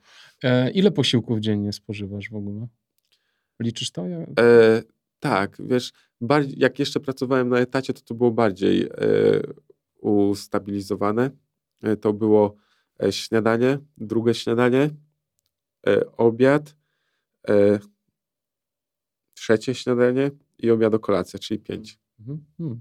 [0.50, 2.66] E, ile posiłków dziennie spożywasz w ogóle?
[3.60, 4.08] Liczysz to?
[4.08, 4.18] Ja...
[4.18, 4.82] E,
[5.20, 8.90] tak, wiesz, bardziej, jak jeszcze pracowałem na etacie, to to było bardziej e,
[10.00, 11.30] ustabilizowane.
[11.82, 12.56] E, to było
[13.02, 14.90] e, śniadanie, drugie śniadanie,
[15.86, 16.76] e, obiad,
[17.48, 17.78] e,
[19.34, 21.98] trzecie śniadanie i obiad o kolacja, czyli pięć.
[22.20, 22.44] Mhm.
[22.58, 22.80] Hmm.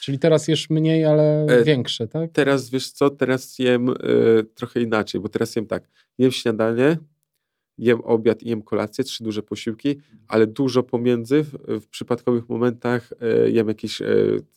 [0.00, 2.30] Czyli teraz jesz mniej, ale E, większe, tak?
[2.32, 3.94] Teraz wiesz co, teraz jem
[4.54, 5.88] trochę inaczej, bo teraz jem tak,
[6.18, 6.98] jem śniadanie,
[7.80, 13.10] jem obiad i jem kolację, trzy duże posiłki, ale dużo pomiędzy, w, w przypadkowych momentach
[13.20, 14.06] e, jem jakieś, e,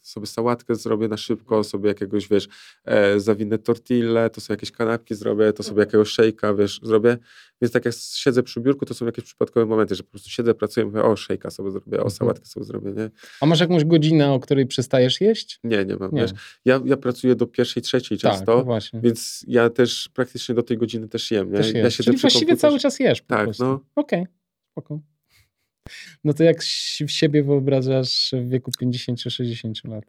[0.02, 2.48] sobie sałatkę zrobię na szybko, sobie jakiegoś, wiesz,
[2.86, 7.18] e, zawinę tortillę, to sobie jakieś kanapki zrobię, to sobie jakiegoś szejka, wiesz, zrobię,
[7.62, 10.54] więc tak jak siedzę przy biurku, to są jakieś przypadkowe momenty, że po prostu siedzę,
[10.54, 12.12] pracuję, mówię, o, szejka sobie zrobię, o, Mhm.
[12.12, 13.10] sałatkę sobie zrobię, nie?
[13.42, 15.60] A masz jakąś godzinę, o której przestajesz jeść?
[15.64, 16.22] Nie, nie mam, Nie.
[16.22, 16.32] wiesz,
[16.66, 19.02] ja, ja pracuję do pierwszej, trzeciej tak, często, właśnie.
[19.02, 21.52] więc ja też praktycznie do tej godziny też jem.
[21.52, 21.58] Nie?
[21.58, 22.62] Też ja siedzę Czyli właściwie komputerze.
[22.62, 23.64] cały czas jesz po Tak, prostu.
[23.64, 23.80] no.
[23.96, 24.26] Okej,
[24.72, 25.00] spoko.
[26.24, 30.04] No to jak si- siebie wyobrażasz w wieku 50-60 lat?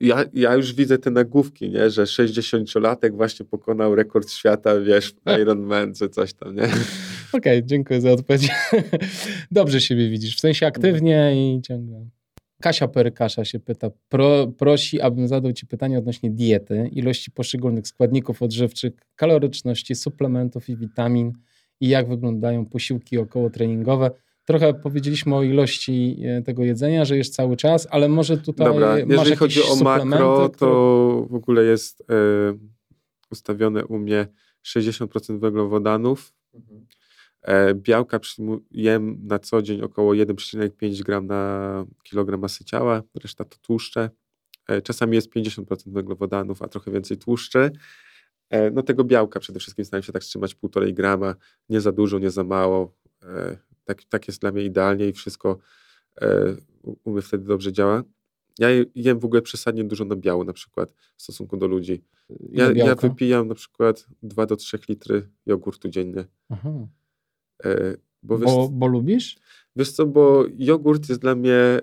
[0.00, 1.90] Ja, ja już widzę te nagłówki, nie?
[1.90, 5.38] że 60-latek właśnie pokonał rekord świata, wiesz, Tak.
[5.40, 6.68] Ironman czy coś tam, nie?
[7.32, 8.48] Okej, dziękuję za odpowiedź.
[9.50, 12.06] Dobrze siebie widzisz, w sensie aktywnie i ciągle.
[12.62, 18.42] Kasia Perykasza się pyta, pro, prosi, abym zadał Ci pytanie odnośnie diety, ilości poszczególnych składników
[18.42, 21.32] odżywczych, kaloryczności, suplementów i witamin
[21.80, 24.10] i jak wyglądają posiłki okołotreningowe.
[24.44, 28.88] Trochę powiedzieliśmy o ilości e, tego jedzenia, że jest cały czas, ale może tutaj Dobra,
[28.88, 30.66] masz jeżeli chodzi o makro, to
[31.30, 32.04] w ogóle jest e,
[33.30, 34.26] ustawione u mnie
[34.66, 36.32] 60% węglowodanów.
[37.42, 43.56] E, białka przyjmuję na co dzień około 1,5 gram na kilogram masy ciała, reszta to
[43.62, 44.10] tłuszcze.
[44.84, 47.70] Czasami jest 50% węglowodanów, a trochę więcej tłuszczy.
[48.52, 51.34] E, no tego białka przede wszystkim staram się tak trzymać 1,5 grama,
[51.68, 52.94] nie za dużo, nie za mało.
[53.22, 55.58] E, tak, tak jest dla mnie idealnie i wszystko
[56.20, 58.02] e, u- mnie wtedy dobrze działa.
[58.58, 62.04] Ja je- jem w ogóle przesadnie dużo na biało na przykład w stosunku do ludzi.
[62.50, 66.24] Ja, ja wypijam na przykład 2 do 3 litry jogurtu dziennie.
[66.48, 66.70] Aha.
[68.22, 69.38] Bo wiesz, Bo, bo lubisz?
[69.76, 71.80] wiesz co, bo jogurt jest dla mnie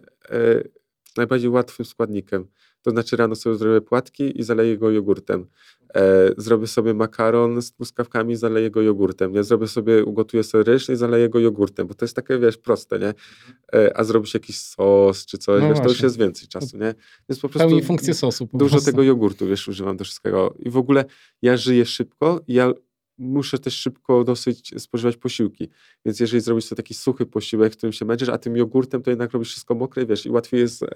[1.18, 2.48] najbardziej łatwym składnikiem.
[2.82, 5.46] To znaczy rano sobie zrobię płatki i zaleję go jogurtem.
[5.96, 9.36] E, zrobię sobie makaron z truskawkami, zaleję go jogurtem.
[9.36, 12.58] Ja zrobię sobie, ugotuję sobie ryż i zaleję go jogurtem, bo to jest takie, wiesz,
[12.58, 13.14] proste, nie?
[13.74, 16.96] E, a zrobisz jakiś sos czy coś, No wiesz, to już jest więcej czasu, nie?
[17.30, 18.48] Więc po prostu Pełni funkcję sosu.
[18.48, 18.92] Po dużo prostu.
[18.92, 20.54] tego jogurtu, wiesz, używam do wszystkiego.
[20.60, 21.06] I w ogóle
[21.42, 22.74] ja żyję szybko i ja
[23.20, 25.70] muszę też szybko dosyć spożywać posiłki.
[26.06, 29.10] Więc jeżeli zrobisz sobie taki suchy posiłek, w którym się męczysz, a tym jogurtem to
[29.10, 30.88] jednak robisz wszystko mokre, wiesz, i łatwiej jest e,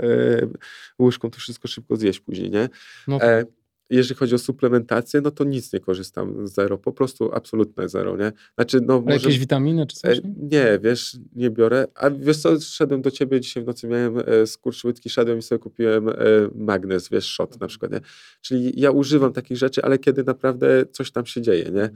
[1.00, 2.70] łyżką to wszystko szybko zjeść później, nie?
[3.08, 3.46] No E,
[3.90, 8.32] jeżeli chodzi o suplementację, no to nic nie korzystam, zero, po prostu absolutne zero, nie?
[8.56, 9.14] Znaczy, no może...
[9.14, 10.22] jakieś witaminy czy coś?
[10.24, 10.34] Nie?
[10.38, 11.88] Nie, wiesz, nie biorę.
[11.96, 15.42] A wiesz co, szedłem do ciebie dzisiaj w nocy, miałem e, skurcz łydki, szedłem i
[15.42, 16.14] sobie kupiłem e,
[16.56, 18.00] magnes, wiesz, shot na przykład, nie?
[18.42, 21.90] Czyli ja używam takich rzeczy, ale kiedy naprawdę coś tam się dzieje, nie?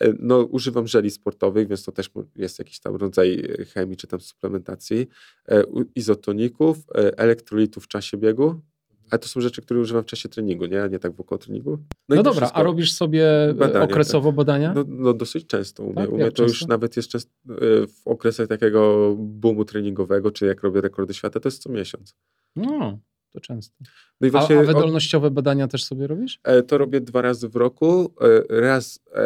[0.00, 4.06] E, No, używam żeli sportowych, więc to też jest jakiś tam rodzaj e, chemii czy
[4.06, 5.06] tam suplementacji,
[5.48, 5.64] e,
[5.94, 6.78] izotoników,
[7.16, 8.60] elektrolitów w czasie biegu,
[9.10, 10.82] ale to są rzeczy, które używam w czasie treningu, nie?
[10.82, 11.78] A nie tak wokół treningu.
[12.08, 12.58] No, to dobra, wszystko.
[12.58, 14.72] a robisz sobie Badania, okresowo badania?
[14.74, 15.94] No, no dosyć często u mnie.
[15.94, 16.12] Tak?
[16.12, 16.66] U Jak mnie to już często?
[16.66, 21.48] nawet jest często, e, w okresach takiego boomu treningowego, czy jak robię rekordy świata, to
[21.48, 22.16] jest co miesiąc.
[22.56, 22.98] No,
[23.34, 23.76] to często.
[24.20, 26.40] No i właśnie, a, a wydolnościowe badania też sobie robisz?
[26.44, 28.14] E, to robię dwa razy w roku.
[28.20, 29.20] E, raz e,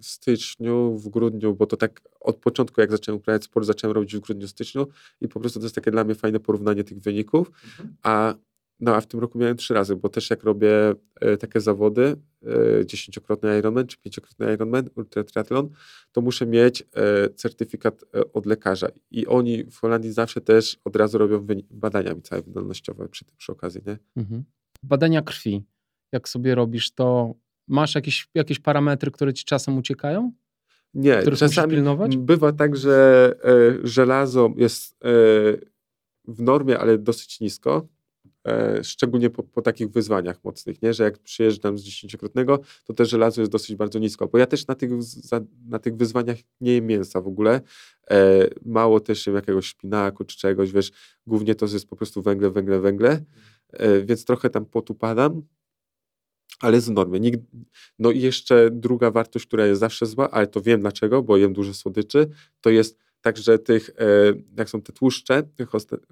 [0.00, 4.16] w styczniu, w grudniu, bo to tak od początku, jak zacząłem uprawiać sport, zacząłem robić
[4.16, 4.86] w grudniu, styczniu
[5.20, 7.48] i po prostu to jest takie dla mnie fajne porównanie tych wyników.
[7.48, 7.96] Mhm.
[8.02, 8.34] A
[8.80, 12.16] no a w tym roku miałem trzy razy, bo też jak robię e, takie zawody,
[12.80, 15.70] e, dziesięciokrotny Ironman czy pięciokrotny Ironman, ultra triathlon,
[16.12, 18.88] to muszę mieć e, certyfikat od lekarza.
[19.10, 23.52] I oni w Holandii zawsze też od razu robią badania mi całe wydolnościowe przy, przy
[23.52, 23.98] okazji, nie?
[24.16, 24.44] Mhm.
[24.82, 25.64] Badania krwi,
[26.12, 27.34] jak sobie robisz, to
[27.68, 30.32] masz jakieś, jakieś parametry, które ci czasem uciekają?
[30.94, 31.82] Nie, czasami
[32.18, 33.34] bywa tak, że
[33.84, 34.96] żelazo jest
[36.28, 37.88] w normie, ale dosyć nisko
[38.82, 40.94] szczególnie po, po, takich wyzwaniach mocnych, nie?
[40.94, 44.66] że jak przyjeżdżam z dziesięciokrotnego, to też żelazo jest dosyć bardzo nisko, bo ja też
[44.66, 44.90] na tych,
[45.68, 47.60] na tych wyzwaniach nie jem mięsa w ogóle,
[48.10, 50.92] e, mało też jem jakiegoś szpinaku czy czegoś, wiesz,
[51.26, 53.24] głównie to jest po prostu węgle, węgle, węgle,
[53.72, 55.42] e, więc trochę tam potu padam,
[56.60, 57.20] ale z normy.
[57.98, 61.52] No i jeszcze druga wartość, która jest zawsze zła, ale to wiem dlaczego, bo jem
[61.52, 62.28] dużo słodyczy,
[62.60, 64.02] to jest także tych, e,
[64.56, 65.42] jak są te tłuszcze,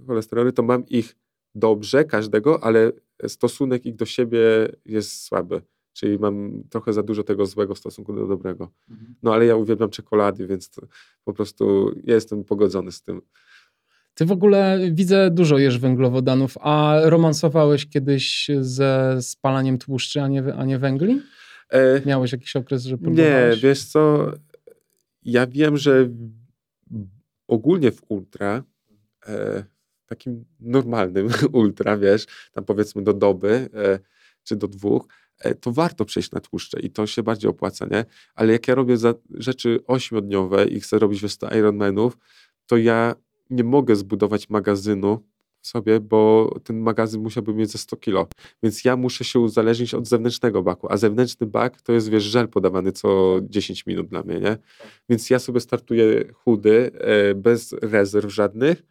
[0.06, 1.16] cholesterole, to mam ich
[1.54, 2.92] dobrze każdego, ale
[3.26, 4.40] stosunek ich do siebie
[4.84, 5.62] jest słaby.
[5.92, 8.70] Czyli mam trochę za dużo tego złego w stosunku do dobrego.
[8.90, 9.14] Mhm.
[9.22, 10.70] No ale ja uwielbiam czekolady, więc
[11.24, 13.20] po prostu ja jestem pogodzony z tym.
[14.14, 20.54] Ty w ogóle widzę dużo jesz węglowodanów, a romansowałeś kiedyś ze spalaniem tłuszczy, a nie,
[20.54, 21.20] a nie węgli?
[21.70, 23.56] E, Miałeś jakiś okres, że próbowałeś?
[23.56, 24.32] Nie, wiesz co,
[25.22, 26.08] ja wiem, że
[27.48, 28.62] ogólnie w ultra
[29.26, 29.64] e,
[30.14, 33.98] takim normalnym ultra, wiesz, tam powiedzmy do doby e,
[34.44, 35.06] czy do dwóch,
[35.38, 38.04] e, to warto przejść na tłuszcze i to się bardziej opłaca, nie?
[38.34, 38.96] Ale jak ja robię
[39.30, 42.18] rzeczy ośmiodniowe i chcę robić wiesz, 100 Ironmanów,
[42.66, 43.14] to ja
[43.50, 45.20] nie mogę zbudować magazynu
[45.66, 48.26] sobie, bo ten magazyn musiałby mieć ze 100 kilo.
[48.62, 52.48] Więc ja muszę się uzależnić od zewnętrznego baku, a zewnętrzny bak to jest, wiesz, żel
[52.48, 54.56] podawany co 10 minut dla mnie, nie?
[55.08, 58.82] Więc ja sobie startuję chudy, e, bez rezerw żadnych,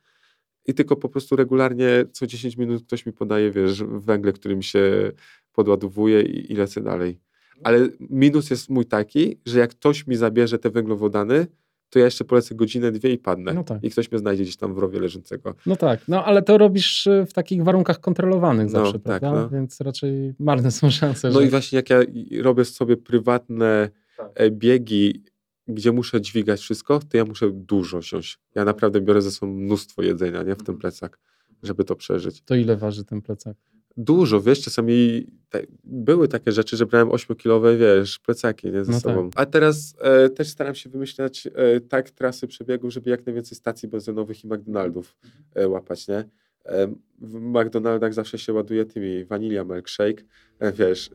[0.66, 5.12] i tylko po prostu regularnie co 10 minut ktoś mi podaje, wiesz, węgle, którym się
[5.54, 7.20] podładowuje i, i lecę dalej.
[7.64, 11.48] Ale minus jest mój taki, że jak ktoś mi zabierze te węglowodany,
[11.90, 13.54] to ja jeszcze polecę godzinę, dwie i padnę.
[13.54, 13.84] No tak.
[13.84, 15.56] I ktoś mnie znajdzie gdzieś tam w rowie leżącego.
[15.66, 19.32] No tak, no ale to robisz e, w takich warunkach kontrolowanych no, zawsze, tak, prawda?
[19.32, 19.50] No.
[19.50, 21.30] Więc raczej marne są szanse.
[21.30, 21.46] No że...
[21.46, 22.00] i właśnie jak ja
[22.42, 24.32] robię sobie prywatne tak.
[24.36, 25.24] E, biegi
[25.68, 28.40] gdzie muszę dźwigać wszystko, to ja muszę dużo wziąć.
[28.56, 30.78] Ja naprawdę biorę ze sobą mnóstwo jedzenia nie, w ten mhm.
[30.78, 31.20] plecak,
[31.64, 32.42] żeby to przeżyć.
[32.42, 33.58] To ile waży ten plecak?
[33.98, 39.00] Dużo, wiesz, czasami te, były takie rzeczy, że brałem 8-kilowe, wiesz, plecaki nie, ze no
[39.00, 39.30] sobą.
[39.30, 39.42] Tak.
[39.42, 43.90] A teraz e, też staram się wymyślać e, tak trasy przebiegu, żeby jak najwięcej stacji
[43.90, 45.16] benzynowych i McDonaldów
[45.56, 46.30] e, łapać, nie?
[46.66, 46.88] E,
[47.22, 50.24] w McDonaldach zawsze się ładuje tymi vanilla milkshake,
[50.60, 51.10] e, wiesz,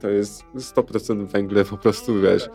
[0.00, 2.48] to jest 100% węgle po prostu, wiesz.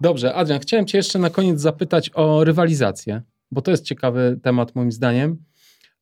[0.00, 4.74] Dobrze, Adrian, chciałem Cię jeszcze na koniec zapytać o rywalizację, bo to jest ciekawy temat
[4.74, 5.44] moim zdaniem,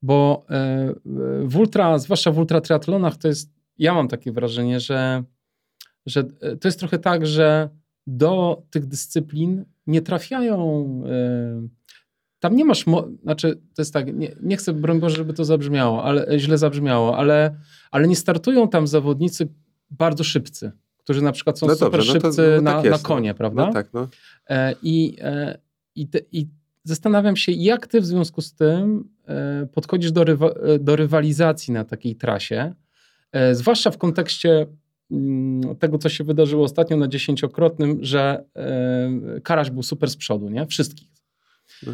[0.03, 0.95] bo e,
[1.45, 5.25] w ultra, zwłaszcza w ultra triatlonach, to jest, ja mam takie wrażenie, że,
[6.07, 7.69] że e, to jest trochę tak, że
[8.07, 10.87] do tych dyscyplin nie trafiają.
[11.07, 11.69] E,
[12.41, 12.85] tam nie masz,
[13.23, 17.19] znaczy to jest tak, nie, nie chcę, broń Boże, żeby to zabrzmiało, ale źle zabrzmiało,
[17.19, 17.57] ale,
[17.91, 19.49] ale nie startują tam zawodnicy
[19.91, 20.73] bardzo szybcy
[21.05, 23.03] którzy na przykład są no super dobrze, szybcy no to, no tak na, na, no.
[23.03, 23.67] konie, prawda?
[23.67, 24.09] No tak, no.
[24.49, 25.59] E, I, e,
[25.95, 26.47] i, te, I
[26.85, 30.51] zastanawiam się, jak ty w związku z tym e, podchodzisz do, rywa,
[30.81, 32.75] do rywalizacji na takiej trasie,
[33.53, 34.67] zwłaszcza w kontekście
[35.11, 38.45] mm, tego, co się wydarzyło ostatnio na dziesięciokrotnym, że
[39.43, 40.67] Karaś był super z przodu, nie?
[40.67, 41.09] Wszystkich.
[41.87, 41.93] No.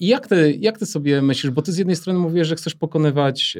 [0.00, 2.74] I jak ty, jak ty sobie myślisz, bo ty z jednej strony mówisz, że chcesz
[2.74, 3.58] pokonywać,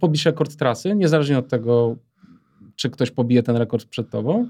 [0.00, 1.96] pobić rekord trasy, niezależnie od tego,
[2.76, 4.48] czy ktoś pobije ten rekord przed tobą,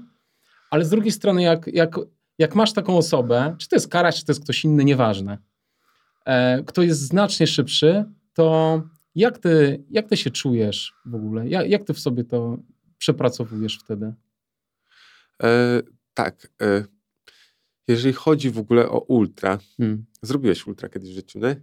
[0.71, 1.95] ale z drugiej strony, jak, jak,
[2.37, 5.37] jak masz taką osobę, czy to jest Karaś, czy to jest ktoś inny, nieważne,
[6.25, 8.81] e, kto jest znacznie szybszy, to
[9.15, 11.49] jak ty, jak ty się czujesz w ogóle?
[11.49, 12.57] Jak, jak ty w sobie to
[12.97, 14.13] przepracowujesz wtedy?
[15.43, 15.81] E,
[16.13, 16.47] tak.
[16.61, 16.83] E,
[17.87, 20.05] jeżeli chodzi w ogóle o ultra, hmm.
[20.21, 21.55] zrobiłeś ultra kiedyś w życiu, nie?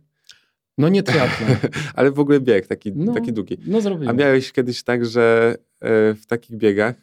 [0.83, 1.57] No nie triatlon.
[1.97, 3.57] Ale w ogóle bieg taki, no, taki długi.
[3.67, 4.09] No zrobiłem.
[4.09, 6.95] A miałeś kiedyś tak, że e, w takich biegach,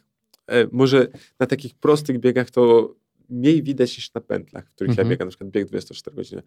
[0.46, 1.06] e, może
[1.38, 2.94] na takich prostych biegach to
[3.28, 5.08] mniej widać niż na pętlach, w których mhm.
[5.08, 6.42] ja biegam, na przykład bieg 24 godziny.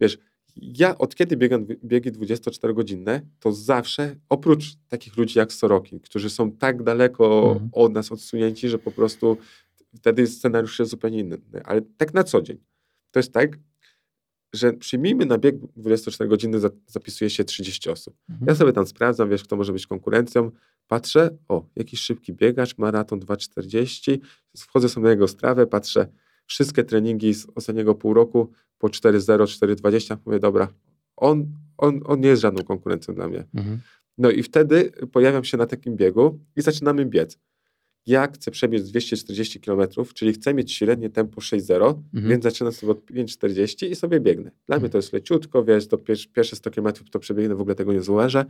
[0.00, 0.18] Wiesz,
[0.56, 6.52] ja od kiedy biegam biegi 24-godzinne, to zawsze, oprócz takich ludzi jak Sorokin, którzy są
[6.52, 7.70] tak daleko mhm.
[7.72, 9.36] od nas odsunięci, że po prostu
[9.96, 11.38] wtedy scenariusz jest zupełnie inny.
[11.64, 12.58] Ale tak na co dzień
[13.10, 13.58] to jest tak,
[14.54, 18.16] że przyjmijmy na bieg 24 godziny za, zapisuje się 30 osób.
[18.30, 18.48] Mhm.
[18.48, 20.50] Ja sobie tam sprawdzam, wiesz, kto może być konkurencją.
[20.88, 24.18] Patrzę, o, jakiś szybki biegacz, maraton 2,40.
[24.56, 26.06] Wchodzę sobie na jego strawę, patrzę,
[26.46, 30.16] wszystkie treningi z ostatniego pół roku po 4,0, 4,20.
[30.26, 30.68] Mówię, dobra,
[31.16, 31.46] on,
[31.78, 33.44] on, on nie jest żadną konkurencją dla mnie.
[33.54, 33.78] Mhm.
[34.18, 37.38] No i wtedy pojawiam się na takim biegu i zaczynamy biec.
[38.06, 39.80] Ja chcę przebiec 240 km,
[40.14, 42.30] czyli chcę mieć średnie tempo 6,0, Mhm.
[42.30, 44.50] więc zaczynam sobie od 5,40 i sobie biegnę.
[44.66, 47.92] Dla mnie to jest leciutko, wiesz, pier pierwsze 100 km to przebiegnę, w ogóle tego
[47.92, 48.44] nie złożę.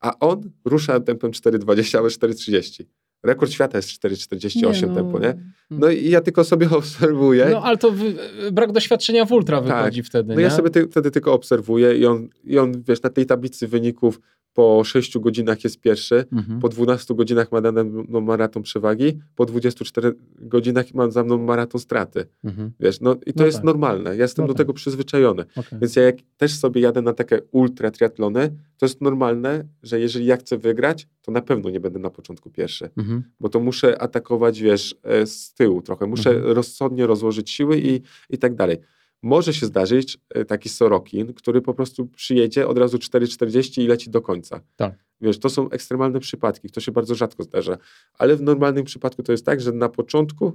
[0.00, 2.84] A on rusza tempem 4,20 albo 4,30.
[3.24, 5.34] Rekord świata jest 4,48 Nie, tempo, nie?
[5.70, 7.48] No i ja tylko sobie obserwuję.
[7.52, 8.14] No ale to wy,
[8.52, 9.66] brak doświadczenia w ultra Tak.
[9.78, 10.42] wychodzi wtedy, No nie?
[10.42, 14.20] ja sobie ty, wtedy tylko obserwuję i on, i on, wiesz, na tej tablicy wyników
[14.54, 16.60] po 6 godzinach jest pierwszy, Mhm.
[16.60, 21.80] po 12 godzinach ma nade mną maraton przewagi, po 24 godzinach ma za mną maraton
[21.80, 22.26] straty.
[22.44, 22.70] Mhm.
[22.80, 23.64] Wiesz, no i to No jest tak.
[23.64, 24.16] normalne.
[24.16, 24.58] Ja jestem No do tak.
[24.58, 25.44] tego przyzwyczajony.
[25.56, 25.78] Okej.
[25.80, 30.26] Więc ja jak też sobie jadę na takie ultra triatlony, to jest normalne, że jeżeli
[30.26, 32.90] ja chcę wygrać, to na pewno nie będę na początku pierwszy.
[32.96, 33.13] Mhm.
[33.40, 36.06] Bo to muszę atakować, wiesz, e, z tyłu trochę.
[36.06, 36.52] Muszę Mhm.
[36.52, 38.00] rozsądnie rozłożyć siły i,
[38.30, 38.78] i tak dalej.
[39.22, 44.10] Może się zdarzyć e, taki Sorokin, który po prostu przyjedzie od razu 4,40 i leci
[44.10, 44.60] do końca.
[44.76, 44.94] Tak.
[45.20, 47.78] Wiesz, to są ekstremalne przypadki, to się bardzo rzadko zdarza.
[48.18, 50.52] Ale w normalnym przypadku to jest tak, że na początku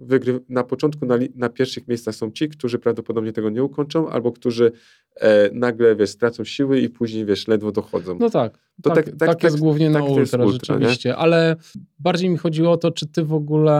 [0.00, 4.32] wygry, na początku na, na pierwszych miejscach są ci, którzy prawdopodobnie tego nie ukończą, albo
[4.32, 4.72] którzy
[5.16, 8.16] e, nagle, wiesz, stracą siły i później, wiesz, ledwo dochodzą.
[8.20, 8.58] No tak.
[8.82, 10.80] To tak, tak- tak, tak- jest tak- głównie tak na jest ultra, ultra, nie?
[10.80, 11.16] rzeczywiście.
[11.16, 11.56] Ale
[11.98, 13.72] bardziej mi chodziło o to, czy ty w ogóle...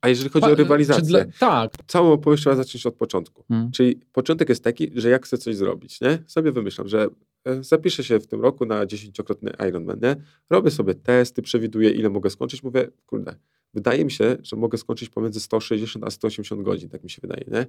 [0.00, 1.24] A jeżeli chodzi Pa- o rywalizację, dla...
[1.40, 1.72] Tak.
[1.86, 3.44] całą opowieść trzeba zacząć od początku.
[3.50, 3.70] Mm.
[3.70, 6.18] Czyli początek jest taki, że jak chcę coś zrobić, nie?
[6.26, 7.08] Sobie wymyślam, że
[7.44, 10.16] e, zapiszę się w tym roku na dziesięciokrotny Ironman, nie?
[10.50, 13.34] Robię sobie testy, przewiduję ile mogę skończyć, mówię, kurde,
[13.74, 17.44] wydaje mi się, że mogę skończyć pomiędzy 160 a 180 godzin, tak mi się wydaje,
[17.48, 17.66] nie?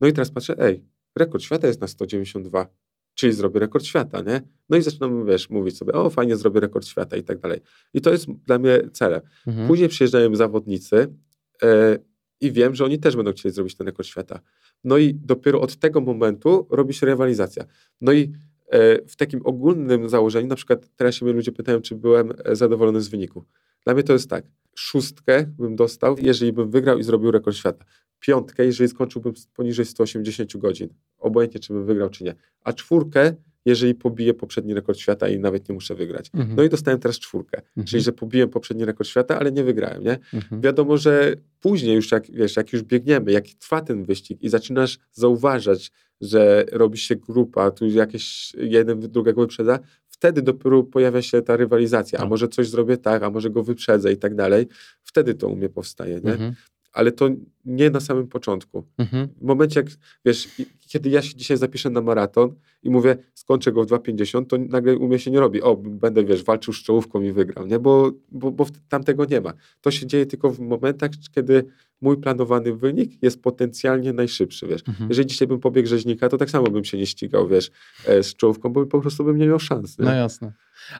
[0.00, 0.84] No i teraz patrzę, ej,
[1.16, 2.66] rekord świata jest na 192,
[3.14, 4.42] czyli zrobię rekord świata, nie?
[4.68, 7.60] No i zaczynam, wiesz, mówić sobie, o fajnie, zrobię rekord świata i tak dalej.
[7.94, 9.20] I to jest dla mnie celem.
[9.46, 9.68] Mhm.
[9.68, 11.14] Później przyjeżdżają zawodnicy
[11.62, 11.98] e,
[12.40, 14.40] i wiem, że oni też będą chcieli zrobić ten rekord świata.
[14.84, 17.64] No i dopiero od tego momentu robi się rywalizacja.
[18.00, 18.32] No i
[18.68, 22.56] e, w takim ogólnym założeniu, na przykład teraz się mnie ludzie pytają, czy byłem e,
[22.56, 23.44] zadowolony z wyniku.
[23.84, 24.44] Dla mnie to jest tak,
[24.74, 27.84] szóstkę bym dostał, jeżeli bym wygrał i zrobił rekord świata.
[28.20, 30.88] Piątkę, jeżeli skończyłbym poniżej 180 godzin.
[31.18, 32.34] Obojętnie, czy bym wygrał, czy nie.
[32.60, 33.34] A czwórkę,
[33.64, 36.30] jeżeli pobiję poprzedni rekord świata i nawet nie muszę wygrać.
[36.34, 36.56] Mhm.
[36.56, 37.58] No i dostałem teraz czwórkę.
[37.58, 37.86] Mhm.
[37.86, 40.18] Czyli, że pobiłem poprzedni rekord świata, ale nie wygrałem, nie?
[40.34, 40.60] Mhm.
[40.60, 44.98] Wiadomo, że później już jak, wiesz, jak już biegniemy, jak trwa ten wyścig i zaczynasz
[45.12, 49.78] zauważać, że robi się grupa, tu jakieś jeden drugiego wyprzedza,
[50.24, 52.18] wtedy dopiero pojawia się ta rywalizacja.
[52.18, 52.30] A Tak.
[52.30, 54.66] może coś zrobię tak, a może go wyprzedzę i tak dalej.
[55.02, 56.32] Wtedy to u mnie powstaje, nie?
[56.32, 56.54] Mhm.
[56.94, 57.28] Ale to
[57.64, 58.84] nie na samym początku.
[58.98, 59.28] Mhm.
[59.40, 59.90] W momencie, jak
[60.24, 60.48] wiesz,
[60.88, 64.96] kiedy ja się dzisiaj zapiszę na maraton i mówię, skończę go w 2,50, to nagle
[64.96, 65.62] u mnie się nie robi.
[65.62, 67.78] O, będę, wiesz, walczył z czołówką i wygrał, nie?
[67.78, 69.52] Bo, bo, bo tam tego nie ma.
[69.80, 71.64] To się dzieje tylko w momentach, kiedy
[72.00, 74.82] mój planowany wynik jest potencjalnie najszybszy, wiesz.
[74.88, 75.08] Mhm.
[75.08, 77.70] Jeżeli dzisiaj bym pobiegł rzeźnika, to tak samo bym się nie ścigał, wiesz,
[78.06, 80.04] e, z czołówką, bo po prostu bym nie miał szans, nie?
[80.04, 80.52] No jasne.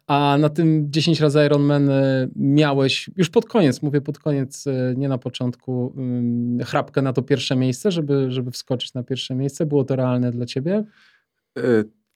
[0.06, 4.94] A na tym 10 razy Ironman y, miałeś, już pod koniec, mówię pod koniec, y,
[4.96, 9.66] nie na początku, ym, chrapkę na to pierwsze miejsce, żeby, żeby wskoczyć na pierwsze miejsce?
[9.66, 10.84] Było to realne dla ciebie?
[11.58, 11.62] E,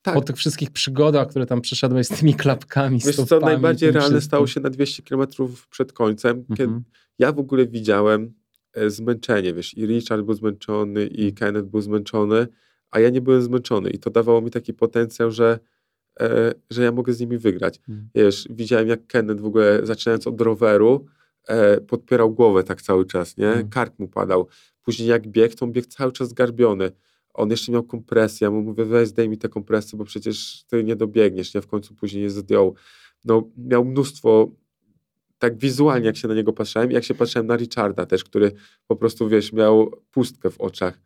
[0.02, 0.14] tak.
[0.14, 3.94] Po tych wszystkich przygodach, które tam przeszedłeś z tymi klapkami, Wiesz co, stopami, najbardziej tym
[3.94, 4.28] realne wszystkim.
[4.28, 5.26] stało się na 200 km
[5.70, 6.82] przed końcem, kiedy Mhm.
[7.18, 8.34] ja w ogóle widziałem
[8.74, 12.46] e, zmęczenie, wiesz, i Richard był zmęczony, i Kenneth był zmęczony,
[12.90, 15.58] a ja nie byłem zmęczony i to dawało mi taki potencjał, że,
[16.20, 17.78] e, że ja mogę z nimi wygrać.
[17.88, 18.08] Mhm.
[18.14, 21.06] Wiesz, widziałem jak Kenneth w ogóle, zaczynając od roweru,
[21.48, 23.48] e, podpierał głowę tak cały czas, nie?
[23.48, 23.68] Mhm.
[23.68, 24.46] Kark mu padał.
[24.82, 26.92] Później jak biegł, to on biegł cały czas zgarbiony.
[27.34, 30.96] On jeszcze miał kompresję, ja mu mówię, weź zdejmij tę kompresję, bo przecież ty nie
[30.96, 31.60] dobiegniesz, nie?
[31.60, 32.74] W końcu później je zdjął.
[33.24, 34.50] No, miał mnóstwo
[35.38, 38.52] tak wizualnie, jak się na niego patrzyłem, jak się patrzyłem na Richarda też, który
[38.86, 41.00] po prostu, wiesz, miał pustkę w oczach,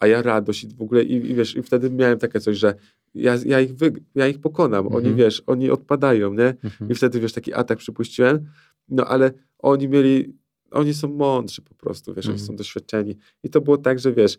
[0.00, 2.74] a ja radość i w ogóle, i, i wiesz, i wtedy miałem takie coś, że
[3.14, 5.16] ja, ja, ich, wy, ja ich pokonam, oni, Mhm.
[5.16, 6.54] wiesz, oni odpadają, nie?
[6.64, 6.90] Mhm.
[6.90, 8.46] I wtedy, wiesz, taki atak przypuściłem,
[8.88, 10.34] no ale oni mieli,
[10.70, 12.46] oni są mądrzy po prostu, wiesz, oni Mhm.
[12.46, 13.16] są doświadczeni.
[13.42, 14.38] I to było tak, że wiesz,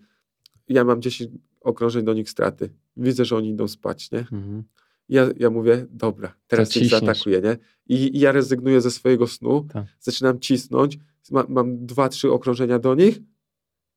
[0.69, 4.19] ja mam 10 okrążeń do nich straty, widzę, że oni idą spać, nie?
[4.19, 4.63] Mhm.
[5.09, 7.57] Ja, ja mówię, dobra, teraz ich zaatakuję, nie?
[7.95, 9.85] I, I ja rezygnuję ze swojego snu, Tak.
[9.99, 10.97] zaczynam cisnąć,
[11.31, 13.19] ma, mam dwa, trzy okrążenia do nich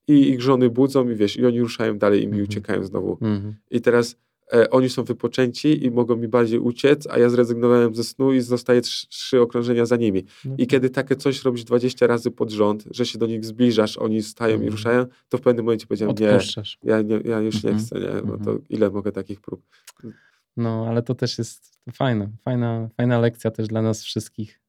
[0.08, 2.44] i ich żony budzą i wiesz, i oni ruszają dalej i mi Mhm.
[2.44, 3.12] uciekają znowu.
[3.20, 3.54] Mhm.
[3.70, 4.16] I teraz
[4.52, 8.40] e, oni są wypoczęci i mogą mi bardziej uciec, a ja zrezygnowałem ze snu i
[8.40, 10.24] zostaję trzy, trzy okrążenia za nimi.
[10.44, 10.68] No I tak.
[10.68, 14.52] kiedy takie coś robisz 20 razy pod rząd, że się do nich zbliżasz, oni stają
[14.52, 14.72] i Mhm.
[14.72, 16.38] ruszają, to w pewnym momencie powiedziałem, nie,
[16.82, 17.86] ja, nie, ja już nie Mhm.
[17.86, 19.62] chcę, nie, no to ile mogę takich prób.
[20.56, 22.30] No, ale to też jest fajne.
[22.44, 24.60] Fajna, fajna lekcja też dla nas wszystkich,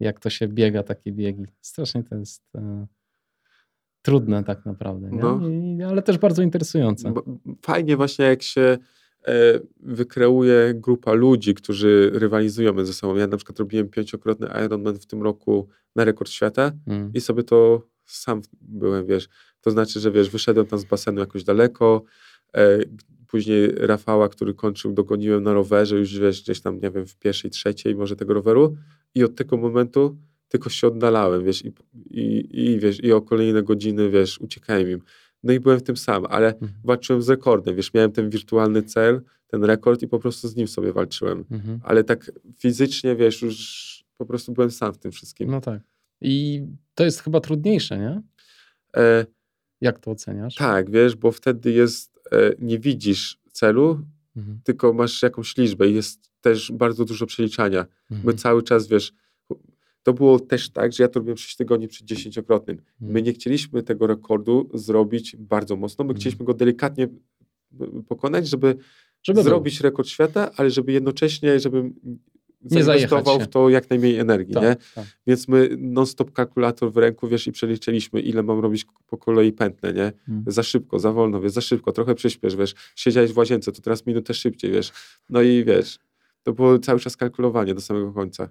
[0.00, 1.44] jak to się biega, takie biegi.
[1.60, 2.86] Strasznie to jest e,
[4.02, 5.08] trudne tak naprawdę?
[5.12, 5.40] No.
[5.48, 7.12] I, ale też bardzo interesujące.
[7.12, 7.24] Bo-
[7.62, 8.78] Fajnie właśnie jak się
[9.26, 13.16] e, wykreuje grupa ludzi, którzy rywalizują ze sobą.
[13.16, 17.10] Ja na przykład robiłem pięciokrotny Ironman w tym roku na rekord świata Mm.
[17.14, 19.28] i sobie to sam byłem, wiesz.
[19.60, 22.02] To znaczy, że wiesz, wyszedłem tam z basenu jakoś daleko,
[22.56, 22.78] e,
[23.26, 27.50] później Rafała, który kończył, dogoniłem na rowerze, już wiesz, gdzieś tam, nie wiem, w pierwszej,
[27.50, 28.76] trzeciej może tego roweru
[29.14, 30.16] i od tego momentu
[30.48, 31.72] tylko się oddalałem, wiesz, i,
[32.10, 35.00] i, i wiesz, i o kolejne godziny, wiesz, uciekałem im.
[35.42, 36.72] No i byłem w tym sam, ale Mhm.
[36.84, 40.68] walczyłem z rekordem, wiesz, miałem ten wirtualny cel, ten rekord i po prostu z nim
[40.68, 41.44] sobie walczyłem.
[41.50, 41.80] Mhm.
[41.82, 45.50] Ale tak fizycznie, wiesz, już po prostu byłem sam w tym wszystkim.
[45.50, 45.80] No tak.
[46.20, 46.62] I
[46.94, 48.22] to jest chyba trudniejsze, nie?
[48.96, 49.26] E,
[49.80, 50.54] Jak to oceniasz?
[50.54, 54.00] tak, wiesz, bo wtedy jest, e, nie widzisz celu,
[54.36, 54.60] Mhm.
[54.64, 57.86] tylko masz jakąś liczbę i jest też bardzo dużo przeliczania.
[58.10, 58.36] My Mhm.
[58.38, 59.12] cały czas, wiesz,
[60.08, 62.76] to było też tak, że ja to robiłem 6 tygodni przed dziesięciokrotnym.
[63.00, 63.24] My Mhm.
[63.24, 66.20] nie chcieliśmy tego rekordu zrobić bardzo mocno, my Mhm.
[66.20, 67.08] chcieliśmy go delikatnie
[68.08, 68.76] pokonać, żeby,
[69.22, 69.44] Żeby był.
[69.50, 71.94] zrobić rekord świata, ale żeby jednocześnie, żebym
[72.64, 74.60] zainwestował w to jak najmniej energii, nie?
[74.76, 75.06] Tak, tak.
[75.26, 79.92] Więc my non-stop kalkulator w ręku, wiesz, i przeliczyliśmy, ile mam robić po kolei pętlę,
[79.92, 80.12] nie?
[80.28, 80.44] Mm.
[80.46, 84.06] Za szybko, za wolno, wiesz, za szybko, trochę przyspiesz, wiesz, siedziałeś w łazience, to teraz
[84.06, 84.92] minutę szybciej, wiesz.
[85.30, 85.98] No i wiesz,
[86.42, 88.48] to było cały czas kalkulowanie do samego końca.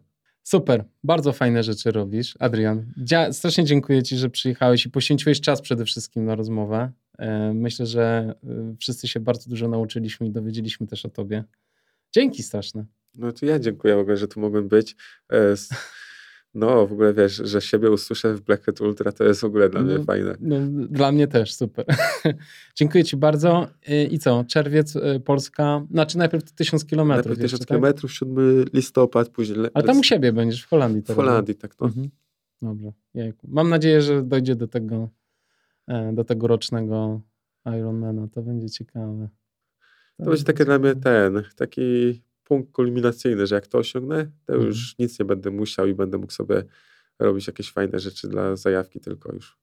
[0.48, 2.36] Super, bardzo fajne rzeczy robisz.
[2.40, 6.92] Adrian, dzia- strasznie dziękuję Ci, że przyjechałeś i poświęciłeś czas przede wszystkim na rozmowę.
[7.20, 11.44] E, Myślę, że e, wszyscy się bardzo dużo nauczyliśmy i dowiedzieliśmy też o Tobie.
[12.12, 12.86] Dzięki straszne.
[13.16, 14.96] No to ja dziękuję w ogóle, że tu mogłem być.
[16.58, 19.70] No, w ogóle wiesz, że siebie usłyszę w Black Hat Ultra, to jest w ogóle
[19.70, 20.36] dla mnie No, fajne.
[20.40, 20.56] No,
[20.90, 21.86] dla mnie też, super.
[22.76, 23.68] dziękuję Ci bardzo.
[23.88, 27.26] E, I co, czerwiec, e, Polska, znaczy najpierw to tysiąc kilometrów.
[27.26, 28.00] Najpierw jeszcze, 1000 tak?
[28.02, 29.58] km, 7 listopad, później...
[29.60, 31.02] le- Ale tam u siebie będziesz, w Holandii.
[31.02, 31.86] W Holandii, tak to.
[31.86, 32.10] Mhm.
[32.62, 32.92] Dobrze.
[33.14, 33.48] Jejku.
[33.52, 35.10] Mam nadzieję, że dojdzie do tego,
[35.88, 37.22] e, do tego rocznego
[37.66, 38.28] Ironmana.
[38.28, 39.30] To będzie ciekawe.
[40.18, 44.68] To będzie takie dla mnie ten, taki punkt kulminacyjny, że jak to osiągnę, to Mhm.
[44.68, 46.64] już nic nie będę musiał i będę mógł sobie
[47.20, 49.58] robić jakieś fajne rzeczy dla zajawki tylko już.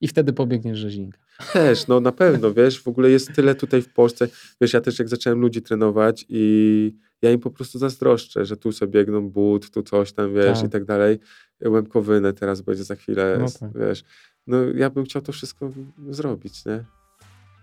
[0.00, 1.18] I wtedy pobiegniesz rzezinka.
[1.52, 4.28] Też, no na pewno, wiesz, w ogóle jest tyle tutaj w Polsce.
[4.60, 8.72] Wiesz, ja też jak zacząłem ludzi trenować i ja im po prostu zazdroszczę, że tu
[8.72, 10.66] sobie biegną but, tu coś tam, wiesz, Tak.
[10.68, 11.18] i tak dalej.
[11.64, 13.70] Łemkowynę teraz będzie za chwilę, No tak.
[13.78, 14.04] wiesz.
[14.46, 15.70] No ja bym chciał to wszystko
[16.10, 16.84] zrobić, nie?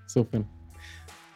[0.08, 0.44] Super.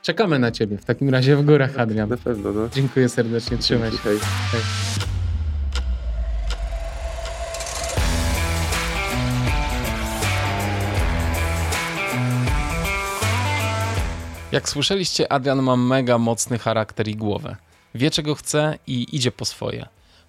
[0.03, 0.77] Czekamy na Ciebie.
[0.77, 2.09] W takim razie w górach, Adrian.
[2.09, 2.69] Na pewno, no.
[2.75, 3.57] Dziękuję serdecznie.
[3.57, 3.97] Trzymaj się.
[3.97, 4.19] Hej.
[4.51, 4.61] Hej.
[14.51, 17.55] Jak słyszeliście, Adrian ma mega mocny charakter i głowę.
[17.95, 19.85] Wie czego chce i idzie po swoje.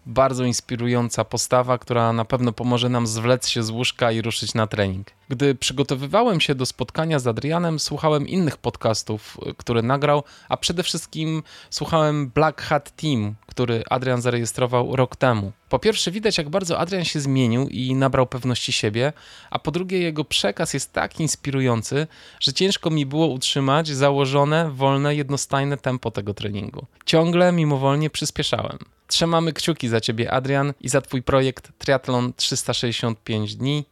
[0.06, 4.66] Bardzo inspirująca postawa, która na pewno pomoże nam zwlec się z łóżka i ruszyć na
[4.66, 5.06] trening.
[5.28, 10.82] Gdy przygotowywałem się do spotkania z Adrianem, słuchałem innych podcastów, y, które nagrał, a przede
[10.82, 15.52] wszystkim słuchałem Black Hat Team, który Adrian zarejestrował rok temu.
[15.68, 19.12] Po pierwsze, widać, jak bardzo Adrian się zmienił i nabrał pewności siebie,
[19.50, 22.06] a po drugie, jego przekaz jest tak inspirujący,
[22.40, 26.86] że ciężko mi było utrzymać założone, wolne, jednostajne tempo tego treningu.
[27.06, 28.78] Ciągle mimowolnie przyspieszałem.
[29.06, 33.84] Trzymamy kciuki za ciebie, Adrian, i za twój projekt Triathlon 365 dni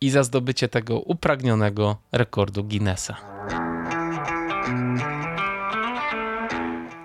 [0.00, 3.16] i za zdobycie tego upragnionego rekordu Guinnessa.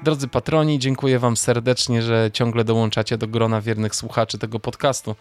[0.04, 5.16] Drodzy patroni, dziękuję Wam serdecznie, że ciągle dołączacie do grona wiernych słuchaczy tego podcastu.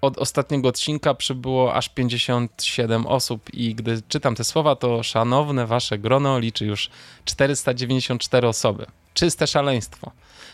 [0.00, 5.98] Od ostatniego odcinka przybyło aż 57 osób i gdy czytam te słowa, to szanowne Wasze
[5.98, 6.90] grono liczy już
[7.24, 8.86] 494 osoby.
[9.14, 10.10] Czyste szaleństwo.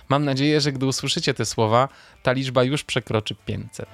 [0.08, 1.88] Mam nadzieję, że gdy usłyszycie te słowa,
[2.22, 3.86] ta liczba już przekroczy 500.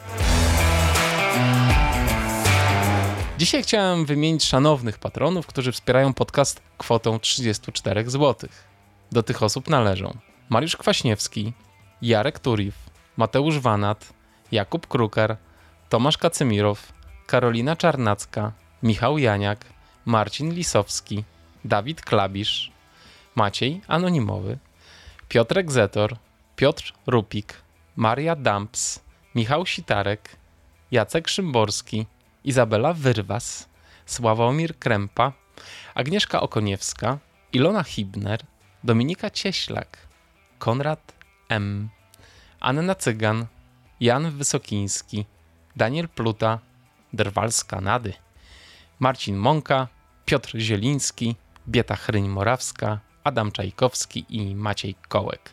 [3.39, 8.49] Dzisiaj chciałem wymienić szanownych patronów, którzy wspierają podcast kwotą 34 zł.
[9.13, 10.17] Do tych osób należą
[10.49, 11.53] Mariusz Kwaśniewski,
[12.03, 12.75] Jarek Turiw,
[13.17, 14.13] Mateusz Wanat,
[14.53, 15.37] Jakub Kruker,
[15.89, 16.93] Tomasz Kacymirow,
[17.27, 18.53] Karolina Czarnacka,
[18.83, 19.65] Michał Janiak,
[20.05, 21.25] Marcin Lisowski,
[21.65, 22.71] Dawid Klabisz,
[23.35, 24.59] Maciej Anonimowy,
[25.29, 26.17] Piotrek Zetor,
[26.57, 27.55] Piotr Rupik,
[27.97, 29.01] Maria Damps,
[29.35, 30.37] Michał Sitarek,
[30.91, 32.07] Jacek Szymborski,
[32.45, 33.69] Izabela Wyrwas,
[34.07, 35.33] Sławomir Krępa,
[35.95, 37.19] Agnieszka Okoniewska,
[37.53, 38.41] Ilona Hibner,
[38.87, 39.99] Dominika Cieślak,
[40.59, 41.13] Konrad
[41.49, 41.89] M.,
[42.61, 43.47] Anna Cygan,
[44.01, 45.27] Jan Wysokiński,
[45.77, 46.59] Daniel Pluta,
[47.13, 48.13] Drwal z Kanady,
[48.99, 49.89] Marcin Mąka,
[50.25, 51.37] Piotr Zieliński,
[51.69, 55.53] Bieta Chryń-Morawska, Adam Czajkowski i Maciej Kołek.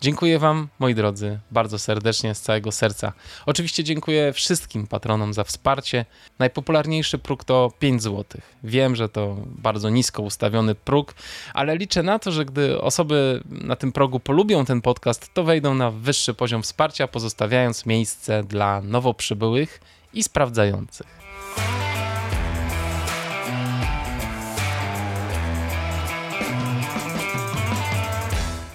[0.00, 3.12] Dziękuję Wam, moi drodzy, bardzo serdecznie z całego serca.
[3.46, 6.04] Oczywiście dziękuję wszystkim patronom za wsparcie.
[6.38, 8.24] Najpopularniejszy próg to 5 zł.
[8.64, 11.14] Wiem, że to bardzo nisko ustawiony próg,
[11.54, 15.74] ale liczę na to, że gdy osoby na tym progu polubią ten podcast, to wejdą
[15.74, 19.80] na wyższy poziom wsparcia, pozostawiając miejsce dla nowo przybyłych
[20.14, 21.06] i sprawdzających.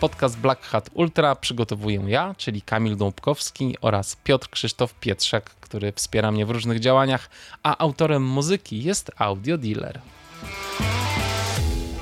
[0.01, 6.31] Podcast Black Hat Ultra przygotowuję ja, czyli Kamil Dąbkowski oraz Piotr Krzysztof Pietrzak, który wspiera
[6.31, 7.29] mnie w różnych działaniach,
[7.63, 10.01] a autorem muzyki jest Audio Dealer.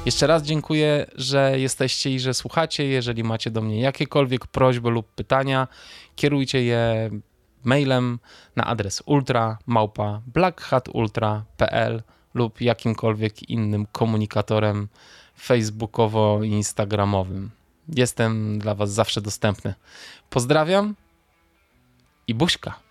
[0.06, 2.86] Jeszcze raz dziękuję, że jesteście i że słuchacie.
[2.86, 5.68] Jeżeli macie do mnie jakiekolwiek prośby lub pytania,
[6.16, 7.10] kierujcie je
[7.64, 8.20] mailem
[8.56, 9.58] na adres ultra
[12.34, 14.88] lub jakimkolwiek innym komunikatorem
[15.48, 17.59] facebookowo-instagramowym.
[17.96, 19.74] Jestem dla Was zawsze dostępny.
[20.30, 20.96] Pozdrawiam
[22.28, 22.89] i buźka.